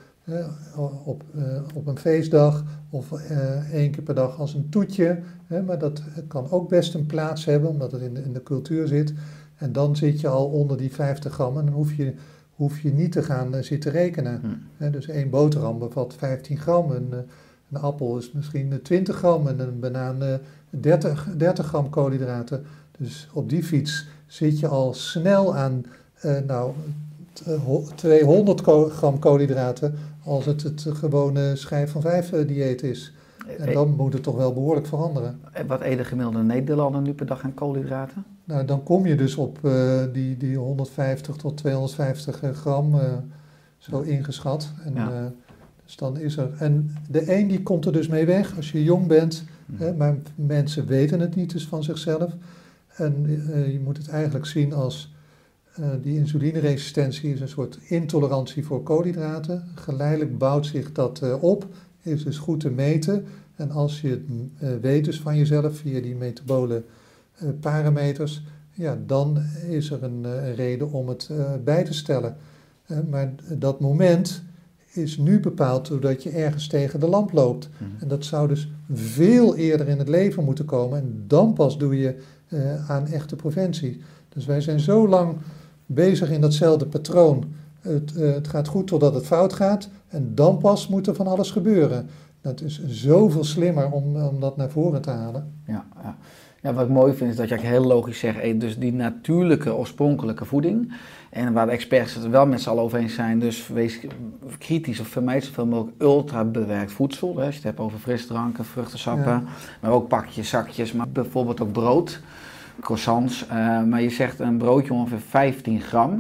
op, 1.05 1.25
eh, 1.37 1.43
op 1.75 1.87
een 1.87 1.99
feestdag 1.99 2.65
of 2.91 3.13
eh, 3.13 3.73
één 3.75 3.91
keer 3.91 4.03
per 4.03 4.15
dag 4.15 4.39
als 4.39 4.55
een 4.55 4.69
toetje. 4.69 5.19
Maar 5.67 5.79
dat 5.79 6.03
kan 6.29 6.51
ook 6.51 6.69
best 6.69 6.95
een 6.95 7.07
plaats 7.07 7.45
hebben, 7.45 7.71
omdat 7.71 7.93
het 7.93 8.01
in 8.03 8.15
de, 8.15 8.23
in 8.23 8.33
de 8.33 8.43
cultuur 8.43 8.89
zit. 8.89 9.13
En 9.57 9.73
dan 9.73 9.97
zit 9.97 10.21
je 10.21 10.29
al 10.29 10.47
onder 10.47 10.77
die 10.77 10.93
50 10.95 11.33
gram 11.33 11.59
en 11.59 11.65
dan 11.65 11.75
hoef 11.75 11.95
je, 11.95 12.15
hoef 12.55 12.81
je 12.81 12.93
niet 12.93 13.13
te 13.13 13.23
gaan 13.23 13.55
eh, 13.55 13.63
zitten 13.63 13.91
rekenen. 13.93 14.41
Hm. 14.41 14.47
Hè, 14.77 14.91
dus 14.91 15.07
één 15.09 15.31
boterham 15.31 15.79
bevat 15.79 16.15
15 16.19 16.59
gram, 16.59 16.91
een, 16.91 17.13
een 17.71 17.81
appel 17.81 18.19
is 18.19 18.33
misschien 18.33 18.73
eh, 18.73 18.79
20 18.79 19.17
gram 19.17 19.47
en 19.49 19.61
een 19.61 19.81
banaan 19.81 20.23
eh, 20.23 20.35
30, 20.71 21.29
30 21.37 21.67
gram 21.67 21.91
koolhydraten. 21.91 22.65
Dus 22.99 23.29
op 23.33 23.49
die 23.49 23.63
fiets 23.65 24.07
zit 24.27 24.59
je 24.59 24.69
al 24.69 24.95
snel 24.95 25.57
aan 25.57 25.85
nou, 26.47 26.73
t- 27.33 27.41
eh, 27.47 27.63
ho- 27.65 27.85
200 27.95 28.61
ko- 28.61 28.89
gram 28.89 29.19
koolhydraten 29.19 29.95
als 30.27 30.45
het 30.45 30.63
het 30.63 30.87
gewone 30.93 31.57
schijf 31.57 31.91
van 31.91 32.01
vijf 32.01 32.33
eh, 32.33 32.47
dieet 32.49 32.83
is. 32.83 33.13
En 33.59 33.73
dan 33.73 33.95
moet 33.97 34.13
het 34.13 34.23
toch 34.23 34.37
wel 34.37 34.53
behoorlijk 34.53 34.87
veranderen. 34.87 35.41
Eh, 35.53 35.65
Wat 35.67 35.81
eten 35.81 35.97
de 35.97 36.05
gemiddelde 36.05 36.43
Nederlander 36.43 37.01
nu 37.03 37.13
per 37.13 37.27
dag 37.27 37.43
aan 37.45 37.55
koolhydraten? 37.55 38.25
Nou, 38.45 38.65
dan 38.65 38.83
kom 38.83 39.07
je 39.07 39.15
dus 39.15 39.37
op 39.37 39.59
eh, 39.65 40.03
die, 40.13 40.37
die 40.37 40.57
150 40.57 41.37
tot 41.37 41.57
250 41.57 42.41
gram, 42.57 42.95
eh, 43.01 43.13
zo 43.79 44.01
ingeschat. 44.01 44.73
En, 44.85 44.95
Ja. 44.95 45.11
eh, 45.13 45.25
dus 45.85 45.97
dan 45.97 46.19
is 46.19 46.37
er. 46.37 46.51
En 46.59 46.95
de 47.11 47.37
een 47.39 47.49
die 47.49 47.63
komt 47.63 47.85
er 47.87 47.93
dus 47.93 48.09
mee 48.09 48.27
weg 48.27 48.57
als 48.57 48.73
je 48.73 48.85
jong 48.85 49.07
bent, 49.07 49.45
Hm. 49.67 49.83
hè, 49.83 49.95
maar 49.95 50.17
mensen 50.35 50.87
weten 50.87 51.21
het 51.21 51.35
niet 51.35 51.53
dus 51.53 51.67
van 51.67 51.83
zichzelf. 51.83 52.33
En 52.97 53.43
eh, 53.53 53.73
je 53.73 53.81
moet 53.81 53.97
het 53.97 54.09
eigenlijk 54.09 54.47
zien 54.47 54.73
als 54.73 55.15
eh, 55.77 55.89
die 56.03 56.19
insulineresistentie 56.19 57.33
is 57.33 57.41
een 57.41 57.49
soort 57.49 57.79
intolerantie 57.83 58.65
voor 58.65 58.83
koolhydraten. 58.83 59.65
Geleidelijk 59.75 60.39
bouwt 60.39 60.67
zich 60.67 60.93
dat 60.93 61.23
eh, 61.23 61.43
op, 61.43 61.67
is 62.03 62.25
dus 62.25 62.39
goed 62.39 62.61
te 62.61 62.71
meten. 62.71 63.25
En 63.55 63.71
als 63.71 64.01
je 64.01 64.09
het 64.09 64.21
eh, 64.59 64.69
weet 64.81 65.05
dus 65.05 65.21
van 65.21 65.37
jezelf 65.37 65.77
via 65.77 66.01
die 66.01 66.15
metabole 66.15 66.83
parameters, 67.61 68.43
ja, 68.73 68.99
dan 69.07 69.43
is 69.69 69.91
er 69.91 70.03
een, 70.03 70.55
reden 70.55 70.93
om 70.93 71.09
het 71.09 71.31
bij 71.65 71.85
te 71.85 71.95
stellen. 71.95 72.37
Maar 73.11 73.35
dat 73.59 73.81
moment 73.81 74.43
is 74.93 75.17
nu 75.17 75.41
bepaald 75.41 75.89
doordat 75.89 76.23
je 76.23 76.31
ergens 76.31 76.67
tegen 76.67 77.01
de 77.01 77.09
lamp 77.09 77.33
loopt. 77.33 77.69
Mhm. 77.73 78.03
En 78.03 78.09
dat 78.09 78.25
zou 78.25 78.49
dus 78.49 78.71
veel 78.93 79.57
eerder 79.57 79.89
in 79.89 79.99
het 79.99 80.09
leven 80.09 80.45
moeten 80.45 80.65
komen. 80.65 80.99
En 80.99 81.25
dan 81.27 81.53
pas 81.53 81.79
doe 81.79 81.99
je 81.99 82.17
aan 82.89 83.07
echte 83.07 83.37
preventie. 83.37 84.01
Dus 84.29 84.47
wij 84.47 84.61
zijn 84.61 84.81
zo 84.81 85.09
lang 85.09 85.37
bezig 85.87 86.31
in 86.31 86.41
datzelfde 86.41 86.87
patroon. 86.87 87.45
Het, 87.81 88.17
eh, 88.17 88.33
het 88.33 88.49
gaat 88.49 88.69
goed 88.69 88.87
totdat 88.87 89.15
het 89.15 89.27
fout 89.27 89.53
gaat. 89.53 89.89
En 90.09 90.35
dan 90.35 90.59
pas 90.59 90.89
moet 90.89 91.07
er 91.07 91.15
van 91.15 91.27
alles 91.27 91.51
gebeuren. 91.51 92.09
Dat 92.41 92.61
is 92.61 92.87
zoveel 92.87 93.45
slimmer 93.45 93.91
om, 93.91 94.17
om 94.17 94.41
dat 94.41 94.57
naar 94.57 94.71
voren 94.71 95.03
te 95.03 95.11
halen. 95.11 95.53
Ja, 95.67 95.87
ja. 96.03 96.17
ja, 96.63 96.73
wat 96.73 96.85
ik 96.85 96.91
mooi 96.93 97.15
vind 97.15 97.31
is 97.31 97.37
dat 97.37 97.49
je 97.49 97.55
eigenlijk 97.55 97.83
heel 97.83 97.95
logisch 97.95 98.19
zegt, 98.19 98.61
dus 98.61 98.79
die 98.79 98.93
natuurlijke, 98.93 99.75
oorspronkelijke 99.75 100.45
voeding. 100.45 100.93
En 101.31 101.53
waar 101.53 101.67
de 101.67 101.73
experts 101.73 102.15
het 102.15 102.25
er 102.25 102.31
wel 102.31 102.47
met 102.47 102.61
z'n 102.61 102.69
allen 102.69 102.83
over 102.83 102.99
eens 102.99 103.15
zijn, 103.15 103.39
dus 103.39 103.69
wees 103.69 104.01
kritisch 104.59 105.01
of 105.01 105.09
vermijd 105.09 105.45
zoveel 105.45 105.67
mogelijk 105.67 106.03
ultra 106.03 106.45
bewerkt 106.45 106.93
voedsel. 106.93 107.37
Hè. 107.37 107.45
Als 107.45 107.49
je 107.49 107.55
het 107.55 107.63
hebt 107.63 107.79
over 107.79 107.99
frisdranken, 107.99 108.65
vruchtensappen, 108.65 109.33
Ja. 109.33 109.43
maar 109.81 109.91
ook 109.91 110.09
pakjes, 110.09 110.49
zakjes, 110.49 110.93
maar 110.93 111.09
bijvoorbeeld 111.09 111.61
ook 111.61 111.73
brood, 111.73 112.21
croissants. 112.81 113.47
Eh, 113.49 113.83
maar 113.83 114.03
je 114.03 114.11
zegt 114.11 114.39
een 114.41 114.59
broodje 114.59 114.93
ongeveer 114.93 115.21
15 115.29 115.81
gram. 115.81 116.11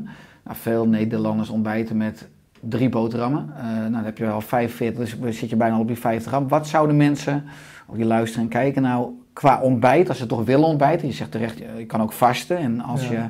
Nou, 0.44 0.57
veel 0.57 0.88
Nederlanders 0.88 1.48
ontbijten 1.48 1.96
met 1.96 2.28
drie 2.61 2.88
boterhammen. 2.88 3.50
Eh, 3.57 3.64
nou, 3.64 3.90
dan 3.92 4.04
heb 4.04 4.18
je 4.18 4.24
wel 4.24 4.40
45, 4.40 5.18
dus 5.18 5.38
zit 5.38 5.50
je 5.50 5.57
bijna 5.57 5.78
op 5.78 5.86
die 5.86 5.98
50 5.98 6.32
gram. 6.32 6.48
Wat 6.48 6.66
zouden 6.68 6.96
mensen, 6.96 7.44
of 7.86 7.96
die 7.96 8.04
luisteren 8.04 8.44
en 8.44 8.50
kijken, 8.50 8.82
nou 8.82 9.11
qua 9.32 9.61
ontbijt, 9.61 10.09
als 10.09 10.18
ze 10.18 10.26
toch 10.26 10.44
willen 10.44 10.66
ontbijten, 10.66 11.07
je 11.09 11.14
zegt 11.14 11.30
terecht, 11.30 11.59
je 11.59 11.86
kan 11.86 12.02
ook 12.02 12.12
vasten. 12.12 12.59
En 12.59 12.80
als 12.80 13.09
Ja. 13.09 13.12
je 13.12 13.28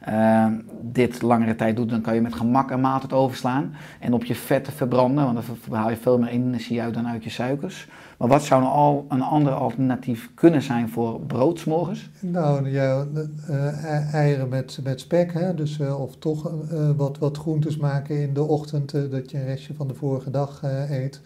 eh, 0.00 0.46
dit 0.80 1.22
langere 1.22 1.54
tijd 1.54 1.76
doet, 1.76 1.90
dan 1.90 2.00
kan 2.00 2.14
je 2.14 2.20
met 2.20 2.34
gemak 2.34 2.70
een 2.70 2.80
maaltijd 2.80 3.12
overslaan. 3.12 3.74
En 4.00 4.12
op 4.12 4.24
je 4.24 4.34
vetten 4.34 4.72
verbranden, 4.72 5.24
want 5.24 5.38
dan 5.68 5.78
haal 5.78 5.90
je 5.90 5.96
veel 5.96 6.18
meer 6.18 6.28
energie 6.28 6.82
uit 6.82 6.94
dan 6.94 7.08
uit 7.08 7.24
je 7.24 7.30
suikers. 7.30 7.88
Maar 8.18 8.28
wat 8.28 8.42
zou 8.42 8.62
nou 8.62 8.72
al 8.74 9.06
een 9.08 9.22
ander 9.22 9.52
alternatief 9.52 10.30
kunnen 10.34 10.62
zijn 10.62 10.88
voor 10.88 11.20
brood 11.20 11.58
's 11.58 11.64
morgens? 11.64 12.10
Nou, 12.20 12.70
eh, 12.74 13.84
ei- 13.84 14.10
eieren 14.12 14.48
met, 14.48 14.78
met 14.82 15.00
spek, 15.00 15.32
hè? 15.32 15.54
Dus, 15.54 15.80
eh, 15.80 16.00
of 16.00 16.16
toch 16.16 16.46
eh, 16.70 16.90
wat, 16.96 17.18
wat 17.18 17.36
groentes 17.38 17.76
maken 17.76 18.20
in 18.20 18.34
de 18.34 18.42
ochtend, 18.42 18.90
dat 19.10 19.30
je 19.30 19.38
een 19.38 19.44
restje 19.44 19.74
van 19.74 19.88
de 19.88 19.94
vorige 19.94 20.30
dag 20.30 20.62
eet. 20.90 21.20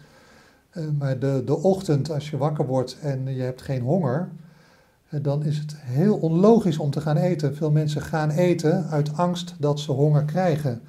Maar 0.98 1.18
de, 1.18 1.42
de 1.46 1.56
ochtend, 1.62 2.10
als 2.10 2.30
je 2.30 2.36
wakker 2.36 2.66
wordt 2.66 2.98
en 3.02 3.34
je 3.34 3.42
hebt 3.42 3.62
geen 3.62 3.82
honger, 3.82 4.28
dan 5.22 5.44
is 5.44 5.58
het 5.58 5.74
heel 5.78 6.16
onlogisch 6.16 6.78
om 6.78 6.90
te 6.90 7.00
gaan 7.00 7.16
eten. 7.16 7.56
Veel 7.56 7.70
mensen 7.70 8.02
gaan 8.02 8.30
eten 8.30 8.86
uit 8.90 9.16
angst 9.16 9.54
dat 9.58 9.80
ze 9.80 9.92
honger 9.92 10.24
krijgen. 10.24 10.80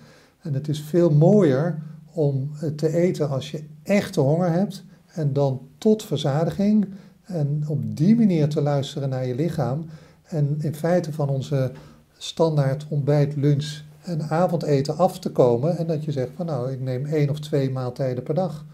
En 0.42 0.54
het 0.54 0.68
is 0.68 0.82
veel 0.82 1.10
mooier 1.10 1.82
om 2.14 2.52
te 2.76 2.94
eten 2.96 3.30
als 3.30 3.52
je 3.52 3.64
echte 3.84 4.20
honger 4.22 4.52
hebt 4.52 4.86
en 5.14 5.34
dan 5.34 5.62
tot 5.78 6.04
verzadiging. 6.04 6.88
En 7.24 7.64
op 7.68 7.96
die 7.96 8.16
manier 8.16 8.50
te 8.50 8.62
luisteren 8.62 9.10
naar 9.10 9.26
je 9.28 9.36
lichaam. 9.36 9.86
En 10.24 10.58
in 10.62 10.76
feite 10.76 11.14
van 11.14 11.30
onze 11.30 11.72
standaard 12.18 12.86
ontbijt, 12.90 13.36
lunch 13.36 13.82
en 14.02 14.22
avondeten 14.22 14.98
af 14.98 15.20
te 15.20 15.32
komen. 15.32 15.78
En 15.78 15.88
dat 15.88 16.04
je 16.04 16.12
zegt 16.12 16.32
van 16.36 16.46
nou, 16.46 16.72
ik 16.72 16.82
neem 16.82 17.06
één 17.06 17.30
of 17.30 17.40
twee 17.40 17.72
maaltijden 17.72 18.24
per 18.24 18.34
dag. 18.34 18.66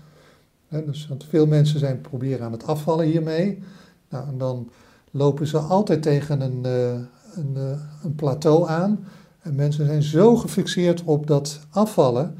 Dus, 0.70 1.08
want 1.08 1.26
veel 1.30 1.48
mensen 1.48 1.80
zijn 1.80 2.02
proberen 2.02 2.46
aan 2.46 2.52
het 2.52 2.68
afvallen 2.68 3.06
hiermee. 3.06 3.64
Nou, 4.10 4.28
en 4.28 4.38
dan 4.38 4.70
lopen 5.12 5.48
ze 5.48 5.58
altijd 5.58 6.02
tegen 6.02 6.42
een, 6.42 6.66
eh, 6.66 6.92
een, 7.36 7.54
eh, 7.56 7.80
een 8.04 8.16
plateau 8.16 8.68
aan. 8.68 9.06
En 9.42 9.56
mensen 9.56 9.86
zijn 9.86 10.04
zo 10.04 10.36
gefixeerd 10.36 11.04
op 11.04 11.28
dat 11.28 11.60
afvallen. 11.70 12.36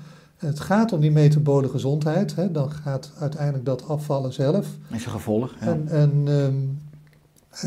Het 0.46 0.60
gaat 0.60 0.94
om 0.94 1.00
die 1.00 1.12
metabole 1.12 1.70
gezondheid. 1.70 2.36
Hè, 2.36 2.52
dan 2.52 2.72
gaat 2.72 3.12
uiteindelijk 3.20 3.66
dat 3.66 3.88
afvallen 3.88 4.34
zelf. 4.34 4.68
Is 4.92 5.06
een 5.06 5.12
gevolg. 5.12 5.56
Ja. 5.60 5.68
En, 5.68 5.88
en, 5.88 6.24
ehm, 6.26 6.56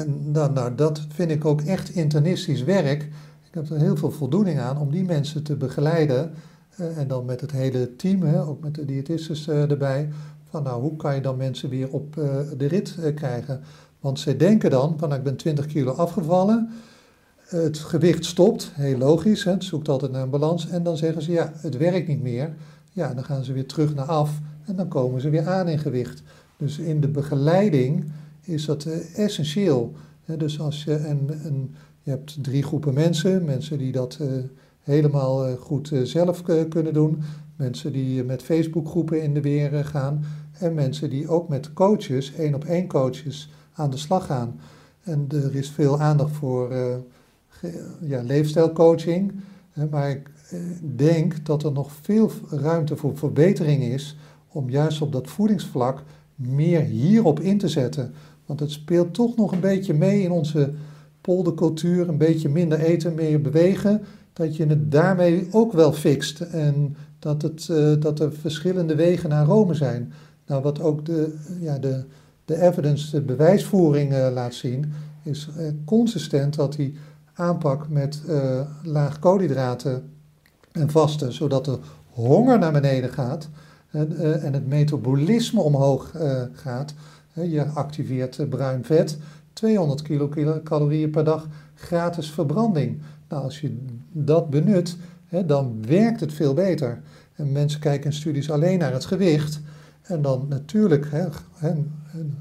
en 0.00 0.30
nou, 0.30 0.52
nou, 0.52 0.74
dat 0.74 1.00
vind 1.08 1.30
ik 1.30 1.44
ook 1.44 1.60
echt 1.60 1.90
internistisch 1.90 2.62
werk. 2.64 3.02
Ik 3.48 3.54
heb 3.54 3.70
er 3.70 3.78
heel 3.78 3.96
veel 3.96 4.10
voldoening 4.10 4.58
aan 4.60 4.78
om 4.78 4.90
die 4.90 5.04
mensen 5.04 5.42
te 5.42 5.56
begeleiden. 5.56 6.32
eh, 6.76 6.98
en 6.98 7.08
dan 7.08 7.24
met 7.24 7.40
het 7.40 7.52
hele 7.52 7.96
team, 7.96 8.22
hè, 8.22 8.42
ook 8.42 8.62
met 8.62 8.74
de 8.74 8.84
diëtistes 8.84 9.48
eh, 9.48 9.70
erbij. 9.70 10.08
Van 10.50 10.62
nou, 10.62 10.80
hoe 10.82 10.96
kan 10.96 11.14
je 11.14 11.20
dan 11.20 11.36
mensen 11.36 11.68
weer 11.68 11.88
op 11.90 12.18
eh, 12.18 12.36
de 12.56 12.66
rit 12.66 12.96
krijgen? 13.14 13.60
Want 14.00 14.20
zij 14.20 14.36
denken 14.36 14.70
dan, 14.70 14.94
van 14.98 15.08
nou, 15.08 15.20
ik 15.20 15.26
ben 15.26 15.36
20 15.36 15.66
kilo 15.66 15.92
afgevallen. 15.92 16.70
Het 17.48 17.78
gewicht 17.78 18.24
stopt, 18.24 18.70
heel 18.74 18.98
logisch. 18.98 19.44
Hè, 19.44 19.50
het 19.50 19.64
zoekt 19.64 19.88
altijd 19.88 20.12
naar 20.12 20.22
een 20.22 20.30
balans. 20.30 20.68
En 20.68 20.82
dan 20.82 20.96
zeggen 20.96 21.22
ze, 21.22 21.32
ja, 21.32 21.52
het 21.56 21.76
werkt 21.76 22.08
niet 22.08 22.22
meer. 22.22 22.54
Ja, 22.92 23.14
dan 23.14 23.24
gaan 23.24 23.44
ze 23.44 23.52
weer 23.52 23.66
terug 23.66 23.94
naar 23.94 24.06
af. 24.06 24.30
En 24.64 24.76
dan 24.76 24.88
komen 24.88 25.20
ze 25.20 25.30
weer 25.30 25.46
aan 25.46 25.68
in 25.68 25.78
gewicht. 25.78 26.22
Dus 26.56 26.78
in 26.78 27.00
de 27.00 27.08
begeleiding 27.08 28.12
is 28.40 28.64
dat 28.64 28.84
eh, 28.84 29.18
essentieel. 29.18 29.92
Hè, 30.24 30.36
dus 30.36 30.60
als 30.60 30.84
je 30.84 31.06
een, 31.06 31.74
je 32.02 32.10
hebt 32.10 32.44
drie 32.44 32.62
groepen 32.62 32.94
mensen, 32.94 33.44
mensen 33.44 33.78
die 33.78 33.92
dat 33.92 34.18
eh, 34.20 34.28
helemaal 34.82 35.46
eh, 35.46 35.52
goed 35.54 35.90
zelf 36.02 36.42
kunnen 36.68 36.92
doen, 36.92 37.22
mensen 37.56 37.92
die 37.92 38.24
met 38.24 38.42
Facebookgroepen 38.42 39.22
in 39.22 39.34
de 39.34 39.40
weer 39.40 39.84
gaan 39.84 40.24
en 40.58 40.74
mensen 40.74 41.10
die 41.10 41.28
ook 41.28 41.48
met 41.48 41.72
coaches, 41.72 42.34
één 42.34 42.54
op 42.54 42.64
één 42.64 42.86
coaches, 42.86 43.50
aan 43.72 43.90
de 43.90 43.96
slag 43.96 44.26
gaan. 44.26 44.60
En 45.02 45.26
er 45.28 45.56
is 45.56 45.70
veel 45.70 46.00
aandacht 46.00 46.32
voor 46.32 46.72
ja, 48.00 48.22
leefstijlcoaching, 48.22 49.32
maar 49.90 50.10
ik 50.10 50.30
eh, 50.50 50.58
denk 50.96 51.46
dat 51.46 51.64
er 51.64 51.72
nog 51.72 51.92
veel 52.02 52.30
ruimte 52.50 52.96
voor 52.96 53.16
verbetering 53.16 53.82
is 53.82 54.16
om 54.48 54.70
juist 54.70 55.02
op 55.02 55.12
dat 55.12 55.28
voedingsvlak 55.28 56.02
meer 56.34 56.80
hierop 56.80 57.40
in 57.40 57.58
te 57.58 57.68
zetten. 57.68 58.12
Want 58.46 58.60
het 58.60 58.70
speelt 58.70 59.14
toch 59.14 59.36
nog 59.36 59.52
een 59.52 59.60
beetje 59.60 59.94
mee 59.94 60.22
in 60.22 60.30
onze 60.30 60.72
poldercultuur, 61.20 62.08
een 62.08 62.18
beetje 62.18 62.48
minder 62.48 62.78
eten, 62.78 63.14
meer 63.14 63.40
bewegen, 63.40 64.02
dat 64.32 64.56
je 64.56 64.66
het 64.66 64.90
daarmee 64.90 65.48
ook 65.50 65.72
wel 65.72 65.92
fixt. 65.92 66.40
En 66.40 66.96
dat, 67.18 67.42
het, 67.42 67.68
eh, 67.68 67.92
dat 67.98 68.20
er 68.20 68.32
verschillende 68.32 68.94
wegen 68.94 69.28
naar 69.28 69.46
Rome 69.46 69.74
zijn. 69.74 70.12
Nou, 70.46 70.62
wat 70.62 70.80
ook 70.80 71.06
de, 71.06 71.34
ja, 71.60 71.78
de, 71.78 72.04
de 72.44 72.62
evidence, 72.62 73.10
de 73.10 73.20
bewijsvoering 73.20 74.12
eh, 74.12 74.28
laat 74.32 74.54
zien, 74.54 74.92
is 75.22 75.48
consistent 75.84 76.54
dat 76.54 76.72
die 76.72 76.94
aanpak 77.38 77.88
met 77.88 78.22
eh, 78.28 78.60
laag 78.82 79.18
koolhydraten 79.18 80.12
en 80.72 80.90
vasten, 80.90 81.32
zodat 81.32 81.64
de 81.64 81.78
honger 82.10 82.58
naar 82.58 82.72
beneden 82.72 83.10
gaat 83.10 83.48
en, 83.90 84.16
eh, 84.16 84.44
en 84.44 84.52
het 84.52 84.66
metabolisme 84.66 85.60
omhoog 85.60 86.14
eh, 86.14 86.42
gaat. 86.52 86.94
Je 87.32 87.64
activeert 87.66 88.48
bruin 88.48 88.84
vet, 88.84 89.18
200 89.52 90.02
kilocalorieën 90.02 91.10
per 91.10 91.24
dag, 91.24 91.46
gratis 91.74 92.30
verbranding. 92.30 93.00
Nou, 93.28 93.42
als 93.42 93.60
je 93.60 93.76
dat 94.12 94.50
benut, 94.50 94.96
dan 95.46 95.86
werkt 95.86 96.20
het 96.20 96.32
veel 96.32 96.54
beter. 96.54 97.00
En 97.34 97.52
mensen 97.52 97.80
kijken 97.80 98.10
in 98.10 98.16
studies 98.16 98.50
alleen 98.50 98.78
naar 98.78 98.92
het 98.92 99.04
gewicht. 99.04 99.60
En 100.02 100.22
dan 100.22 100.46
natuurlijk, 100.48 101.08
hè, 101.10 101.26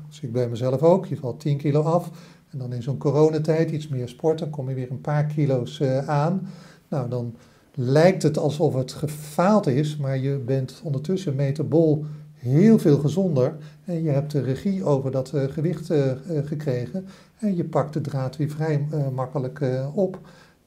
zie 0.10 0.28
ik 0.28 0.34
bij 0.34 0.50
mezelf 0.50 0.82
ook, 0.82 1.06
je 1.06 1.18
valt 1.18 1.40
10 1.40 1.58
kilo 1.58 1.82
af. 1.82 2.12
En 2.52 2.58
dan 2.58 2.74
in 2.74 2.84
zo'n 2.84 2.98
coronatijd 2.98 3.72
iets 3.72 3.88
meer 3.88 4.08
sport, 4.08 4.40
dan 4.40 4.50
kom 4.50 4.70
je 4.70 4.76
weer 4.76 4.92
een 4.92 5.02
paar 5.02 5.26
kilo's 5.26 5.80
eh, 5.80 6.08
aan. 6.08 6.48
Nou, 6.88 7.10
dan 7.10 7.36
lijkt 7.74 8.24
het 8.24 8.38
alsof 8.38 8.74
het 8.74 8.94
gefaald 8.94 9.68
is, 9.68 9.98
maar 9.98 10.18
je 10.18 10.38
bent 10.38 10.82
ondertussen 10.84 11.36
metabol 11.36 12.06
heel 12.34 12.80
veel 12.80 12.98
gezonder. 12.98 13.56
En 13.86 14.04
je 14.04 14.10
hebt 14.10 14.32
de 14.32 14.42
regie 14.42 14.84
over 14.84 15.12
dat 15.12 15.34
eh, 15.34 15.44
gewicht 15.44 15.90
eh, 15.90 16.12
gekregen. 16.44 17.06
En 17.38 17.56
je 17.56 17.64
pakt 17.66 17.94
de 17.94 18.02
draad 18.02 18.38
weer 18.38 18.50
vrij 18.50 18.88
makkelijk 19.14 19.62
op. 19.94 20.20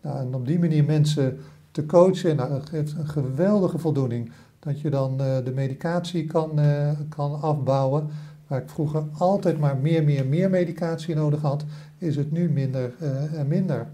Nou, 0.03 0.18
en 0.18 0.35
op 0.35 0.47
die 0.47 0.59
manier 0.59 0.85
mensen 0.85 1.39
te 1.70 1.87
coachen, 1.87 2.37
nou, 2.37 2.51
dat 2.51 2.68
geeft 2.68 2.93
een 2.99 3.09
geweldige 3.09 3.78
voldoening. 3.78 4.31
Dat 4.59 4.81
je 4.81 4.91
dan 4.91 5.16
de 5.16 5.53
medicatie 5.55 6.26
kan, 6.26 6.61
kan 7.09 7.41
afbouwen. 7.41 8.09
Waar 8.51 8.62
ik 8.62 8.70
vroeger 8.70 9.05
altijd 9.18 9.59
maar 9.59 9.76
meer, 9.76 10.05
meer, 10.05 10.26
meer 10.26 10.51
medicatie 10.51 11.14
nodig 11.14 11.40
had, 11.40 11.64
is 11.98 12.16
het 12.16 12.32
nu 12.32 12.51
minder 12.51 12.92
eh, 13.01 13.38
en 13.38 13.48
minder. 13.48 13.86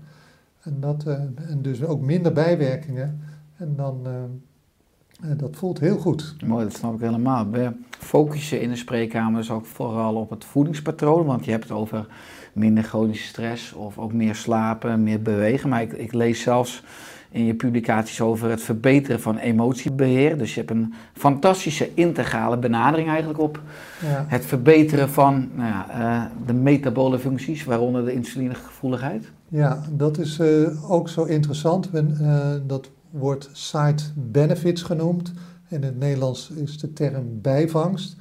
En, 0.62 0.76
dat, 0.80 1.04
eh, 1.06 1.12
en 1.50 1.58
dus 1.62 1.84
ook 1.84 2.00
minder 2.00 2.32
bijwerkingen. 2.32 3.20
En 3.56 3.76
dan, 3.76 4.00
eh, 4.02 5.30
dat 5.36 5.56
voelt 5.56 5.80
heel 5.80 5.98
goed. 5.98 6.36
Mooi, 6.46 6.64
dat 6.64 6.74
snap 6.74 6.94
ik 6.94 7.00
helemaal. 7.00 7.50
We 7.50 7.72
focussen 7.90 8.60
in 8.60 8.68
de 8.68 8.76
spreekkamer 8.76 9.40
dus 9.40 9.50
ook 9.50 9.66
vooral 9.66 10.14
op 10.14 10.30
het 10.30 10.44
voedingspatroon, 10.44 11.26
want 11.26 11.44
je 11.44 11.50
hebt 11.50 11.62
het 11.62 11.72
over 11.72 12.06
minder 12.52 12.84
chronische 12.84 13.26
stress 13.26 13.72
of 13.72 13.98
ook 13.98 14.12
meer 14.12 14.34
slapen, 14.34 15.02
meer 15.02 15.22
bewegen. 15.22 15.68
Maar 15.68 15.82
ik, 15.82 15.92
ik 15.92 16.12
lees 16.12 16.42
zelfs 16.42 16.82
in 17.30 17.44
je 17.44 17.54
publicaties 17.54 18.20
over 18.20 18.50
het 18.50 18.62
verbeteren 18.62 19.20
van 19.20 19.36
emotiebeheer. 19.38 20.38
Dus 20.38 20.54
je 20.54 20.60
hebt 20.60 20.72
een 20.72 20.94
fantastische 21.12 21.90
integrale 21.94 22.56
benadering 22.58 23.08
eigenlijk 23.08 23.38
op 23.40 23.60
Ja. 24.00 24.24
het 24.28 24.44
verbeteren 24.44 25.08
van 25.08 25.48
nou 25.54 25.68
ja, 25.68 25.86
eh, 25.90 26.46
de 26.46 26.52
metabole 26.52 27.18
functies, 27.18 27.64
waaronder 27.64 28.04
de 28.04 28.12
insulinegevoeligheid. 28.12 29.30
Ja, 29.48 29.82
dat 29.90 30.18
is 30.18 30.38
eh, 30.38 30.92
ook 30.92 31.08
zo 31.08 31.24
interessant. 31.24 31.92
Men, 31.92 32.16
eh, 32.20 32.50
dat 32.66 32.90
wordt 33.10 33.48
side 33.52 34.02
benefits 34.14 34.82
genoemd. 34.82 35.32
In 35.68 35.82
het 35.82 35.98
Nederlands 35.98 36.50
is 36.50 36.78
de 36.78 36.92
term 36.92 37.40
bijvangst. 37.42 38.16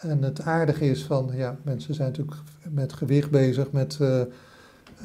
En 0.00 0.22
het 0.22 0.42
aardige 0.42 0.90
is 0.90 1.02
van, 1.02 1.30
ja, 1.34 1.56
mensen 1.62 1.94
zijn 1.94 2.08
natuurlijk 2.08 2.36
met 2.70 2.92
gewicht 2.92 3.30
bezig, 3.30 3.72
met 3.72 3.98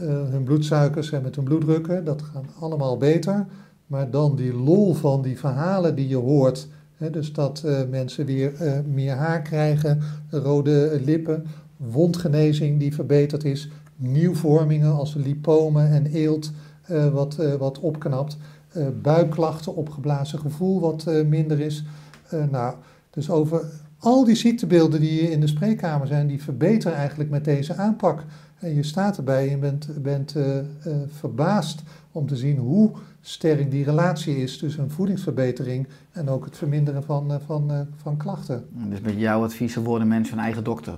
hun 0.06 0.44
bloedsuikers 0.44 1.12
en 1.12 1.22
met 1.22 1.36
hun 1.36 1.44
bloeddrukken. 1.44 2.06
Dat 2.06 2.22
gaat 2.22 2.46
allemaal 2.60 2.98
beter. 2.98 3.46
Maar 3.88 4.12
dan 4.12 4.36
die 4.36 4.54
lol 4.54 4.94
van 4.94 5.22
die 5.22 5.40
verhalen 5.40 5.96
die 5.96 6.08
je 6.08 6.16
hoort. 6.16 6.68
Hè, 6.96 7.10
dus 7.10 7.34
dat 7.34 7.64
eh, 7.66 7.80
mensen 7.90 8.26
weer 8.26 8.54
eh, 8.56 8.80
meer 8.92 9.14
haar 9.14 9.42
krijgen, 9.42 10.02
rode 10.30 11.02
lippen, 11.06 11.46
wondgenezing 11.78 12.80
die 12.80 12.94
verbeterd 12.94 13.44
is, 13.44 13.70
nieuwvormingen 13.96 14.94
als 14.94 15.14
lipomen 15.14 15.90
en 15.90 16.06
eelt 16.06 16.52
eh, 16.82 17.08
wat, 17.08 17.38
eh, 17.38 17.54
wat 17.54 17.80
opknapt, 17.80 18.38
eh, 18.70 18.88
buikklachten, 19.02 19.76
opgeblazen 19.76 20.40
gevoel 20.40 20.80
wat 20.80 21.08
eh, 21.08 21.26
minder 21.26 21.60
is. 21.60 21.84
Eh, 22.30 22.44
nou, 22.52 22.76
dus 23.10 23.30
over 23.30 23.64
al 24.00 24.26
die 24.26 24.36
ziektebeelden 24.36 25.00
die 25.00 25.32
in 25.32 25.40
de 25.40 25.48
spreekkamer 25.48 26.08
zijn, 26.08 26.28
die 26.28 26.44
verbeteren 26.44 26.98
eigenlijk 26.98 27.30
met 27.30 27.46
deze 27.46 27.76
aanpak. 27.76 28.24
En 28.60 28.76
je 28.76 28.84
staat 28.84 29.18
erbij 29.18 29.52
en 29.52 29.60
bent, 29.60 30.02
bent 30.02 30.36
uh, 30.36 30.56
uh, 30.56 30.64
verbaasd 31.08 31.82
om 32.12 32.28
te 32.28 32.36
zien 32.36 32.58
hoe 32.58 32.92
sterk 33.22 33.72
die 33.72 33.84
relatie 33.84 34.38
is 34.38 34.58
tussen 34.58 34.84
een 34.84 34.92
voedingsverbetering 34.92 35.88
en 36.12 36.30
ook 36.30 36.46
het 36.46 36.58
verminderen 36.58 37.04
van, 37.04 37.32
uh, 37.32 37.38
van, 37.46 37.88
van 37.96 38.18
klachten. 38.18 38.66
Dus 38.72 39.02
met 39.02 39.16
jouw 39.18 39.44
advies 39.44 39.76
worden 39.76 40.08
mensen 40.08 40.36
hun 40.36 40.44
eigen 40.44 40.64
dokter? 40.64 40.98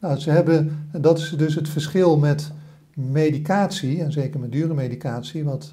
Nou, 0.00 0.18
ze 0.18 0.30
hebben, 0.30 0.88
en 0.92 1.00
dat 1.00 1.18
is 1.18 1.30
dus 1.30 1.54
het 1.54 1.68
verschil 1.68 2.18
met 2.18 2.52
medicatie, 2.94 4.02
en 4.02 4.12
zeker 4.12 4.40
met 4.40 4.52
dure 4.52 4.74
medicatie, 4.74 5.44
wat 5.44 5.72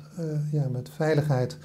ja, 0.52 0.68
met 0.72 0.90
veiligheid 0.96 1.58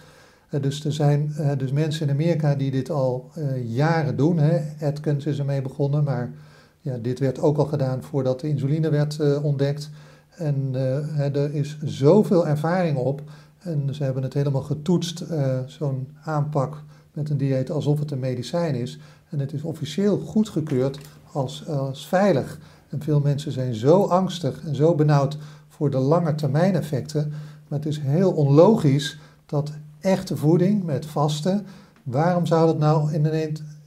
dus 0.60 0.84
er 0.84 0.92
zijn 0.92 1.34
dus 1.58 1.72
mensen 1.72 2.06
in 2.06 2.12
Amerika 2.12 2.54
die 2.54 2.70
dit 2.70 2.90
al 2.90 3.30
jaren 3.64 4.16
doen. 4.16 4.38
Hè. 4.38 4.86
Atkins 4.86 5.26
is 5.26 5.38
ermee 5.38 5.62
begonnen, 5.62 6.04
maar 6.04 6.32
ja, 6.80 6.96
dit 6.96 7.18
werd 7.18 7.40
ook 7.40 7.56
al 7.58 7.64
gedaan 7.64 8.02
voordat 8.02 8.40
de 8.40 8.48
insuline 8.48 8.90
werd 8.90 9.40
ontdekt. 9.42 9.90
En 10.30 10.70
er 11.18 11.54
is 11.54 11.78
zoveel 11.84 12.46
ervaring 12.46 12.96
op. 12.96 13.22
En 13.58 13.94
ze 13.94 14.04
hebben 14.04 14.22
het 14.22 14.34
helemaal 14.34 14.62
getoetst, 14.62 15.24
zo'n 15.66 16.08
aanpak 16.24 16.82
met 17.12 17.30
een 17.30 17.36
dieet, 17.36 17.70
alsof 17.70 17.98
het 17.98 18.10
een 18.10 18.18
medicijn 18.18 18.74
is. 18.74 18.98
En 19.28 19.38
het 19.38 19.52
is 19.52 19.62
officieel 19.62 20.18
goedgekeurd 20.18 20.98
als, 21.32 21.68
als 21.68 22.06
veilig. 22.06 22.58
En 22.88 23.02
veel 23.02 23.20
mensen 23.20 23.52
zijn 23.52 23.74
zo 23.74 24.04
angstig 24.04 24.62
en 24.66 24.74
zo 24.74 24.94
benauwd 24.94 25.38
voor 25.68 25.90
de 25.90 25.98
lange 25.98 26.34
termijn 26.34 26.74
effecten. 26.74 27.32
Maar 27.68 27.78
het 27.78 27.88
is 27.88 27.98
heel 27.98 28.32
onlogisch 28.32 29.18
dat 29.46 29.72
echte 30.06 30.36
voeding 30.36 30.84
met 30.84 31.06
vasten, 31.06 31.66
waarom 32.02 32.46
zou 32.46 32.66
dat 32.66 32.78
nou 32.78 33.14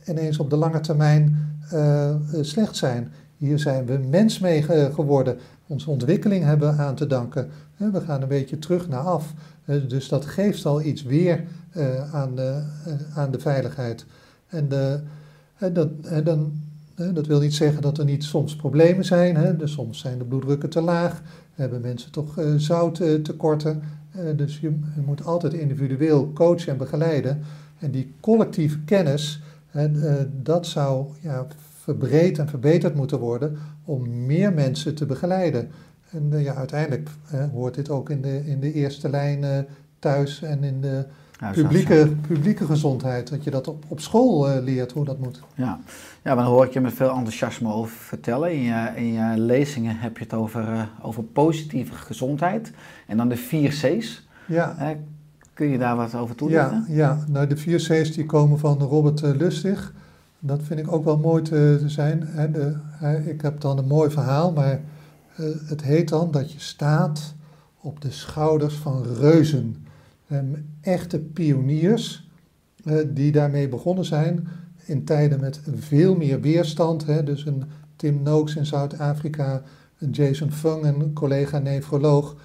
ineens, 0.08 0.38
op 0.40 0.50
de 0.50 0.56
lange 0.56 0.80
termijn 0.80 1.54
uh, 1.74 2.16
slecht 2.42 2.76
zijn? 2.76 3.12
Hier 3.38 3.60
zijn 3.60 3.86
we 3.86 3.98
mens 4.10 4.40
mee 4.40 4.64
geworden. 4.94 5.38
Onze 5.68 5.90
ontwikkeling 5.90 6.44
hebben 6.44 6.78
aan 6.78 6.96
te 6.96 7.08
danken. 7.08 7.50
We 7.78 8.02
gaan 8.02 8.22
een 8.22 8.28
beetje 8.28 8.60
terug 8.60 8.90
naar 8.90 9.00
af. 9.00 9.34
Dus 9.88 10.08
dat 10.08 10.26
geeft 10.26 10.66
al 10.66 10.82
iets 10.82 11.04
weer 11.04 11.44
uh, 11.78 12.14
aan, 12.14 12.36
de, 12.36 12.64
aan 13.16 13.32
de 13.32 13.40
veiligheid. 13.40 14.06
En 14.48 14.70
de, 14.70 15.00
dat, 15.74 15.90
dan, 16.24 16.52
dat 17.14 17.28
wil 17.28 17.40
niet 17.40 17.54
zeggen 17.54 17.82
dat 17.82 17.98
er 17.98 18.06
niet 18.06 18.24
soms 18.24 18.56
problemen 18.56 19.06
zijn. 19.06 19.58
Dus 19.58 19.72
soms 19.72 20.00
zijn 20.00 20.18
de 20.18 20.26
bloeddrukken 20.26 20.70
te 20.70 20.82
laag, 20.82 21.22
hebben 21.56 21.82
mensen 21.82 22.12
toch 22.12 22.42
zouttekorten. 22.58 23.82
Uh, 24.20 24.38
dus 24.38 24.60
je, 24.60 24.80
moet 25.06 25.26
altijd 25.26 25.54
individueel 25.54 26.34
coachen 26.34 26.72
en 26.72 26.78
begeleiden. 26.78 27.42
En 27.80 27.92
die 27.92 28.14
collectieve 28.20 28.80
kennis, 28.80 29.42
uh, 29.76 30.12
dat 30.42 30.68
zou 30.68 31.08
ja, 31.22 31.48
verbreed 31.60 32.40
en 32.40 32.48
verbeterd 32.48 32.96
moeten 32.96 33.20
worden 33.20 33.58
om 33.86 34.26
meer 34.26 34.54
mensen 34.54 34.96
te 34.96 35.06
begeleiden. 35.06 35.70
En 36.12 36.30
uh, 36.34 36.44
ja, 36.44 36.54
uiteindelijk 36.54 37.10
hoort 37.52 37.76
dit 37.76 37.90
ook 37.90 38.10
in 38.10 38.22
de, 38.22 38.46
in 38.46 38.60
de 38.60 38.74
eerste 38.74 39.10
lijn 39.10 39.66
thuis 40.00 40.42
en 40.42 40.64
in 40.64 40.82
de 40.82 41.06
publieke, 41.54 42.12
publieke 42.28 42.66
gezondheid. 42.66 43.30
Dat 43.30 43.44
je 43.44 43.52
dat 43.52 43.68
op, 43.68 43.84
op 43.88 44.00
school 44.00 44.50
uh, 44.50 44.64
leert 44.64 44.92
hoe 44.92 45.06
dat 45.06 45.20
moet. 45.20 45.42
Ja. 45.56 45.80
ja, 46.24 46.36
maar 46.36 46.44
dan 46.44 46.54
hoor 46.54 46.66
ik 46.66 46.74
je 46.74 46.82
met 46.82 46.94
veel 46.94 47.10
enthousiasme 47.10 47.74
over 47.74 47.96
vertellen. 47.98 48.52
In 48.54 48.62
je, 48.62 48.92
in 48.96 49.14
je 49.14 49.38
lezingen 49.38 49.98
heb 49.98 50.18
je 50.18 50.24
het 50.24 50.34
over, 50.34 50.74
uh, 50.74 50.82
over 51.02 51.24
positieve 51.24 51.94
gezondheid. 51.94 52.72
En 53.08 53.18
dan 53.18 53.30
de 53.30 53.36
vier 53.36 53.70
C's. 53.70 54.28
Ja. 54.48 54.76
Uh, 54.80 54.88
kun 55.54 55.68
je 55.68 55.78
daar 55.78 55.96
wat 55.96 56.16
over 56.16 56.36
toelichten? 56.36 56.86
Ja, 56.88 56.96
ja. 56.96 57.24
Nou, 57.28 57.48
de 57.48 57.58
vier 57.58 57.78
C's 57.78 58.12
die 58.12 58.26
komen 58.26 58.60
van 58.60 58.80
Robert 58.80 59.22
Lustig. 59.22 59.94
Dat 60.40 60.60
vind 60.64 60.80
ik 60.80 60.92
ook 60.92 61.04
wel 61.04 61.18
mooi 61.18 61.44
te, 61.44 61.78
te 61.80 61.90
zijn. 61.90 62.24
Hè. 62.26 62.52
De, 62.52 62.76
ik 63.26 63.42
heb 63.42 63.62
dan 63.62 63.78
een 63.78 63.88
mooi 63.88 64.10
verhaal, 64.10 64.52
maar 64.52 64.80
het 65.66 65.82
heet 65.82 66.10
dan 66.10 66.32
dat 66.32 66.52
je 66.52 66.60
staat 66.60 67.34
op 67.82 68.02
de 68.02 68.12
schouders 68.12 68.76
van 68.76 69.04
reuzen 69.04 69.88
echte 70.82 71.20
pioniers 71.20 72.30
uh, 72.84 72.98
die 73.08 73.32
daarmee 73.32 73.70
begonnen 73.70 74.06
zijn 74.06 74.48
in 74.86 75.04
tijden 75.04 75.40
met 75.40 75.62
veel 75.76 76.16
meer 76.16 76.42
weerstand. 76.42 77.06
Hè, 77.06 77.24
dus 77.24 77.46
een 77.46 77.64
Tim 77.96 78.22
Noakes 78.22 78.56
in 78.56 78.66
Zuid-Afrika, 78.66 79.62
een 79.98 80.10
Jason 80.10 80.52
Fung, 80.52 80.86
een 80.86 81.14
collega 81.14 81.60
nefroloog. 81.60 82.36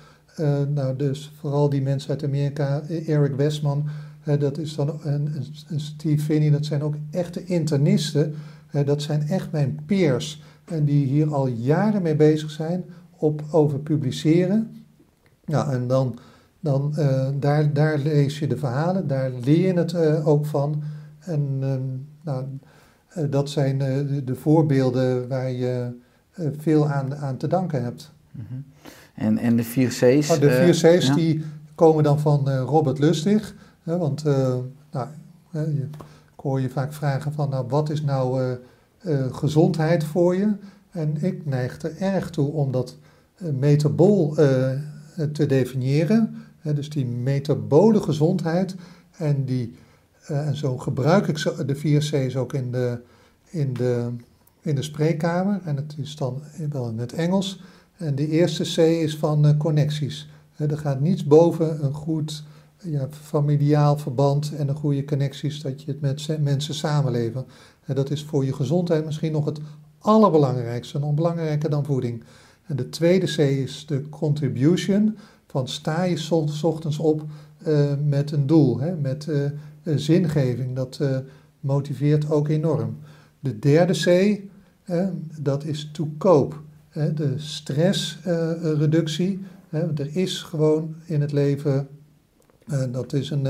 Uh, 0.41 0.61
nou, 0.75 0.97
dus 0.97 1.33
vooral 1.39 1.69
die 1.69 1.83
mensen 1.83 2.11
uit 2.11 2.25
Amerika, 2.25 2.83
Eric 2.89 3.35
Westman, 3.35 3.89
dat 4.39 4.59
is 4.59 4.75
dan 4.75 5.01
een 5.03 5.81
Steve 5.81 6.25
Finney, 6.25 6.51
dat 6.51 6.65
zijn 6.65 6.83
ook 6.83 6.95
echte 7.11 7.45
internisten. 7.45 8.35
dat 8.85 9.03
zijn 9.03 9.23
echt 9.29 9.53
mijn 9.53 9.81
peers 9.87 10.43
en 10.65 10.85
die 10.85 11.07
hier 11.07 11.35
al 11.35 11.47
jaren 11.47 12.03
mee 12.03 12.17
bezig 12.17 12.51
zijn 12.51 12.85
op 13.11 13.43
over 13.51 13.79
publiceren. 13.79 14.85
Nou, 15.45 15.73
en 15.73 15.87
dan 15.87 16.19
dan 16.65 16.95
uh, 16.99 17.27
daar, 17.41 17.73
daar 17.73 17.99
lees 17.99 18.39
je 18.39 18.47
de 18.47 18.57
verhalen, 18.57 19.07
daar 19.07 19.31
leer 19.45 19.67
je 19.67 19.73
het 19.73 19.93
uh, 19.93 20.29
ook 20.29 20.47
van. 20.47 20.83
En 21.19 21.59
uh, 21.61 21.75
nou, 22.23 22.45
dat 23.31 23.51
zijn 23.51 23.79
de, 23.79 24.23
de, 24.25 24.35
voorbeelden 24.35 25.29
waar 25.29 25.51
je 25.51 25.93
veel 26.59 26.89
aan, 26.89 27.15
aan 27.17 27.37
te 27.37 27.47
danken 27.47 27.83
hebt. 27.83 28.13
Mm 28.31 28.47
-hmm. 28.49 28.65
en, 29.15 29.39
en 29.39 29.57
de 29.57 29.63
vier 29.63 29.89
C's? 29.89 30.31
Oh, 30.31 30.41
de 30.41 30.51
vier 30.51 30.99
C's 30.99 31.07
ja. 31.07 31.15
die 31.15 31.45
komen 31.75 32.05
dan 32.05 32.21
van 32.21 32.51
Robert 32.51 32.99
Lustig. 32.99 33.55
want 33.83 34.25
nou, 34.91 35.09
je, 35.51 35.89
ik 36.35 36.41
hoor 36.41 36.61
je 36.61 36.71
vaak 36.71 36.93
vragen 36.93 37.33
van 37.33 37.49
nou, 37.49 37.67
wat 37.69 37.91
is 37.91 38.03
nou 38.03 38.57
gezondheid 39.31 40.05
voor 40.05 40.37
je? 40.37 40.53
En 40.91 41.17
ik 41.23 41.47
neig 41.47 41.83
er 41.83 41.97
erg 41.99 42.31
toe 42.31 42.53
om 42.53 42.73
dat 42.73 42.97
metabol 43.39 44.35
te 45.33 45.47
definiëren 45.47 46.45
dus 46.73 46.91
die 46.91 47.07
metabole 47.07 48.01
gezondheid 48.01 48.75
en 49.17 49.45
die, 49.45 49.75
uh, 50.31 50.47
en 50.47 50.57
zo 50.57 50.79
gebruik 50.79 51.27
ik 51.27 51.67
de 51.67 51.75
vier 51.75 52.01
C's 52.01 52.37
ook 52.37 52.53
in 52.53 52.71
de, 52.73 53.01
in, 53.51 53.73
de, 53.73 54.11
in 54.61 54.75
de 54.75 54.83
spreekkamer. 54.83 55.61
En 55.65 55.77
het 55.77 55.95
is 55.99 56.17
dan 56.17 56.43
wel 56.71 56.89
in 56.89 56.99
het 56.99 57.13
Engels. 57.13 57.63
En 57.97 58.15
de 58.15 58.29
eerste 58.29 58.63
C 58.63 58.79
is 58.79 59.17
van 59.17 59.47
uh, 59.47 59.57
connecties. 59.59 60.29
er 60.57 60.79
gaat 60.79 61.01
niets 61.01 61.27
boven 61.27 61.85
een 61.85 61.95
goed 61.95 62.45
ja, 62.83 63.09
familiaal 63.11 63.99
verband 63.99 64.57
en 64.57 64.69
een 64.69 64.77
goede 64.77 65.05
connecties 65.05 65.63
dat 65.63 65.83
je 65.83 65.91
het 65.91 66.01
met 66.01 66.43
mensen 66.43 66.75
samenleven. 66.75 67.47
En 67.85 67.95
dat 67.95 68.11
is 68.11 68.25
voor 68.25 68.45
je 68.45 68.53
gezondheid 68.53 69.05
misschien 69.05 69.33
nog 69.33 69.45
het 69.45 69.61
allerbelangrijkste, 69.99 70.99
nog 70.99 71.15
belangrijker 71.15 71.71
dan 71.71 71.85
voeding. 71.85 72.25
En 72.67 72.77
de 72.77 72.89
tweede 72.89 73.27
C 73.27 73.39
is 73.39 73.87
de 73.87 74.09
contribution 74.09 75.17
van 75.55 75.69
sta 75.69 76.03
je 76.03 76.17
s 76.17 76.63
ochtends 76.63 76.99
op 76.99 77.25
uh, 77.67 77.93
met 78.05 78.31
een 78.31 78.47
doel, 78.47 78.81
hè, 78.81 78.97
met 78.97 79.27
uh, 79.27 79.51
zingeving. 79.97 80.77
Dat 80.77 80.99
uh, 81.03 81.17
motiveert 81.61 82.31
ook 82.31 82.49
enorm. 82.49 82.99
De 83.41 83.59
derde 83.59 83.93
C, 83.93 84.41
dat 85.41 85.65
is 85.65 85.91
to 85.93 86.09
cope. 86.19 86.57
De 86.93 87.35
stressreductie. 87.37 89.41
er 89.71 90.17
is 90.17 90.43
gewoon 90.43 90.95
in 91.05 91.21
het 91.21 91.33
leven, 91.33 91.89
dat 92.91 93.13
is 93.13 93.31
een, 93.31 93.43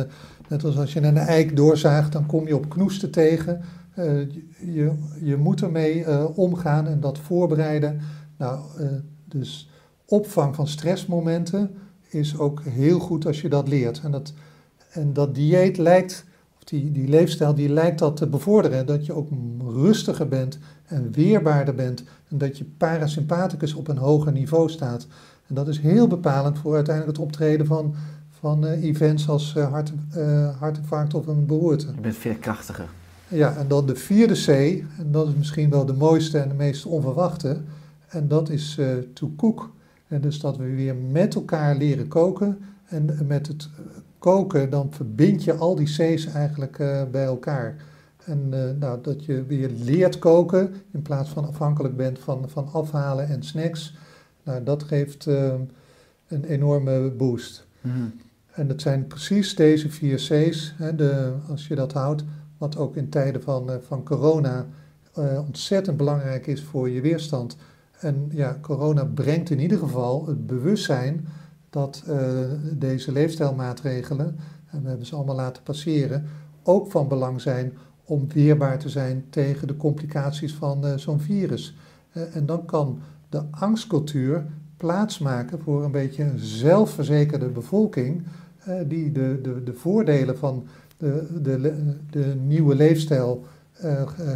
net 0.49 0.65
als 0.65 0.77
als 0.77 0.93
je 0.93 1.03
een 1.03 1.17
eik 1.17 1.57
doorzaagt, 1.57 2.13
dan 2.13 2.27
kom 2.27 2.47
je 2.47 2.57
op 2.57 2.69
knoesten 2.69 3.11
tegen. 3.11 3.61
je, 4.65 4.93
je 5.21 5.37
moet 5.37 5.63
ermee 5.63 6.27
omgaan 6.35 6.87
en 6.87 7.01
dat 7.01 7.19
voorbereiden. 7.19 8.01
Nou, 8.37 8.61
dus 9.25 9.71
opvang 10.05 10.55
van 10.55 10.69
stressmomenten 10.69 11.71
is 12.15 12.39
ook 12.39 12.63
heel 12.63 12.99
goed 12.99 13.27
als 13.27 13.41
je 13.41 13.49
dat 13.49 13.69
leert. 13.69 14.01
En 14.05 14.11
dat, 14.11 14.33
en 14.91 15.13
dat 15.13 15.35
dieet 15.35 15.79
lijkt, 15.79 16.25
of 16.57 16.65
die, 16.65 16.93
die 16.93 17.09
leefstijl, 17.09 17.55
die 17.55 17.69
lijkt 17.69 17.99
dat 17.99 18.17
te 18.17 18.27
bevorderen. 18.27 18.87
Dat 18.87 19.07
je 19.07 19.13
ook 19.13 19.29
rustiger 19.75 20.29
bent 20.29 20.59
en 20.87 21.13
weerbaarder 21.13 21.75
bent. 21.75 22.05
En 22.29 22.39
dat 22.39 22.59
je 22.59 22.65
parasympathicus 22.65 23.75
op 23.75 23.89
een 23.89 23.99
hoger 23.99 24.33
niveau 24.33 24.71
staat. 24.71 25.07
En 25.47 25.55
dat 25.55 25.69
is 25.69 25.79
heel 25.79 26.07
bepalend 26.07 26.59
voor 26.59 26.75
uiteindelijk 26.75 27.17
het 27.17 27.27
optreden 27.27 27.67
van, 27.67 27.95
van 28.31 28.65
uh, 28.65 28.85
events 28.85 29.29
als 29.29 29.55
uh, 29.57 29.71
hart, 29.71 29.93
uh, 30.17 30.59
hartinfarct 30.59 31.15
of 31.15 31.27
een 31.27 31.47
beroerte. 31.47 31.87
Je 31.95 32.01
bent 32.01 32.17
veel 32.17 32.37
krachtiger. 32.41 32.89
Ja, 33.29 33.57
en 33.57 33.69
dan 33.69 33.87
de 33.87 33.97
vierde 33.97 34.35
C, 34.35 34.49
en 34.99 35.11
dat 35.11 35.29
is 35.29 35.35
misschien 35.35 35.71
wel 35.71 35.87
de 35.87 35.93
mooiste 35.93 36.39
en 36.39 36.49
de 36.49 36.55
meest 36.55 36.85
onverwachte. 36.85 37.61
En 38.09 38.29
dat 38.29 38.51
is 38.51 38.79
to 39.15 39.33
cook. 39.37 39.71
En 40.15 40.21
dus 40.21 40.41
dat 40.41 40.57
we 40.57 40.75
weer 40.75 40.97
met 40.97 41.35
elkaar 41.35 41.77
leren 41.77 42.09
koken. 42.09 42.59
En 42.85 43.27
met 43.27 43.47
het 43.47 43.69
koken, 44.19 44.71
dan 44.71 44.93
verbind 44.93 45.45
je 45.45 45.55
al 45.55 45.75
die 45.75 45.87
C's 45.87 46.27
eigenlijk 46.27 46.79
uh, 46.79 47.03
bij 47.11 47.25
elkaar. 47.25 47.77
En 48.25 48.51
uh, 48.51 48.71
nou, 48.79 48.99
dat 49.03 49.25
je 49.25 49.45
weer 49.45 49.71
leert 49.71 50.19
koken 50.19 50.75
in 50.91 51.03
plaats 51.03 51.31
van 51.31 51.47
afhankelijk 51.47 51.97
bent 51.97 52.19
van, 52.19 52.49
van 52.49 52.69
afhalen 52.73 53.29
en 53.29 53.43
snacks. 53.43 53.97
Nou, 54.43 54.65
dat 54.65 54.83
geeft 54.83 55.27
uh, 55.27 55.55
een 56.29 56.45
enorme 56.45 57.11
boost. 57.11 57.67
Mm. 57.81 58.13
En 58.53 58.69
dat 58.69 58.81
zijn 58.81 59.07
precies 59.07 59.55
deze 59.55 59.91
vier 59.91 60.17
C's, 60.17 60.75
hè, 60.77 60.95
de, 60.95 61.33
als 61.49 61.67
je 61.67 61.75
dat 61.75 61.93
houdt, 61.93 62.25
wat 62.59 62.77
ook 62.77 62.97
in 62.97 63.09
tijden 63.09 63.43
van, 63.43 63.71
eh, 63.71 63.77
van 63.87 64.05
corona 64.05 64.67
eh, 65.15 65.39
ontzettend 65.47 65.97
belangrijk 65.97 66.47
is 66.47 66.63
voor 66.63 66.91
je 66.91 67.01
weerstand. 67.01 67.57
En 68.05 68.29
ja, 68.31 68.59
corona 68.61 69.05
brengt 69.05 69.51
in 69.51 69.61
ieder 69.61 69.79
geval 69.79 70.27
het 70.27 70.47
bewustzijn 70.47 71.27
dat 71.71 72.03
eh, 72.07 72.19
deze 72.73 73.13
leefstijlmaatregelen, 73.13 74.37
en 74.71 74.83
we 74.83 74.89
hebben 74.89 75.07
ze 75.07 75.15
allemaal 75.15 75.35
laten 75.35 75.63
passeren, 75.63 76.25
ook 76.63 76.91
van 76.91 77.09
belang 77.09 77.41
zijn 77.41 77.73
om 78.05 78.29
weerbaar 78.33 78.79
te 78.79 78.89
zijn 78.89 79.25
tegen 79.31 79.67
de 79.67 79.77
complicaties 79.77 80.55
van 80.55 80.87
eh, 80.87 80.97
zo'n 80.97 81.21
virus. 81.21 81.77
Eh, 82.11 82.37
en 82.37 82.47
dan 82.47 82.65
kan 82.65 82.99
de 83.29 83.43
angstcultuur 83.51 84.47
plaatsmaken 84.77 85.61
voor 85.61 85.85
een 85.85 85.91
beetje 85.91 86.23
een 86.23 86.39
zelfverzekerde 86.39 87.49
bevolking 87.49 88.23
die 88.87 89.13
de, 89.13 89.39
de, 89.43 89.63
de 89.63 89.73
voordelen 89.73 90.39
van 90.39 90.67
de, 90.97 91.41
de, 91.43 91.75
de 92.11 92.35
nieuwe 92.47 92.75
leefstijl 92.75 93.45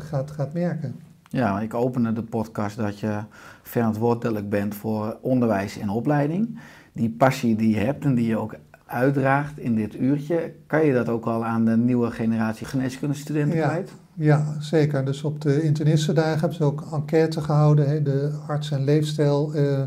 gaat, 0.01 0.31
gaat 0.31 0.53
merken. 0.53 0.95
Ja, 1.29 1.61
ik 1.61 1.74
opende 1.74 2.12
de 2.12 2.22
podcast 2.22 2.76
dat 2.76 2.99
je 2.99 3.20
verantwoordelijk 3.62 4.49
bent 4.49 4.74
voor 4.74 5.18
onderwijs 5.20 5.79
en 5.79 5.89
opleiding. 5.89 6.59
Die 6.93 7.11
passie 7.11 7.57
die 7.57 7.70
je 7.74 7.81
hebt 7.81 8.05
en 8.05 8.14
die 8.14 8.26
je 8.26 8.39
ook 8.39 8.55
uitdraagt 8.87 9.59
in 9.59 9.74
dit 9.74 9.95
uurtje, 9.95 10.53
kan 10.66 10.85
je 10.87 10.93
dat 10.93 11.09
ook 11.09 11.24
al 11.26 11.45
aan 11.45 11.64
de 11.64 11.76
nieuwe 11.76 12.11
generatie 12.11 12.66
geneeskundestudenten 12.66 13.57
Ja. 13.59 13.68
kwijt? 13.68 13.93
Ja, 14.14 14.57
zeker. 14.61 15.05
Dus 15.05 15.22
op 15.22 15.41
de 15.41 15.62
internistendagen 15.62 16.39
hebben 16.39 16.57
ze 16.57 16.64
ook 16.64 16.85
enquête 16.93 17.41
gehouden. 17.41 17.89
Hè, 17.89 18.03
de 18.03 18.33
arts 18.47 18.70
en 18.70 18.85
leefstijl, 18.85 19.55
eh, 19.55 19.81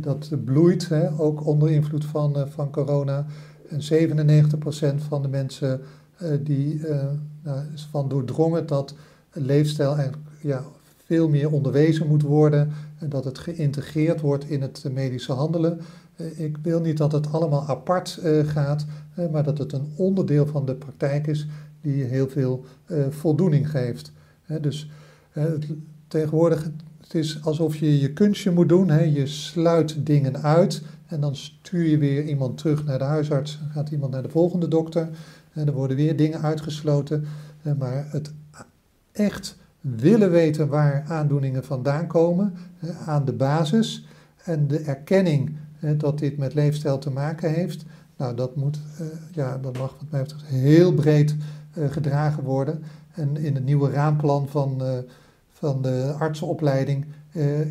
dat 0.00 0.30
bloeit, 0.44 0.88
hè, 0.88 1.18
ook 1.20 1.46
onder 1.46 1.70
invloed 1.70 2.04
van, 2.04 2.36
eh, 2.36 2.42
van 2.48 2.70
corona. 2.70 3.24
En 3.68 3.82
97% 3.82 5.02
van 5.02 5.22
de 5.22 5.28
mensen 5.28 5.80
eh, 6.16 6.28
die 6.40 6.86
eh, 6.86 7.04
nou, 7.42 7.60
is 7.74 7.88
van 7.90 8.08
doordrongen 8.08 8.66
dat 8.66 8.94
leefstijl 9.32 9.94
eigenlijk 9.96 10.21
ja, 10.42 10.64
veel 11.04 11.28
meer 11.28 11.50
onderwezen 11.50 12.06
moet 12.06 12.22
worden. 12.22 12.72
En 12.98 13.08
dat 13.08 13.24
het 13.24 13.38
geïntegreerd 13.38 14.20
wordt 14.20 14.44
in 14.44 14.62
het 14.62 14.84
medische 14.92 15.32
handelen. 15.32 15.80
Eh, 16.16 16.40
ik 16.40 16.56
wil 16.62 16.80
niet 16.80 16.96
dat 16.96 17.12
het 17.12 17.32
allemaal 17.32 17.66
apart 17.66 18.16
eh, 18.22 18.46
gaat, 18.46 18.86
eh, 19.14 19.30
maar 19.30 19.42
dat 19.42 19.58
het 19.58 19.72
een 19.72 19.92
onderdeel 19.96 20.46
van 20.46 20.66
de 20.66 20.74
praktijk 20.74 21.26
is 21.26 21.46
die 21.80 22.04
heel 22.04 22.28
veel 22.28 22.64
voldoening 23.10 23.70
geeft. 23.70 24.12
Dus 24.60 24.90
tegenwoordig, 26.08 26.70
het 27.00 27.14
is 27.14 27.44
alsof 27.44 27.76
je 27.76 28.00
je 28.00 28.12
kunstje 28.12 28.50
moet 28.50 28.68
doen. 28.68 29.12
Je 29.12 29.26
sluit 29.26 30.06
dingen 30.06 30.42
uit 30.42 30.82
en 31.06 31.20
dan 31.20 31.36
stuur 31.36 31.84
je 31.84 31.98
weer 31.98 32.24
iemand 32.24 32.58
terug 32.58 32.84
naar 32.84 32.98
de 32.98 33.04
huisarts. 33.04 33.58
Dan 33.58 33.70
gaat 33.70 33.90
iemand 33.90 34.12
naar 34.12 34.22
de 34.22 34.28
volgende 34.28 34.68
dokter 34.68 35.08
en 35.52 35.66
er 35.66 35.72
worden 35.72 35.96
weer 35.96 36.16
dingen 36.16 36.40
uitgesloten. 36.42 37.24
Maar 37.78 38.06
het 38.10 38.32
echt 39.12 39.56
willen 39.82 40.30
weten 40.30 40.68
waar 40.68 41.04
aandoeningen 41.08 41.64
vandaan 41.64 42.06
komen, 42.06 42.54
aan 43.06 43.24
de 43.24 43.32
basis 43.32 44.06
en 44.44 44.68
de 44.68 44.78
erkenning 44.78 45.56
dat 45.96 46.18
dit 46.18 46.36
met 46.36 46.54
leefstijl 46.54 46.98
te 46.98 47.10
maken 47.10 47.52
heeft. 47.52 47.84
Nou, 48.16 48.34
dat 48.34 48.56
moet, 48.56 48.80
eh, 48.98 49.06
ja, 49.32 49.58
dat 49.58 49.78
mag 49.78 49.96
wat 49.98 50.10
mij 50.10 50.22
betreft 50.22 50.44
heel 50.44 50.94
breed 50.94 51.36
eh, 51.72 51.90
gedragen 51.90 52.42
worden. 52.42 52.82
En 53.12 53.36
in 53.36 53.54
het 53.54 53.64
nieuwe 53.64 53.90
raamplan 53.90 54.48
van, 54.48 54.84
eh, 54.84 54.92
van 55.50 55.82
de 55.82 56.14
artsenopleiding 56.18 57.06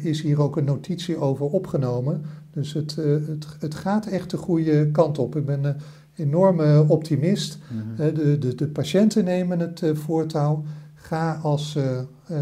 is 0.01 0.21
hier 0.21 0.41
ook 0.41 0.57
een 0.57 0.63
notitie 0.63 1.17
over 1.17 1.45
opgenomen. 1.45 2.21
Dus 2.51 2.73
het, 2.73 2.95
het, 2.95 3.47
het 3.59 3.75
gaat 3.75 4.05
echt 4.05 4.29
de 4.29 4.37
goede 4.37 4.91
kant 4.91 5.17
op. 5.17 5.35
Ik 5.35 5.45
ben 5.45 5.63
een 5.63 5.75
enorme 6.15 6.85
optimist. 6.87 7.57
Eh, 7.97 8.15
de, 8.15 8.37
de, 8.37 8.55
de 8.55 8.67
patiënten 8.67 9.23
nemen 9.23 9.59
het 9.59 9.83
voortouw. 9.93 10.63
Ga 11.11 11.39
als 11.41 11.75
eh, 11.75 12.41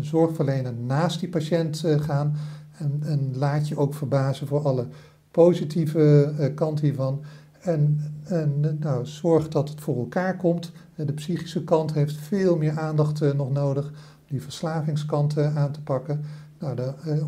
zorgverlener 0.00 0.74
naast 0.74 1.20
die 1.20 1.28
patiënt 1.28 1.84
eh, 1.84 2.00
gaan. 2.00 2.36
En, 2.78 3.02
en 3.04 3.36
laat 3.36 3.68
je 3.68 3.76
ook 3.76 3.94
verbazen 3.94 4.46
voor 4.46 4.60
alle 4.60 4.86
positieve 5.30 6.34
eh, 6.38 6.54
kant 6.54 6.80
hiervan. 6.80 7.22
En, 7.60 8.00
en 8.24 8.76
nou, 8.80 9.06
zorg 9.06 9.48
dat 9.48 9.68
het 9.68 9.80
voor 9.80 9.96
elkaar 9.96 10.36
komt. 10.36 10.72
De 10.94 11.12
psychische 11.12 11.64
kant 11.64 11.92
heeft 11.92 12.16
veel 12.16 12.56
meer 12.56 12.78
aandacht 12.78 13.34
nog 13.34 13.52
nodig. 13.52 13.92
Die 14.26 14.42
verslavingskant 14.42 15.38
aan 15.38 15.72
te 15.72 15.82
pakken. 15.82 16.24
Nou, 16.58 16.78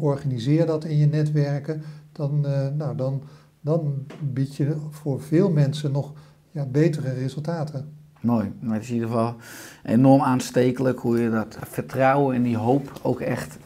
organiseer 0.01 0.67
dat 0.67 0.85
in 0.85 0.97
je 0.97 1.07
netwerken. 1.07 1.83
Dan, 2.13 2.41
nou, 2.77 2.97
dan, 2.97 3.23
dan 3.61 4.07
bied 4.33 4.57
je 4.57 4.77
voor 4.91 5.21
veel 5.21 5.51
mensen 5.51 5.93
nog 5.93 6.13
ja, 6.51 6.67
betere 6.67 7.13
resultaten. 7.13 8.04
Mooi. 8.25 8.53
Maar 8.61 8.75
het 8.75 8.83
is 8.83 8.89
in 8.89 8.95
ieder 8.95 9.11
geval 9.11 9.37
enorm 9.83 10.21
aanstekelijk 10.21 10.99
hoe 10.99 11.21
je 11.21 11.31
dat 11.31 11.59
vertrouwen 11.69 12.37
en 12.37 12.43
die 12.43 12.57
hoop 12.57 12.93
ook 13.03 13.21
echt 13.21 13.59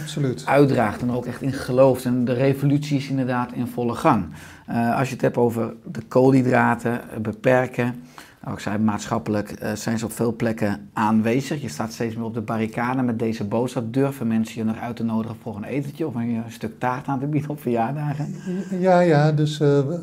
Absoluut. 0.00 0.46
uitdraagt 0.46 1.02
en 1.02 1.08
er 1.08 1.16
ook 1.16 1.26
echt 1.26 1.42
in 1.42 1.52
gelooft. 1.52 2.04
En 2.04 2.24
de 2.24 2.32
revolutie 2.32 2.96
is 2.96 3.08
inderdaad 3.08 3.52
in 3.52 3.66
volle 3.66 3.94
gang. 3.94 4.24
Eh, 4.66 4.98
als 4.98 5.08
je 5.08 5.14
het 5.14 5.22
hebt 5.22 5.36
over 5.36 5.74
de 5.92 6.00
koolhydraten 6.08 6.92
eh, 6.92 7.18
beperken, 7.20 8.02
nou, 8.42 8.54
ik 8.54 8.60
zei 8.60 8.78
maatschappelijk, 8.78 9.54
zijn 9.74 9.98
ze 9.98 10.04
op 10.04 10.12
veel 10.12 10.36
plekken 10.36 10.88
aanwezig. 10.92 11.62
Je 11.62 11.68
staat 11.68 11.92
steeds 11.92 12.14
meer 12.14 12.24
op 12.24 12.34
de 12.34 12.40
barricade 12.40 13.02
met 13.02 13.18
deze 13.18 13.44
boodschap. 13.44 13.92
Durven 13.92 14.26
mensen 14.26 14.58
je 14.58 14.64
nog 14.64 14.78
uit 14.78 14.96
te 14.96 15.04
nodigen 15.04 15.36
voor 15.42 15.56
een 15.56 15.64
etentje 15.64 16.06
of 16.06 16.14
een, 16.14 16.28
een 16.28 16.52
stuk 16.52 16.78
taart 16.78 17.06
aan 17.06 17.20
te 17.20 17.26
bieden 17.26 17.50
op 17.50 17.60
verjaardagen? 17.60 18.34
Ja, 18.80 19.00
ja, 19.00 19.32
dus 19.32 19.58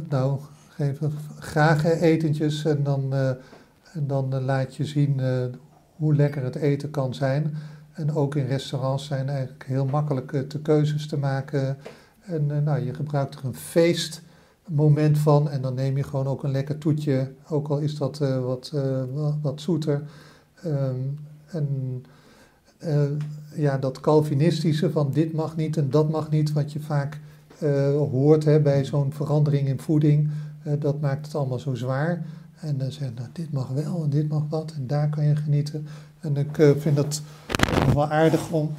nou, 0.10 0.40
geven 0.70 1.12
graag 1.40 1.86
etentjes 1.86 2.66
en 2.66 2.84
dan, 2.84 3.14
en 3.94 4.08
dan 4.08 4.34
eh, 4.34 4.42
laat 4.44 4.76
je 4.76 4.86
zien 4.86 5.20
eh, 5.20 5.44
hoe 5.96 6.16
lekker 6.16 6.44
het 6.44 6.56
eten 6.56 6.92
kan 6.92 7.14
zijn. 7.14 7.54
En 7.94 8.12
ook 8.14 8.36
in 8.36 8.46
restaurants 8.46 9.06
zijn 9.06 9.30
eigenlijk 9.30 9.64
heel 9.68 9.86
makkelijk 9.86 10.34
eh, 10.34 10.42
te 10.42 10.60
keuzes 10.62 11.08
te 11.08 11.18
maken. 11.18 11.78
En 12.20 12.64
nou, 12.64 12.86
je 12.86 12.94
gebruikt 12.94 13.36
er 13.36 13.46
een 13.46 13.56
feestmoment 13.56 15.18
van 15.18 15.50
en 15.50 15.62
dan 15.62 15.74
neem 15.74 15.98
je 15.98 16.04
gewoon 16.04 16.28
ook 16.28 16.44
een 16.44 16.52
lekker 16.52 16.78
toetje, 16.78 17.32
ook 17.50 17.68
al 17.68 17.78
is 17.78 17.98
dat 17.98 18.18
wat, 18.18 18.72
wa- 19.14 19.38
wat 19.42 19.62
zoeter. 19.62 20.02
Ehm, 20.64 20.96
en 21.46 21.68
ja, 23.56 23.78
dat 23.78 24.00
Calvinistische 24.00 24.92
van 24.92 25.12
dit 25.12 25.34
mag 25.34 25.56
niet 25.56 25.78
en 25.78 25.90
dat 25.90 26.10
mag 26.10 26.30
niet, 26.30 26.54
wat 26.54 26.72
je 26.72 26.80
vaak 26.80 27.20
hoort 28.12 28.46
hè, 28.46 28.60
bij 28.60 28.86
zo'n 28.86 29.14
verandering 29.14 29.68
in 29.68 29.80
voeding, 29.80 30.30
dat 30.80 31.02
maakt 31.02 31.26
het 31.26 31.36
allemaal 31.36 31.60
zo 31.60 31.74
zwaar. 31.76 32.26
En 32.62 32.78
dan 32.78 32.91
zeggen, 32.91 33.14
nou, 33.16 33.28
dit 33.34 33.51
mag 33.51 33.68
wel 33.68 34.03
en 34.03 34.10
dit 34.10 34.30
mag 34.30 34.43
wat 34.49 34.74
en 34.76 34.88
daar 34.88 35.10
kan 35.10 35.26
je 35.26 35.36
genieten. 35.36 35.88
En 36.20 36.38
ik 36.38 36.57
eh, 36.57 36.70
vind 36.78 36.97
het 36.97 37.22
nog 37.86 37.93
wel 37.93 38.07
aardig 38.07 38.51
om 38.51 38.72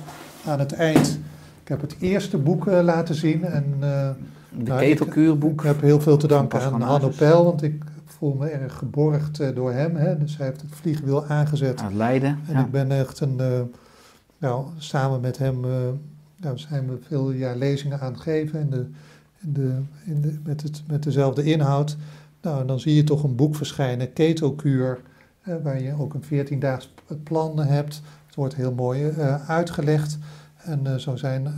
aan 0.47 0.59
het 0.59 0.73
eind, 0.73 1.19
ik 1.63 1.69
heb 1.69 1.81
het 1.81 1.97
eerste 1.99 2.39
boek 2.39 2.67
eh, 2.67 2.83
laten 2.83 3.15
zien 3.15 3.45
en 3.45 3.65
eh, 3.81 4.11
De 4.57 4.63
nou, 4.63 4.81
ketelkuurboek. 4.81 5.61
ik 5.61 5.67
heb 5.67 5.81
heel 5.81 6.01
veel 6.01 6.17
te 6.17 6.27
danken 6.27 6.61
aan 6.61 6.81
Hanno 6.83 7.07
Nasus. 7.07 7.17
Pel, 7.17 7.45
want 7.45 7.63
ik 7.63 7.85
voel 8.05 8.35
me 8.35 8.49
erg 8.49 8.75
geborgd 8.75 9.55
door 9.55 9.73
hem. 9.73 9.97
Hè, 9.97 10.19
dus 10.19 10.37
hij 10.37 10.47
heeft 10.47 10.61
het 10.61 10.71
vliegwiel 10.75 11.27
aangezet. 11.27 11.81
Uit 11.81 11.95
Leiden. 11.95 12.39
En 12.47 12.55
Ja. 12.55 12.61
ik 12.61 12.71
ben 12.71 12.91
echt 12.91 13.21
een, 13.21 13.41
nou, 14.39 14.67
samen 14.79 15.21
met 15.21 15.39
hem 15.39 15.61
nou, 16.37 16.59
zijn 16.59 16.89
we 16.89 16.99
veel 17.09 17.31
jaar 17.31 17.57
lezingen 17.57 18.01
aan 18.01 18.13
het 18.13 18.21
geven 18.21 18.71
de, 19.41 19.81
in 20.05 20.21
de, 20.21 20.39
met, 20.45 20.63
het, 20.63 20.83
met 20.87 21.03
dezelfde 21.03 21.43
inhoud. 21.43 21.97
Nou, 22.43 22.67
dan 22.67 22.81
zie 22.81 22.95
je 22.95 23.05
toch 23.05 23.23
een 23.23 23.35
boek 23.37 23.57
verschijnen, 23.57 24.13
Ketokuur, 24.13 25.01
eh, 25.43 25.55
waar 25.63 25.83
je 25.83 25.95
ook 25.99 26.15
een 26.15 26.23
14-daags 26.25 26.95
plan 27.23 27.59
hebt. 27.59 28.03
Het 28.27 28.35
wordt 28.35 28.55
heel 28.55 28.73
mooi 28.73 29.09
eh, 29.09 29.49
uitgelegd. 29.51 30.19
En 30.57 30.87
eh, 30.87 30.95
zo 30.95 31.17
zijn, 31.17 31.55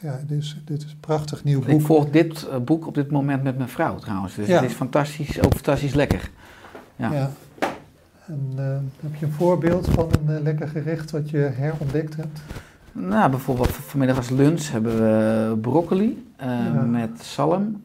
ja, 0.00 0.20
dit 0.26 0.38
is, 0.38 0.62
dit 0.64 0.82
is 0.84 0.90
een 0.92 1.00
prachtig 1.00 1.44
nieuw 1.44 1.60
Ik 1.60 1.66
boek. 1.66 1.80
volg 1.80 2.10
dit 2.10 2.48
boek 2.64 2.86
op 2.86 2.94
dit 2.94 3.10
moment 3.10 3.42
met 3.42 3.56
mijn 3.56 3.68
vrouw 3.68 3.96
trouwens. 3.98 4.34
Dus 4.34 4.46
Ja. 4.46 4.60
het 4.60 4.70
is 4.70 4.76
fantastisch, 4.76 5.42
ook 5.42 5.52
fantastisch 5.52 5.94
lekker. 5.94 6.30
Ja. 6.96 7.12
Ja. 7.12 7.30
En 8.26 8.52
heb 9.00 9.14
je 9.14 9.26
een 9.26 9.32
voorbeeld 9.32 9.88
van 9.88 10.10
een 10.26 10.42
lekker 10.42 10.68
gerecht 10.68 11.10
wat 11.10 11.30
je 11.30 11.38
herontdekt 11.38 12.16
hebt? 12.16 12.40
Nou, 12.92 13.30
bijvoorbeeld 13.30 13.68
vanmiddag 13.70 14.16
als 14.16 14.28
lunch 14.30 14.70
hebben 14.70 14.96
we 14.96 15.56
broccoli 15.60 16.26
Ja. 16.38 16.70
met 16.82 17.22
zalm, 17.22 17.82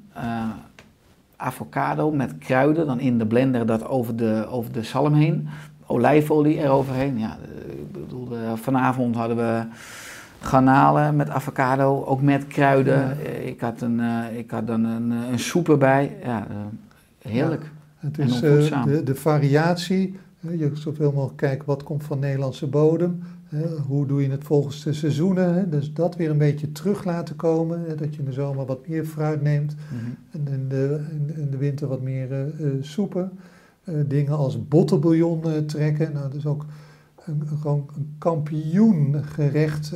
avocado 1.46 2.12
met 2.12 2.38
kruiden, 2.38 2.88
dan 2.88 3.00
in 3.00 3.18
de 3.18 3.26
blender 3.26 3.66
dat 3.66 3.88
over 3.88 4.16
de, 4.16 4.46
over 4.50 4.72
de 4.72 4.84
zalm 4.84 5.14
heen, 5.14 5.48
olijfolie 5.86 6.58
eroverheen. 6.58 7.20
Ja, 7.20 7.38
eh, 7.42 7.72
ik 7.72 7.92
bedoel, 7.92 8.36
eh, 8.36 8.54
vanavond 8.56 9.16
hadden 9.16 9.38
we 9.38 9.64
garnalen 10.40 11.16
met 11.16 11.30
avocado, 11.30 12.04
ook 12.04 12.22
met 12.22 12.48
kruiden. 12.48 13.26
Eh, 13.26 13.48
ik, 13.48 13.62
had 13.62 13.82
een, 13.82 14.02
ik 14.38 14.52
had 14.52 14.68
dan 14.68 14.84
een, 14.84 15.12
een 15.12 15.40
soep 15.40 15.70
erbij. 15.70 16.16
Ja, 16.24 16.48
heerlijk. 17.22 17.72
Het 17.98 18.18
is 18.20 18.40
de, 18.40 19.02
de 19.04 19.16
variatie. 19.16 20.20
Je 20.40 20.72
zoveel 20.74 21.12
mogelijk 21.12 21.38
kijken 21.38 21.66
wat 21.66 21.84
komt 21.84 22.04
van 22.04 22.20
Nederlandse 22.20 22.68
bodem. 22.68 23.24
Hoe 23.88 24.06
doe 24.06 24.22
je 24.22 24.30
het 24.30 24.44
volgens 24.44 24.84
de 24.84 24.94
seizoenen? 24.94 25.54
hè, 25.54 25.70
dus 25.70 25.94
dat 25.94 26.16
weer 26.16 26.30
een 26.30 26.38
beetje 26.38 26.72
terug 26.72 27.04
laten 27.04 27.36
komen. 27.36 27.82
hè, 27.88 27.96
dat 27.96 28.14
je 28.14 28.20
in 28.20 28.26
de 28.26 28.32
zomer 28.34 28.66
wat 28.66 28.88
meer 28.88 29.06
fruit 29.06 29.42
neemt. 29.42 29.76
Mhm. 29.76 30.12
En 30.32 30.54
in 30.54 30.68
de, 30.68 31.06
in, 31.36 31.48
de 31.52 31.58
winter 31.58 31.88
wat 31.88 32.02
meer 32.02 32.32
eh, 32.32 32.42
eh, 32.42 32.72
soepen. 32.82 33.32
eh, 33.84 33.96
dingen 34.08 34.38
als 34.38 34.68
bottenbouillon 34.68 35.66
trekken. 35.66 36.14
Nou, 36.14 36.26
dat 36.26 36.34
is 36.34 36.46
ook 36.46 36.66
een, 37.26 37.44
gewoon 37.60 37.90
een 37.96 38.16
kampioengerecht 38.18 39.94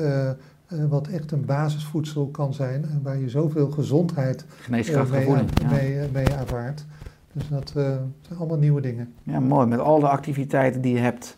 wat 0.90 1.08
echt 1.08 1.32
een 1.32 1.46
basisvoedsel 1.46 2.28
kan 2.28 2.54
zijn 2.54 2.84
en 2.84 3.00
waar 3.04 3.18
je 3.18 3.30
zoveel 3.30 3.72
gezondheid 3.72 4.46
Geneeskrachtige 4.62 5.32
mee. 5.32 5.44
Ja. 5.62 5.72
mee, 5.72 6.10
mee 6.14 6.26
ervaart. 6.26 6.86
Dus 7.34 7.48
dat 7.50 7.70
zijn 7.70 8.38
allemaal 8.38 8.58
nieuwe 8.58 8.82
dingen. 8.82 9.14
ja, 9.24 9.40
mooi. 9.40 9.68
Met 9.68 9.80
al 9.80 10.00
de 10.00 10.08
activiteiten 10.08 10.82
die 10.82 10.94
je 10.94 11.00
hebt. 11.00 11.36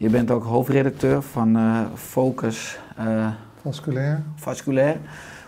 Je 0.00 0.10
bent 0.10 0.30
ook 0.30 0.44
hoofdredacteur 0.44 1.22
van 1.22 1.56
eh, 1.56 1.80
Focus 1.94 2.78
eh, 2.96 3.28
Vasculair. 3.60 4.22
Vasculair. 4.34 4.96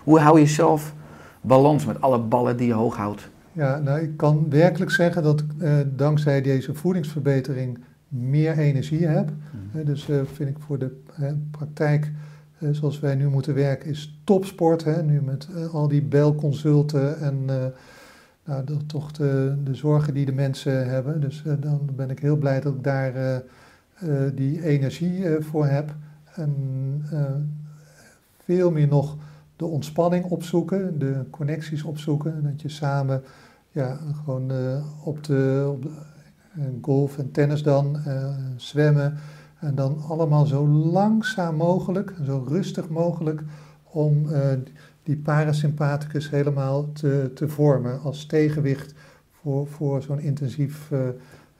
Hoe 0.04 0.18
hou 0.18 0.40
je 0.40 0.46
zelf 0.46 0.94
balans 1.40 1.86
met 1.86 2.00
alle 2.00 2.18
ballen 2.18 2.56
die 2.56 2.66
je 2.66 2.72
hoog 2.72 2.96
houdt? 2.96 3.28
Ja, 3.52 3.78
nou, 3.78 4.00
ik 4.00 4.16
kan 4.16 4.46
werkelijk 4.48 4.90
zeggen 4.90 5.22
dat 5.22 5.40
ik 5.40 5.46
eh, 5.62 5.72
dankzij 5.96 6.42
deze 6.42 6.74
voedingsverbetering 6.74 7.78
meer 8.08 8.58
energie 8.58 9.06
heb. 9.06 9.30
Eh, 9.74 9.86
dus 9.86 10.08
eh, 10.08 10.16
vind 10.34 10.48
ik 10.50 10.56
voor 10.66 10.78
de 10.78 10.96
praktijk 11.50 12.10
zoals 12.70 13.00
wij 13.00 13.14
nu 13.14 13.28
moeten 13.28 13.54
werken 13.54 13.90
is 13.90 14.18
topsport. 14.24 14.84
Hè? 14.84 15.02
Nu 15.02 15.20
met 15.22 15.48
al 15.72 15.88
die 15.88 16.02
belconsulten 16.02 17.18
en 17.20 17.42
eh, 17.46 17.56
nou, 18.44 18.64
de- 18.64 18.86
toch 18.86 19.12
de, 19.12 19.54
de 19.64 19.74
zorgen 19.74 20.14
die 20.14 20.26
de 20.26 20.32
mensen 20.32 20.88
hebben. 20.88 21.20
Dus 21.20 21.42
dan 21.60 21.80
ben 21.96 22.10
ik 22.10 22.18
heel 22.18 22.36
blij 22.36 22.60
dat 22.60 22.74
ik 22.74 22.84
daar 22.84 23.42
die 24.34 24.62
energie 24.64 25.28
eh, 25.28 25.42
voor 25.42 25.66
heb. 25.66 25.94
En 26.34 26.54
eh, 27.10 27.24
veel 28.44 28.70
meer 28.70 28.88
nog 28.88 29.16
de 29.56 29.64
ontspanning 29.66 30.24
opzoeken, 30.24 30.98
de 30.98 31.24
connecties 31.30 31.82
opzoeken. 31.82 32.42
Dat 32.42 32.62
je 32.62 32.68
samen 32.68 33.22
ja, 33.70 33.98
gewoon 34.24 34.50
eh, 34.50 35.06
op 35.06 35.24
de, 35.24 35.68
op 35.72 35.84
eh, 35.84 36.64
golf 36.82 37.18
en 37.18 37.30
tennis 37.30 37.62
dan, 37.62 37.96
eh, 38.04 38.34
zwemmen. 38.56 39.14
En 39.58 39.74
dan 39.74 40.02
allemaal 40.08 40.46
zo 40.46 40.68
langzaam 40.68 41.56
mogelijk, 41.56 42.14
zo 42.24 42.44
rustig 42.48 42.88
mogelijk, 42.88 43.42
om 43.90 44.32
eh, 44.32 44.50
die 45.02 45.16
parasympathicus 45.16 46.30
helemaal 46.30 46.92
te, 46.92 47.30
te 47.34 47.48
vormen 47.48 48.00
als 48.00 48.26
tegenwicht 48.26 48.94
voor, 49.32 49.66
voor 49.66 50.02
zo'n 50.02 50.20
intensief 50.20 50.90
eh, 50.90 51.00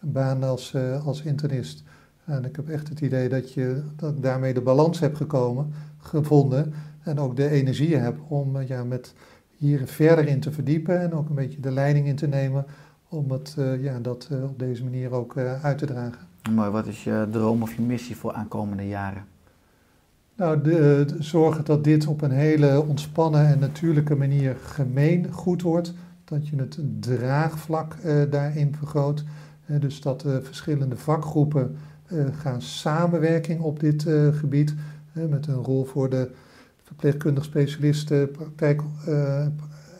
baan 0.00 0.42
als, 0.42 0.74
eh, 0.74 1.06
als 1.06 1.22
internist. 1.22 1.82
En 2.24 2.44
ik 2.44 2.56
heb 2.56 2.68
echt 2.68 2.88
het 2.88 3.00
idee 3.00 3.28
dat, 3.28 3.52
je, 3.52 3.82
dat 3.96 4.22
daarmee 4.22 4.54
de 4.54 4.60
balans 4.60 5.00
heb 5.00 5.14
gekomen, 5.14 5.72
gevonden 5.98 6.72
en 7.02 7.18
ook 7.18 7.36
de 7.36 7.48
energie 7.48 7.96
heb 7.96 8.18
om 8.28 8.56
eh, 8.56 8.68
ja, 8.68 8.84
met 8.84 9.14
hier 9.56 9.86
verder 9.86 10.26
in 10.28 10.40
te 10.40 10.52
verdiepen 10.52 11.00
en 11.00 11.12
ook 11.12 11.28
een 11.28 11.34
beetje 11.34 11.60
de 11.60 11.70
leiding 11.70 12.06
in 12.06 12.16
te 12.16 12.26
nemen 12.28 12.64
om 13.08 13.30
het, 13.30 13.54
eh, 13.58 13.82
ja, 13.82 13.98
dat 13.98 14.28
eh, 14.30 14.42
op 14.42 14.58
deze 14.58 14.84
manier 14.84 15.12
ook 15.12 15.36
uit 15.62 15.78
te 15.78 15.86
dragen. 15.86 16.18
Mooi, 16.50 16.70
wat 16.70 16.86
is 16.86 17.04
je 17.04 17.28
droom 17.30 17.62
of 17.62 17.74
je 17.74 17.82
missie 17.82 18.16
voor 18.16 18.32
aankomende 18.32 18.88
jaren? 18.88 19.24
Nou, 20.36 20.60
de, 20.62 21.04
de- 21.06 21.22
zorgen 21.22 21.64
dat 21.64 21.84
dit 21.84 22.06
op 22.06 22.22
een 22.22 22.30
hele 22.30 22.84
ontspannen 22.88 23.46
en 23.46 23.58
natuurlijke 23.58 24.14
manier 24.16 24.56
gemeen 24.64 25.32
goed 25.32 25.62
wordt. 25.62 25.94
Dat 26.24 26.48
je 26.48 26.56
het 26.56 26.78
draagvlak 27.00 27.96
daarin 28.30 28.74
vergroot. 28.74 29.24
Dus 29.66 30.00
dat 30.00 30.20
de 30.20 30.42
verschillende 30.42 30.96
vakgroepen 30.96 31.76
gaan 32.32 32.62
samenwerking 32.62 33.60
op 33.60 33.80
dit 33.80 34.06
eh, 34.06 34.28
gebied. 34.28 34.74
eh, 35.12 35.24
met 35.24 35.46
een 35.46 35.54
rol 35.64 35.84
voor 35.84 36.10
de 36.10 36.30
verpleegkundig 36.84 37.44
specialisten 37.44 38.30
praktijk, 38.30 38.82
eh, 39.06 39.40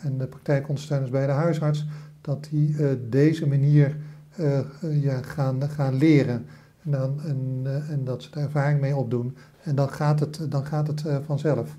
en 0.03 0.19
de 0.19 0.27
praktijkondersteuners 0.27 1.11
bij 1.11 1.27
de 1.27 1.33
huisarts. 1.33 1.87
Dat 2.21 2.49
die 2.51 2.77
eh, 2.79 2.87
deze 3.09 3.47
manier 3.49 3.97
eh, 4.37 4.59
eh, 4.59 4.65
ja, 5.03 5.23
gaan, 5.23 5.69
gaan 5.71 5.95
leren. 5.95 6.47
En, 6.85 6.91
dan, 6.91 7.21
en, 7.27 7.61
eh, 7.65 7.91
en 7.91 8.05
dat 8.05 8.23
ze 8.23 8.29
er 8.33 8.41
ervaring 8.43 8.81
mee 8.81 8.97
opdoen. 8.97 9.37
En 9.63 9.75
dan 9.75 9.89
gaat 9.89 10.21
het, 10.21 10.41
dan 10.49 10.67
gaat 10.67 10.87
het 10.87 11.07
eh, 11.07 11.17
vanzelf. 11.27 11.77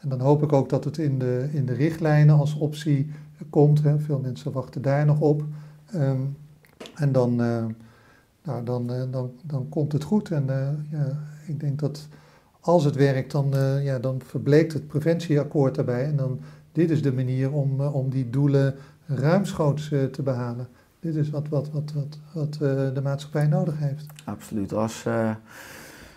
En 0.00 0.08
dan 0.08 0.20
hoop 0.20 0.42
ik 0.42 0.52
ook 0.52 0.68
dat 0.68 0.84
het 0.84 0.98
in 0.98 1.18
de, 1.18 1.48
in 1.52 1.66
de 1.66 1.72
richtlijnen 1.72 2.38
als 2.38 2.54
optie 2.54 3.10
komt. 3.50 3.82
Hè. 3.82 3.98
Veel 3.98 4.18
mensen 4.18 4.52
wachten 4.52 4.82
daar 4.82 5.06
nog 5.06 5.20
op. 5.20 5.44
Ehm, 5.92 6.20
en 6.94 7.12
dan, 7.12 7.42
eh, 7.42 7.64
nou, 8.42 8.64
dan, 8.64 8.92
eh, 8.92 9.02
dan, 9.10 9.30
dan 9.42 9.68
komt 9.68 9.92
het 9.92 10.04
goed. 10.04 10.30
En 10.30 10.50
eh, 10.50 10.68
ja, 10.90 11.18
ik 11.46 11.60
denk 11.60 11.78
dat 11.78 12.08
als 12.60 12.84
het 12.84 12.94
werkt, 12.94 13.30
dan, 13.30 13.54
eh, 13.54 13.84
ja, 13.84 13.98
dan 13.98 14.20
verbleekt 14.24 14.72
het 14.72 14.86
preventieakkoord 14.86 15.74
daarbij. 15.74 16.04
En 16.04 16.16
dan, 16.16 16.40
dit 16.72 16.90
is 16.90 17.02
de 17.02 17.12
manier 17.12 17.52
om, 17.52 17.80
om 17.80 18.10
die 18.10 18.30
doelen 18.30 18.74
ruimschoots 19.06 19.88
te 19.88 20.22
behalen. 20.22 20.68
Dit 21.00 21.14
is 21.14 21.30
wat, 21.30 21.48
wat, 21.48 21.70
wat, 21.70 21.92
wat, 21.92 22.18
wat 22.32 22.54
de 22.94 23.00
maatschappij 23.02 23.46
nodig 23.46 23.78
heeft. 23.78 24.06
Absoluut. 24.24 24.72
Als 24.72 25.04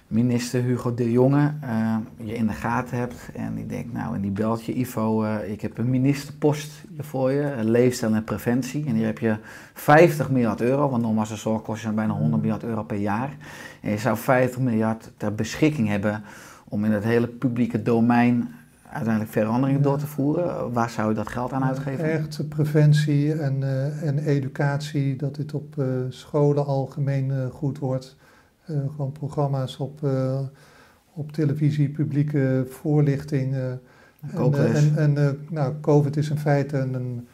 minister 0.07 0.61
Hugo 0.61 0.93
de 0.93 1.11
Jonge 1.11 1.53
eh, 1.61 1.95
je 2.17 2.33
in 2.33 2.47
de 2.47 2.53
gaten 2.53 2.97
hebt 2.97 3.15
en 3.33 3.55
die 3.55 3.65
denkt, 3.65 3.93
nou, 3.93 4.15
en 4.15 4.21
die 4.21 4.31
belt 4.31 4.65
je, 4.65 4.77
Ivo, 4.77 5.23
eh, 5.23 5.51
ik 5.51 5.61
heb 5.61 5.77
een 5.77 5.89
ministerpost 5.89 6.71
voor 6.99 7.31
je, 7.31 7.41
eh, 7.41 7.63
leefstijl 7.63 8.13
en 8.13 8.23
preventie. 8.23 8.85
En 8.85 8.95
hier 8.95 9.05
heb 9.05 9.19
je 9.19 9.35
50 9.73 10.29
miljard 10.29 10.61
euro, 10.61 10.89
want 10.89 11.01
normaal 11.01 11.25
zijn 11.25 11.39
zorgkosten 11.39 11.95
bijna 11.95 12.13
100 12.13 12.41
miljard 12.41 12.63
euro 12.63 12.83
per 12.83 12.97
jaar. 12.97 13.37
En 13.81 13.91
je 13.91 13.97
zou 13.97 14.17
50 14.17 14.61
miljard 14.61 15.11
ter 15.17 15.35
beschikking 15.35 15.87
hebben 15.87 16.23
om 16.69 16.85
in 16.85 16.91
het 16.91 17.03
hele 17.03 17.27
publieke 17.27 17.81
domein 17.81 18.49
uiteindelijk 18.91 19.33
veranderingen 19.33 19.81
door 19.81 19.97
te 19.97 20.07
voeren. 20.07 20.73
Waar 20.73 20.89
zou 20.89 21.09
je 21.09 21.15
dat 21.15 21.27
geld 21.27 21.53
aan 21.53 21.63
uitgeven? 21.63 22.11
Echt 22.11 22.49
preventie 22.49 23.33
en, 23.33 23.63
en 24.01 24.19
educatie, 24.19 25.15
dat 25.15 25.35
dit 25.35 25.53
op 25.53 25.83
scholen 26.09 26.65
algemeen 26.65 27.49
goed 27.51 27.79
wordt. 27.79 28.15
Eh, 28.65 28.75
gewoon 28.95 29.11
programma's 29.11 29.77
op, 29.77 30.03
eh, 30.03 30.39
op 31.13 31.31
televisie, 31.31 31.89
publieke 31.89 32.65
voorlichting. 32.69 33.53
eh, 33.53 33.71
en, 34.33 34.95
en, 34.95 35.17
en 35.17 35.39
nou, 35.49 35.73
COVID 35.81 36.17
is 36.17 36.29
in 36.29 36.37
feite 36.37 36.77
een, 36.77 37.27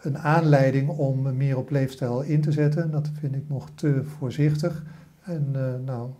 een 0.00 0.18
aanleiding 0.18 0.88
om 0.88 1.36
meer 1.36 1.56
op 1.56 1.70
leefstijl 1.70 2.22
in 2.22 2.40
te 2.40 2.52
zetten. 2.52 2.90
Dat 2.90 3.10
vind 3.18 3.34
ik 3.34 3.44
nog 3.48 3.68
te 3.74 4.02
voorzichtig. 4.18 4.82
En 5.22 5.50
nou, 5.84 6.10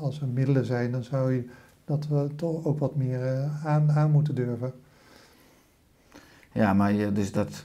als 0.00 0.20
er 0.20 0.26
middelen 0.28 0.64
zijn, 0.64 0.90
dan 0.90 1.04
zou 1.04 1.32
je 1.32 1.48
dat 1.84 2.08
we 2.08 2.28
toch 2.36 2.64
ook 2.64 2.78
wat 2.78 2.96
meer 2.96 3.50
aan, 3.64 3.92
aan 3.92 4.10
moeten 4.10 4.34
durven. 4.34 4.72
Ja, 6.52 6.74
maar 6.74 6.92
je, 6.92 7.12
dus 7.12 7.32
dat. 7.32 7.64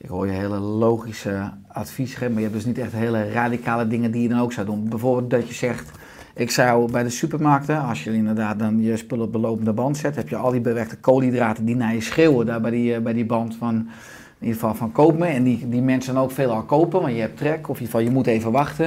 Ik 0.00 0.08
hoor 0.08 0.26
je 0.26 0.32
hele 0.32 0.58
logische 0.58 1.50
advies 1.68 2.12
geven, 2.14 2.32
maar 2.32 2.42
je 2.42 2.48
hebt 2.48 2.54
dus 2.58 2.66
niet 2.66 2.78
echt 2.78 2.92
hele 2.92 3.30
radicale 3.32 3.88
dingen 3.88 4.10
die 4.10 4.22
je 4.22 4.28
dan 4.28 4.40
ook 4.40 4.52
zou 4.52 4.66
doen. 4.66 4.88
Bijvoorbeeld 4.88 5.30
dat 5.30 5.48
je 5.48 5.54
zegt, 5.54 5.90
ik 6.34 6.50
zou 6.50 6.90
bij 6.92 7.02
de 7.02 7.10
supermarkten, 7.10 7.80
als 7.82 8.04
je 8.04 8.12
inderdaad 8.12 8.58
dan 8.58 8.82
je 8.82 8.96
spullen 8.96 9.24
op 9.24 9.32
de 9.32 9.38
lopende 9.38 9.72
band 9.72 9.96
zet, 9.96 10.16
heb 10.16 10.28
je 10.28 10.36
al 10.36 10.50
die 10.50 10.60
bewerkte 10.60 10.96
koolhydraten 10.96 11.64
die 11.64 11.76
naar 11.76 11.94
je 11.94 12.00
schreeuwen 12.00 12.46
daar 12.46 12.60
bij 12.60 12.70
die, 12.70 12.94
eh, 12.94 13.00
bij 13.00 13.12
die 13.12 13.26
band 13.26 13.56
van, 13.56 13.74
in 13.74 13.86
ieder 14.46 14.54
geval 14.54 14.74
van 14.74 14.92
koop 14.92 15.18
me. 15.18 15.26
En 15.26 15.42
die, 15.42 15.68
die 15.68 15.82
mensen 15.82 16.14
dan 16.14 16.22
ook 16.22 16.30
veel 16.30 16.50
al 16.50 16.62
kopen, 16.62 17.00
want 17.00 17.14
je 17.14 17.20
hebt 17.20 17.36
trek, 17.36 17.68
of 17.68 17.76
in 17.76 17.82
ieder 17.82 17.86
geval 17.86 18.00
je 18.00 18.10
moet 18.10 18.26
even 18.26 18.52
wachten. 18.52 18.86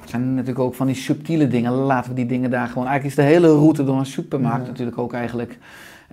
Het 0.00 0.10
zijn 0.10 0.30
natuurlijk 0.30 0.58
ook 0.58 0.74
van 0.74 0.86
die 0.86 0.96
subtiele 0.96 1.48
dingen. 1.48 1.72
Laten 1.72 2.10
we 2.10 2.16
die 2.16 2.26
dingen 2.26 2.50
daar 2.50 2.66
gewoon. 2.68 2.86
Eigenlijk 2.86 3.18
is 3.18 3.24
de 3.24 3.30
hele 3.30 3.48
route 3.48 3.84
door 3.84 3.98
een 3.98 4.06
supermarkt 4.06 4.62
Ja. 4.62 4.68
natuurlijk 4.70 4.98
ook 4.98 5.12
eigenlijk 5.12 5.58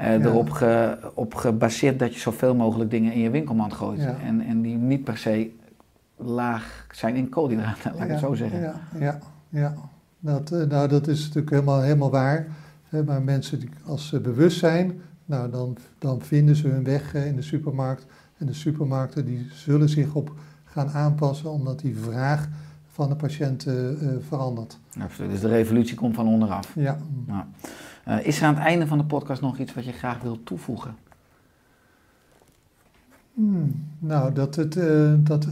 Ja. 0.04 0.26
erop 0.26 0.50
ge- 0.50 0.98
op 1.14 1.34
gebaseerd 1.36 2.00
dat 2.00 2.14
je 2.14 2.20
zoveel 2.20 2.56
mogelijk 2.56 2.90
dingen 2.90 3.14
in 3.14 3.20
je 3.20 3.30
winkelmand 3.30 3.74
gooit. 3.74 4.02
Ja. 4.02 4.16
En, 4.26 4.42
en 4.42 4.62
die 4.62 4.78
niet 4.78 5.04
per 5.04 5.18
se 5.18 5.52
laag 6.18 6.86
zijn 6.92 7.16
in 7.16 7.30
koolhydraten, 7.30 7.94
laat 7.94 8.04
ik 8.04 8.10
het 8.10 8.20
zo 8.20 8.34
zeggen. 8.34 8.60
Ja, 8.62 8.74
ja, 9.00 9.20
ja. 9.50 9.74
Dat, 10.20 10.52
eh, 10.52 10.68
nou, 10.68 10.88
dat 10.88 11.08
is 11.08 11.20
natuurlijk 11.20 11.50
helemaal, 11.50 11.82
helemaal 11.82 12.12
waar. 12.12 12.48
Maar 13.06 13.22
mensen, 13.22 13.60
die, 13.60 13.70
als 13.86 14.08
ze 14.08 14.20
bewust 14.20 14.60
zijn, 14.60 15.02
nou, 15.26 15.50
dan, 15.52 15.78
dan 16.00 16.22
vinden 16.22 16.56
ze 16.56 16.68
hun 16.68 16.84
weg 16.84 17.14
eh, 17.14 17.26
in 17.28 17.36
de 17.36 17.42
supermarkt. 17.42 18.06
En 18.38 18.46
de 18.46 18.54
supermarkten 18.54 19.26
die 19.26 19.48
zullen 19.54 19.90
zich 19.90 20.14
op 20.14 20.34
gaan 20.66 20.90
aanpassen, 20.90 21.52
omdat 21.52 21.80
die 21.80 21.98
vraag 21.98 22.48
van 22.92 23.10
de 23.10 23.16
patiënt 23.16 23.66
eh, 23.66 23.90
eh, 23.92 23.96
verandert. 24.28 24.80
Absoluut. 25.00 25.32
Dus 25.32 25.40
de 25.42 25.48
revolutie 25.48 25.96
komt 25.96 26.16
van 26.16 26.28
onderaf. 26.28 26.72
Ja. 26.76 26.98
Eh, 28.04 28.26
is 28.26 28.40
er 28.40 28.46
aan 28.46 28.56
het 28.56 28.64
einde 28.64 28.88
van 28.88 28.98
de 28.98 29.06
podcast 29.06 29.42
nog 29.42 29.58
iets 29.58 29.74
wat 29.74 29.86
je 29.86 29.92
graag 29.92 30.22
wilt 30.22 30.46
toevoegen? 30.46 30.96
Hmm, 33.34 33.88
nou, 34.00 34.34
dat, 34.34 34.56
het, 34.56 34.78
eh, 34.78 35.14
dat, 35.18 35.48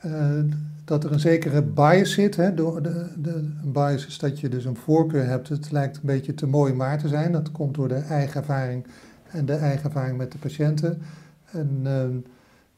eh, 0.00 0.40
dat 0.84 1.04
er 1.04 1.12
een 1.12 1.20
zekere 1.20 1.62
bias 1.62 2.12
zit. 2.12 2.36
Hè? 2.36 2.54
Door 2.54 2.82
de, 2.82 3.06
de, 3.16 3.34
een 3.34 3.72
bias 3.72 4.06
is 4.06 4.18
dat 4.18 4.40
je 4.40 4.48
dus 4.48 4.64
een 4.64 4.76
voorkeur 4.76 5.26
hebt. 5.26 5.48
Het 5.48 5.70
lijkt 5.70 5.96
een 5.96 6.02
beetje 6.04 6.34
te 6.34 6.46
mooi 6.46 6.72
om 6.72 6.78
waar 6.78 6.98
te 6.98 7.08
zijn. 7.08 7.32
Dat 7.32 7.52
komt 7.52 7.74
door 7.74 7.88
de 7.88 7.94
eigen 7.94 8.40
ervaring 8.40 8.86
en 9.30 9.46
de 9.46 9.54
eigen 9.54 9.84
ervaring 9.84 10.18
met 10.18 10.32
de 10.32 10.38
patiënten. 10.38 11.02
En 11.50 11.80
eh, 11.82 11.92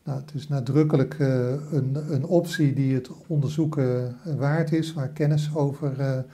nou, 0.05 0.21
het 0.21 0.35
is 0.35 0.49
nadrukkelijk 0.49 1.17
een, 1.19 1.97
een 2.09 2.25
optie 2.25 2.73
die 2.73 2.95
het 2.95 3.11
onderzoeken 3.27 4.17
waard 4.37 4.73
is, 4.73 4.93
waar 4.93 5.09
kennis 5.09 5.55
over 5.55 6.25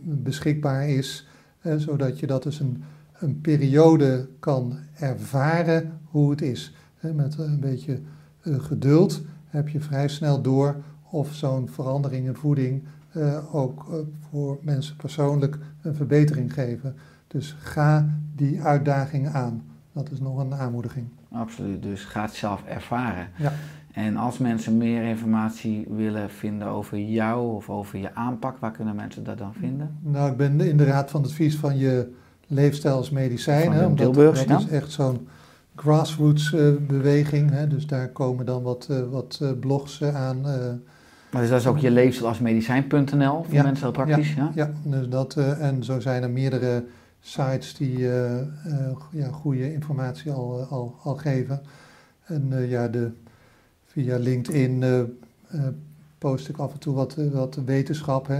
beschikbaar 0.00 0.88
is, 0.88 1.28
eh, 1.66 1.76
zodat 1.76 2.18
je 2.18 2.26
dat 2.26 2.42
dus 2.42 2.60
een, 2.60 2.82
een 3.18 3.40
periode 3.40 4.28
kan 4.38 4.78
ervaren 4.98 5.98
hoe 6.04 6.30
het 6.30 6.42
is. 6.42 6.74
Hè, 6.96 7.12
met 7.12 7.38
een 7.38 7.60
beetje 7.60 8.00
eh, 8.42 8.58
geduld 8.58 9.22
heb 9.46 9.68
je 9.68 9.80
vrij 9.80 10.08
snel 10.08 10.42
door 10.42 10.76
of 11.10 11.34
zo'n 11.34 11.68
verandering 11.68 12.26
in 12.26 12.34
voeding 12.34 12.82
eh, 13.16 13.54
ook 13.54 13.86
eh, 13.92 13.98
voor 14.30 14.58
mensen 14.62 14.96
persoonlijk 14.96 15.58
een 15.82 15.94
verbetering 15.94 16.52
geven. 16.52 16.96
Dus 17.26 17.56
ga 17.58 18.08
die 18.34 18.62
uitdaging 18.62 19.28
aan. 19.28 19.64
Dat 19.92 20.10
is 20.10 20.20
nog 20.20 20.38
een 20.38 20.54
aanmoediging. 20.54 21.06
Absoluut, 21.32 21.82
dus 21.82 22.04
ga 22.04 22.22
het 22.22 22.34
zelf 22.34 22.64
ervaren. 22.64 23.28
Ja. 23.36 23.52
En 23.96 24.16
als 24.16 24.38
mensen 24.38 24.76
meer 24.76 25.02
informatie 25.02 25.86
willen 25.88 26.30
vinden 26.30 26.68
over 26.68 26.98
jou 26.98 27.54
of 27.54 27.70
over 27.70 27.98
je 27.98 28.14
aanpak, 28.14 28.58
waar 28.58 28.70
kunnen 28.70 28.94
mensen 28.94 29.24
dat 29.24 29.38
dan 29.38 29.52
vinden? 29.54 29.98
Nou, 30.02 30.30
ik 30.30 30.36
ben 30.36 30.60
in 30.60 30.76
de 30.76 30.84
raad 30.84 31.10
van 31.10 31.22
advies 31.22 31.56
van 31.56 31.78
je 31.78 32.12
leefstijl 32.46 32.96
als 32.96 33.10
medicijn. 33.10 33.64
Van 33.64 33.72
hè, 33.72 33.86
omdat 33.86 34.12
Tilburgs, 34.12 34.38
dat 34.38 34.48
ja. 34.48 34.58
is 34.58 34.68
echt 34.68 34.90
zo'n 34.90 35.28
grassroots 35.76 36.52
eh, 36.52 36.72
beweging. 36.80 37.50
Hè, 37.50 37.66
dus 37.66 37.86
daar 37.86 38.08
komen 38.08 38.46
dan 38.46 38.62
wat, 38.62 38.86
eh, 38.90 38.96
wat 39.10 39.38
eh, 39.42 39.50
blogs 39.60 40.02
aan. 40.02 40.40
Maar 41.30 41.40
dus 41.40 41.50
dat 41.50 41.60
is 41.60 41.66
ook 41.66 41.78
je 41.78 41.90
leefstijl 41.90 42.28
als 42.28 42.38
medicijn.nl 42.38 43.42
voor 43.42 43.54
Ja, 43.54 43.62
mensen 43.62 43.84
heel 43.84 43.92
praktisch, 43.92 44.34
ja? 44.34 44.50
ja, 44.54 44.70
dus 44.82 45.08
dat, 45.08 45.36
en 45.36 45.84
zo 45.84 46.00
zijn 46.00 46.22
er 46.22 46.30
meerdere 46.30 46.84
sites 47.20 47.74
die 47.74 47.98
ja, 49.10 49.28
goede 49.30 49.72
informatie 49.72 50.32
al, 50.32 50.66
al, 50.70 50.96
al 51.02 51.14
geven. 51.14 51.60
En 52.24 52.68
ja, 52.68 52.88
de, 52.88 53.10
via 53.96 54.16
LinkedIn 54.18 54.82
eh, 54.82 55.00
eh, 55.00 55.06
post 56.18 56.48
ik 56.48 56.56
af 56.56 56.72
en 56.72 56.78
toe 56.78 56.94
wat, 56.94 57.16
eh, 57.16 57.28
wat 57.28 57.58
wetenschap. 57.64 58.30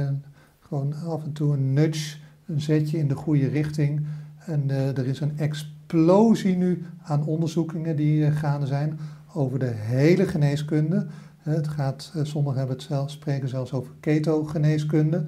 Gewoon 0.61 0.95
af 1.07 1.25
en 1.25 1.33
toe 1.33 1.53
een 1.53 1.73
nudge, 1.73 2.17
een 2.47 2.61
zetje 2.61 2.99
in 2.99 3.09
de 3.09 3.15
goede 3.15 3.49
richting. 3.49 4.07
En 4.47 4.71
er 4.71 5.07
is 5.07 5.21
een 5.21 5.39
explosie 5.39 6.57
nu 6.57 6.85
aan 7.03 7.25
onderzoekingen 7.25 7.97
die 7.97 8.31
gaande 8.31 8.67
zijn 8.67 8.99
over 9.33 9.59
de 9.59 9.73
hele 9.75 10.27
geneeskunde. 10.27 11.07
Het 11.37 11.69
gaat, 11.69 12.13
sommigen 12.23 12.59
hebben 12.59 12.77
het 12.77 12.87
zelf, 12.87 13.11
spreken 13.11 13.49
zelfs 13.49 13.73
over 13.73 13.93
ketogeneeskunde. 14.01 15.25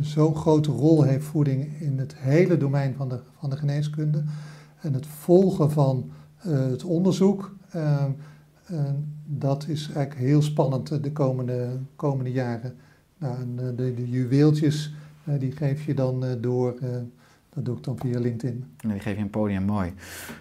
Zo'n 0.00 0.34
grote 0.34 0.70
rol 0.70 1.02
heeft 1.02 1.24
voeding 1.24 1.80
in 1.80 1.98
het 1.98 2.14
hele 2.16 2.56
domein 2.56 2.94
van 2.94 3.08
de, 3.08 3.20
van 3.38 3.50
de 3.50 3.56
geneeskunde. 3.56 4.24
En 4.80 4.92
het 4.92 5.06
volgen 5.06 5.70
van 5.70 6.10
het 6.38 6.84
onderzoek, 6.84 7.56
eh, 7.70 8.04
eh, 8.66 8.78
dat 9.30 9.66
is 9.68 9.90
eigenlijk 9.92 10.14
heel 10.14 10.42
spannend 10.42 10.90
eh, 10.90 11.02
de 11.02 11.12
komende, 11.12 11.68
komende 11.96 12.32
jaren. 12.32 12.76
Nou, 13.18 13.34
eh, 13.34 13.64
de, 13.76 13.94
de 13.94 14.08
juweeltjes, 14.08 14.92
eh, 15.24 15.34
die 15.38 15.52
geef 15.52 15.86
je 15.86 15.94
dan 15.94 16.24
door, 16.40 16.74
dat 17.54 17.64
doe 17.64 17.76
ik 17.76 17.84
dan 17.84 17.98
via 17.98 18.18
LinkedIn. 18.18 18.64
Die 18.76 19.00
geef 19.00 19.16
je 19.16 19.22
een 19.22 19.30
podium, 19.30 19.62
mooi. 19.62 19.92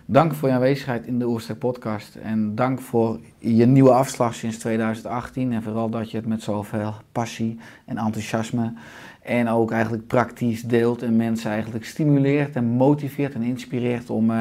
Dank 0.06 0.34
voor 0.34 0.48
je 0.48 0.56
aanwezigheid 0.56 1.06
in 1.06 1.20
de 1.20 1.28
Oerstek 1.28 1.60
podcast. 1.60 2.16
En 2.16 2.56
dank 2.56 2.80
voor 2.80 3.20
je 3.38 3.66
nieuwe 3.66 3.92
afslag 3.92 4.36
sinds 4.36 4.58
2018. 4.58 5.54
En 5.54 5.64
vooral 5.64 5.90
dat 5.90 6.12
je 6.12 6.18
het 6.18 6.26
met 6.26 6.42
zoveel 6.42 6.94
passie 7.12 7.60
en 7.86 7.98
enthousiasme 7.98 8.74
en 9.22 9.48
ook 9.48 9.72
eigenlijk 9.72 10.08
praktisch 10.08 10.62
deelt 10.62 11.02
en 11.02 11.16
mensen 11.16 11.52
eigenlijk 11.52 11.86
stimuleert 11.86 12.56
en 12.56 12.66
motiveert 12.66 13.34
en 13.34 13.42
inspireert 13.42 14.10
om 14.10 14.32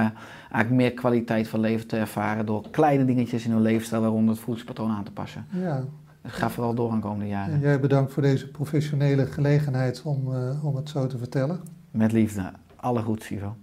eigenlijk 0.56 0.82
meer 0.88 0.92
kwaliteit 1.00 1.48
van 1.48 1.60
leven 1.60 1.86
te 1.86 1.96
ervaren 1.96 2.46
door 2.46 2.70
kleine 2.70 3.04
dingetjes 3.04 3.44
in 3.44 3.50
hun 3.50 3.62
levensstijl, 3.62 4.00
waaronder 4.00 4.34
het 4.34 4.42
voedingspatroon 4.42 4.90
aan 4.90 5.04
te 5.04 5.10
passen. 5.12 5.46
Ja, 5.50 5.84
Dus 6.22 6.32
ga 6.32 6.50
vooral 6.50 6.74
door 6.74 6.90
aan 6.90 6.96
de 6.96 7.02
komende 7.02 7.26
jaren. 7.28 7.54
en 7.54 7.60
jij 7.60 7.80
bedankt 7.80 8.12
voor 8.12 8.22
deze 8.22 8.48
professionele 8.50 9.26
gelegenheid 9.26 10.02
om, 10.02 10.34
eh, 10.34 10.64
om 10.64 10.76
het 10.76 10.88
zo 10.88 11.06
te 11.06 11.18
vertellen. 11.18 11.60
Met 11.90 12.12
liefde. 12.12 12.50
Alle 12.76 13.02
goeds, 13.02 13.30
Ivo. 13.30 13.56